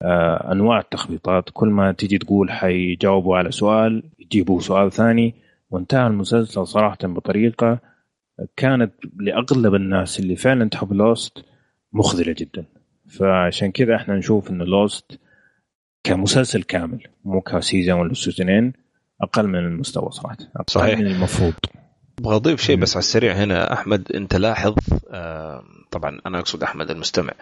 آه 0.02 0.52
أنواع 0.52 0.78
التخبيطات. 0.78 1.50
كل 1.52 1.68
ما 1.68 1.92
تيجي 1.92 2.18
تقول 2.18 2.50
حيجاوبوا 2.50 3.36
على 3.36 3.50
سؤال 3.50 4.02
يجيبوا 4.18 4.60
سؤال 4.60 4.92
ثاني. 4.92 5.34
وانتهى 5.70 6.06
المسلسل 6.06 6.66
صراحة 6.66 6.98
بطريقة 7.02 7.78
كانت 8.56 8.92
لأغلب 9.20 9.74
الناس 9.74 10.20
اللي 10.20 10.36
فعلا 10.36 10.68
تحب 10.68 10.92
Lost 10.92 11.44
مخذلة 11.92 12.34
جدا. 12.38 12.64
فعشان 13.08 13.72
كذا 13.72 13.96
إحنا 13.96 14.14
نشوف 14.16 14.50
إن 14.50 14.62
Lost 14.62 15.18
كمسلسل 16.04 16.62
كامل 16.62 17.06
مو 17.24 17.40
ك 17.40 17.49
season 17.49 18.00
ولا 18.00 18.14
سيزونين 18.14 18.72
أقل 19.22 19.46
من 19.46 19.58
المستوى 19.58 20.10
صراحة 20.10 20.36
أقل 20.56 20.64
صحيح. 20.72 20.98
من 20.98 21.06
المفروض 21.06 21.54
أبغى 22.18 22.36
اضيف 22.36 22.60
شيء. 22.60 22.76
بس 22.76 22.96
على 22.96 22.98
السريع 23.02 23.32
هنا 23.32 23.72
أحمد 23.72 24.12
أنت 24.12 24.36
لاحظ 24.36 24.74
طبعا 25.90 26.20
أنا 26.26 26.38
أقصد 26.38 26.62
أحمد 26.62 26.90
المستمع 26.90 27.32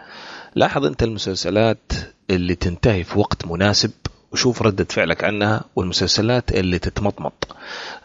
لاحظ 0.55 0.85
أنت 0.85 1.03
المسلسلات 1.03 1.91
اللي 2.29 2.55
تنتهي 2.55 3.03
في 3.03 3.19
وقت 3.19 3.45
مناسب 3.45 3.91
وشوف 4.31 4.61
ردة 4.61 4.83
فعلك 4.89 5.23
عنها 5.23 5.63
والمسلسلات 5.75 6.51
اللي 6.51 6.79
تتمطمط 6.79 7.55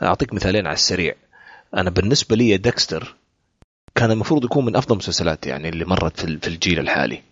أعطيك 0.02 0.34
مثالين 0.34 0.66
على 0.66 0.74
السريع 0.74 1.14
أنا 1.76 1.90
بالنسبة 1.90 2.36
لي 2.36 2.56
ديكستر 2.56 3.14
كان 3.94 4.10
المفروض 4.10 4.44
يكون 4.44 4.64
من 4.64 4.76
أفضل 4.76 4.92
المسلسلات 4.92 5.46
يعني 5.46 5.68
اللي 5.68 5.84
مرت 5.84 6.20
في 6.20 6.48
الجيل 6.48 6.78
الحالي 6.78 7.22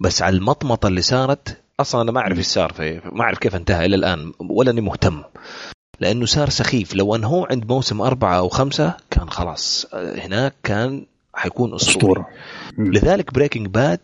بس 0.00 0.22
على 0.22 0.36
المطمطة 0.36 0.86
اللي 0.86 1.02
صارت 1.02 1.60
أصلا 1.80 2.02
أنا 2.02 2.12
ما 2.12 2.20
أعرف 2.20 2.38
إيش 2.38 2.46
صار 2.46 3.00
ما 3.12 3.22
أعرف 3.22 3.38
كيف 3.38 3.56
انتهى 3.56 3.86
إلى 3.86 3.96
الآن 3.96 4.32
ولا 4.38 4.70
أني 4.70 4.80
مهتم. 4.80 5.22
لأنه 6.00 6.26
صار 6.26 6.48
سخيف. 6.48 6.94
لو 6.94 7.14
انهوه 7.14 7.46
عند 7.50 7.72
موسم 7.72 8.00
أربعة 8.00 8.38
أو 8.38 8.48
خمسة 8.48 8.94
كان 9.10 9.30
خلاص 9.30 9.86
هناك 9.94 10.54
كان 10.62 11.06
حيكون 11.34 11.74
اسطوري 11.74 11.96
أسطورة. 11.96 12.28
لذلك 12.78 13.34
Breaking 13.34 13.66
Bad 13.66 14.00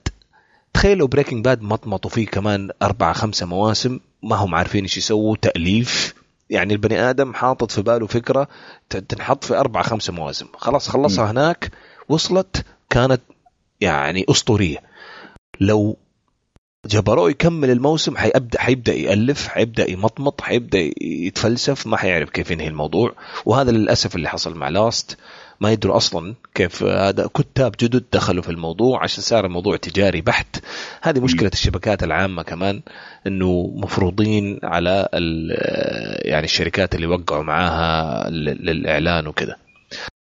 تخيل 0.75 0.99
لو 0.99 1.07
Breaking 1.07 1.45
Bad 1.45 1.63
مطمطوا 1.63 2.11
فيه 2.11 2.27
كمان 2.27 2.71
أربعة 2.83 3.13
خمسة 3.13 3.47
مواسم 3.47 4.01
ما 4.23 4.37
هم 4.37 4.55
عارفين 4.55 4.83
إيش 4.83 4.99
يسووا 4.99 5.37
تأليف. 5.43 6.15
يعني 6.51 6.73
البني 6.73 7.11
آدم 7.11 7.35
حاطط 7.35 7.71
في 7.71 7.83
باله 7.83 8.07
فكرة 8.07 8.49
تنحط 8.91 9.45
في 9.45 9.57
أربعة 9.57 9.83
خمسة 9.83 10.13
مواسم. 10.13 10.47
خلاص 10.57 10.89
خلصها 10.89 11.31
هناك 11.31 11.71
وصلت 12.09 12.65
كانت 12.91 13.21
يعني 13.81 14.27
أسطورية. 14.31 14.92
لو 15.61 15.99
جبروه 16.87 17.31
يكمل 17.31 17.71
الموسم 17.71 18.17
حيبدا 18.17 18.61
حيبدأ 18.61 18.93
يألف 18.95 19.49
حيبدأ 19.49 19.91
يمطمط 19.91 20.41
حيبدأ 20.41 20.91
يتفلسف 21.01 21.87
ما 21.87 21.97
حيعرف 21.97 22.31
كيف 22.31 22.51
ينهي 22.51 22.69
الموضوع. 22.69 23.15
وهذا 23.45 23.71
للأسف 23.71 24.17
اللي 24.17 24.29
حصل 24.29 24.55
مع 24.55 24.69
Lost. 24.69 25.19
ما 25.61 25.73
يدروا 25.73 25.97
أصلا 25.97 26.35
كيف 26.55 26.83
هذا 26.83 27.27
كتاب 27.27 27.75
جدد 27.81 28.05
دخلوا 28.13 28.43
في 28.43 28.51
الموضوع 28.51 29.03
عشان 29.03 29.23
صار 29.23 29.47
الموضوع 29.47 29.77
تجاري 29.77 30.21
بحت. 30.21 30.65
هذه 31.03 31.21
مشكلة 31.21 31.51
الشبكات 31.53 32.03
العامة 32.03 32.43
كمان 32.43 32.83
إنه 33.27 33.73
مفروضين 33.77 34.61
على 34.63 35.09
يعني 36.25 36.45
الشركات 36.45 36.95
اللي 36.95 37.07
وقعوا 37.07 37.43
معاها 37.43 38.31
للإعلان 38.31 39.27
وكذا. 39.27 39.57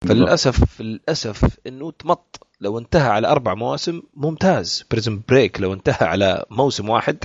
فللأسف 0.08 0.80
للأسف 0.80 1.58
إنه 1.66 1.90
تمط. 1.90 2.41
لو 2.62 2.78
انتهى 2.78 3.08
على 3.08 3.28
أربع 3.28 3.54
مواسم 3.54 4.02
ممتاز. 4.14 4.86
Prison 4.90 5.22
Break 5.28 5.60
لو 5.60 5.72
انتهى 5.72 6.06
على 6.06 6.44
موسم 6.50 6.88
واحد 6.88 7.16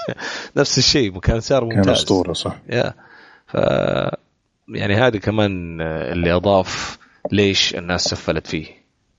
نفس 0.56 0.78
الشيء 0.78 1.18
كان 1.18 1.40
صار 1.40 1.64
ممتاز. 1.64 1.84
كان 1.84 1.92
أسطورة 1.92 2.32
صح. 2.32 2.56
يا 2.70 2.94
ف 3.46 3.54
يعني 4.68 4.94
هذه 4.94 5.16
كمان 5.16 5.80
اللي 5.80 6.32
أضاف 6.32 6.98
ليش 7.32 7.74
الناس 7.74 8.04
سفلت 8.04 8.46
فيه. 8.46 8.66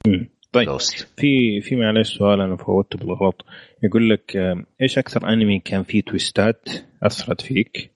مم. 0.08 0.30
طيب. 0.52 0.78
في 1.18 1.62
في 1.62 1.76
معلش 1.76 2.18
سؤال 2.18 2.42
أنا 2.42 2.56
فوتته 2.56 3.00
بالغلط. 3.00 3.46
يقول 3.84 4.10
لك 4.10 4.38
إيش 4.82 4.98
أكثر 4.98 5.30
أنمي 5.34 5.60
كان 5.60 5.84
فيه 5.84 6.02
twistات 6.02 6.70
أثرت 7.04 7.42
فيك؟ 7.42 7.92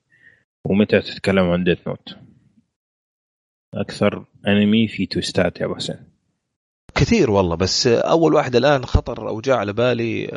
ومتى 0.65 1.01
تتكلم 1.01 1.49
عن 1.49 1.63
Death 1.63 1.87
Note 1.87 2.15
أكثر 3.73 4.25
أنمي 4.47 4.87
فيه 4.87 5.07
twistات 5.07 5.61
يا 5.61 5.65
ابو 5.65 5.75
حسين 5.75 6.10
كثير 6.95 7.31
والله 7.31 7.55
بس 7.55 7.87
أول 7.87 8.33
واحد 8.33 8.55
الآن 8.55 8.85
خطر 8.85 9.29
أو 9.29 9.41
جاء 9.41 9.57
على 9.57 9.73
بالي 9.73 10.27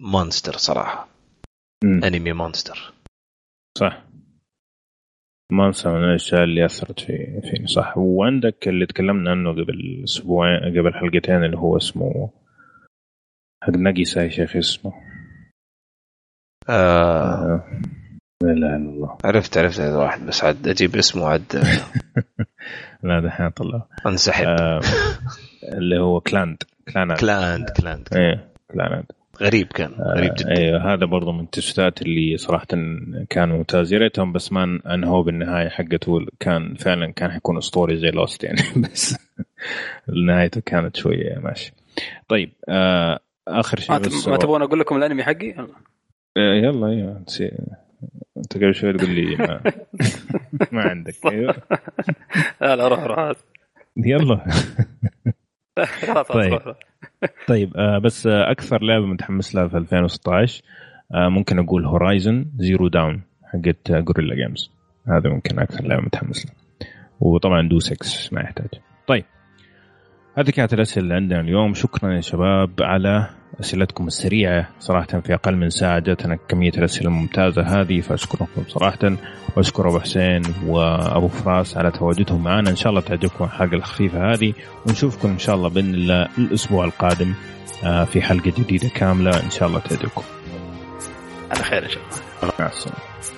Monster 0.00 0.52
صراحة 0.52 1.08
م. 1.84 2.04
أنمي 2.04 2.32
مونستر 2.32 2.92
صح 3.78 4.04
مانسا 5.52 5.90
من 5.90 6.04
الأشياء 6.04 6.44
اللي 6.44 6.64
أثرت 6.64 7.00
في 7.00 7.40
فيني 7.50 7.66
صح 7.66 7.98
وعندك 7.98 8.68
اللي 8.68 8.86
تكلمنا 8.86 9.30
عنه 9.30 9.50
قبل 9.50 10.00
أسبوعين 10.04 10.60
قبل 10.60 10.94
حلقتين 10.94 11.44
اللي 11.44 11.58
هو 11.58 11.76
اسمه 11.76 12.30
حق 13.62 13.70
نقيسة 13.70 14.22
يا 14.22 14.28
شيخ 14.28 14.56
اسمه 14.56 14.92
آه. 16.68 17.54
آه. 17.54 17.80
لا 18.42 18.52
إله 18.52 18.76
إلا 18.76 18.76
الله. 18.76 19.18
عرفت 19.24 19.58
عرفت 19.58 19.80
هذا 19.80 19.96
واحد 19.96 20.26
بس 20.26 20.44
عاد 20.44 20.68
أجيب 20.68 20.96
اسمه 20.96 21.26
عاد. 21.26 21.42
لا 23.02 23.20
دحين 23.20 23.50
طلع 23.50 23.86
انسحب. 24.06 24.46
آه 24.46 24.80
اللي 25.64 25.98
هو 25.98 26.20
كلاند. 26.20 26.62
Clannad. 26.92 27.12
Clannad 27.12 27.70
Clannad. 27.70 28.08
إيه 28.16 28.48
Clannad. 28.72 29.04
غريب 29.42 29.66
كان 29.66 29.90
غريب 29.90 30.34
جدا. 30.34 30.50
أيوه 30.58 30.94
هذا 30.94 31.06
برضه 31.06 31.32
من 31.32 31.40
ال 31.40 31.49
twistات 31.49 32.02
اللي 32.02 32.36
صراحة 32.36 32.66
كان 33.30 33.48
ممتاز. 33.48 33.92
يا 33.92 33.98
ريتهم 33.98 34.32
بس 34.32 34.52
ما 34.52 34.80
انهوا 34.86 35.22
بالنهاية 35.22 35.68
حقته 35.68 36.26
كان 36.40 36.74
فعلا 36.74 37.12
كان 37.12 37.30
حيكون 37.30 37.56
اسطوري 37.56 37.96
زي 37.96 38.08
Lost 38.08 38.44
يعني. 38.44 38.60
بس 38.92 39.16
نهايته 40.26 40.60
كانت 40.66 40.96
شوية 40.96 41.38
ماشي. 41.38 41.72
طيب 42.28 42.52
آه 42.68 43.18
آخر 43.48 43.78
شيء 43.78 43.92
ما, 44.30 44.36
تبغون 44.36 44.62
أقول 44.62 44.80
لكم 44.80 44.96
الأنمي 44.96 45.24
حقي؟ 45.24 45.46
يلا 45.46 45.74
يلا 46.36 46.86
أيوه 46.86 47.22
انت 48.38 48.56
قبل 48.56 48.74
شوي 48.74 48.92
تقول 48.92 49.10
لي 49.10 49.36
ما, 49.36 49.60
ما 50.72 50.82
عندك. 50.82 51.14
أيوه. 51.26 51.54
لا 52.60 52.76
لا 52.76 52.88
روح 52.88 53.04
روح. 53.04 53.32
يلا. 53.96 54.44
طيب. 56.32 56.60
طيب 57.46 57.76
آه 57.76 57.98
بس 57.98 58.26
آه 58.26 58.50
أكثر 58.50 58.82
لعبة 58.82 59.06
متحمس 59.06 59.54
لها 59.54 59.68
في 59.68 59.76
2016 59.76 60.62
آه 61.14 61.28
ممكن 61.28 61.58
أقول 61.58 61.84
Horizon 61.86 62.46
Zero 62.58 62.88
Dawn 62.88 63.22
حقت 63.44 63.92
Guerrilla 63.92 64.34
Games 64.34 64.70
هذا 65.08 65.30
ممكن 65.30 65.58
أكثر 65.58 65.84
لعبة 65.84 66.02
متحمس 66.02 66.46
لها. 66.46 66.54
وطبعا 67.20 67.68
Dota 67.68 67.78
6 67.78 67.96
ما 68.32 68.40
يحتاج. 68.40 68.68
طيب. 69.06 69.24
هذه 70.34 70.50
كانت 70.50 70.74
الأسئلة 70.74 71.04
اللي 71.04 71.14
عندنا 71.14 71.40
اليوم. 71.40 71.74
شكرا 71.74 72.12
يا 72.12 72.20
شباب 72.20 72.70
على 72.80 73.30
أسئلتكم 73.60 74.06
السريعة 74.06 74.68
صراحة 74.80 75.20
في 75.20 75.34
أقل 75.34 75.56
من 75.56 75.70
ساعة 75.70 75.98
جاتنا 75.98 76.38
كمية 76.48 76.72
الأسئلة 76.78 77.08
الممتازة 77.08 77.62
هذه 77.62 78.00
فأشكركم 78.00 78.62
صراحة. 78.68 79.16
وأشكر 79.56 79.88
أبو 79.88 80.00
حسين 80.00 80.42
وأبو 80.66 81.28
فراس 81.28 81.76
على 81.76 81.90
تواجدهم 81.90 82.44
معنا. 82.44 82.70
إن 82.70 82.76
شاء 82.76 82.90
الله 82.90 83.00
تعجبكم 83.00 83.44
الحلقة 83.44 83.74
الخفيفة 83.74 84.32
هذه 84.32 84.52
ونشوفكم 84.86 85.28
إن 85.28 85.38
شاء 85.38 85.54
الله 85.54 85.68
بإذن 85.68 85.94
الله 85.94 86.28
الأسبوع 86.38 86.84
القادم 86.84 87.34
آه، 87.84 88.04
في 88.04 88.22
حلقة 88.22 88.52
جديدة 88.58 88.88
كاملة. 88.88 89.42
إن 89.44 89.50
شاء 89.50 89.68
الله 89.68 89.78
تعجبكم. 89.78 90.22
على 91.50 91.62
خير 91.62 91.84
إن 91.84 91.90
شاء 91.90 92.02
الله. 92.42 92.52
مع 92.58 92.66
السلامة. 92.66 93.37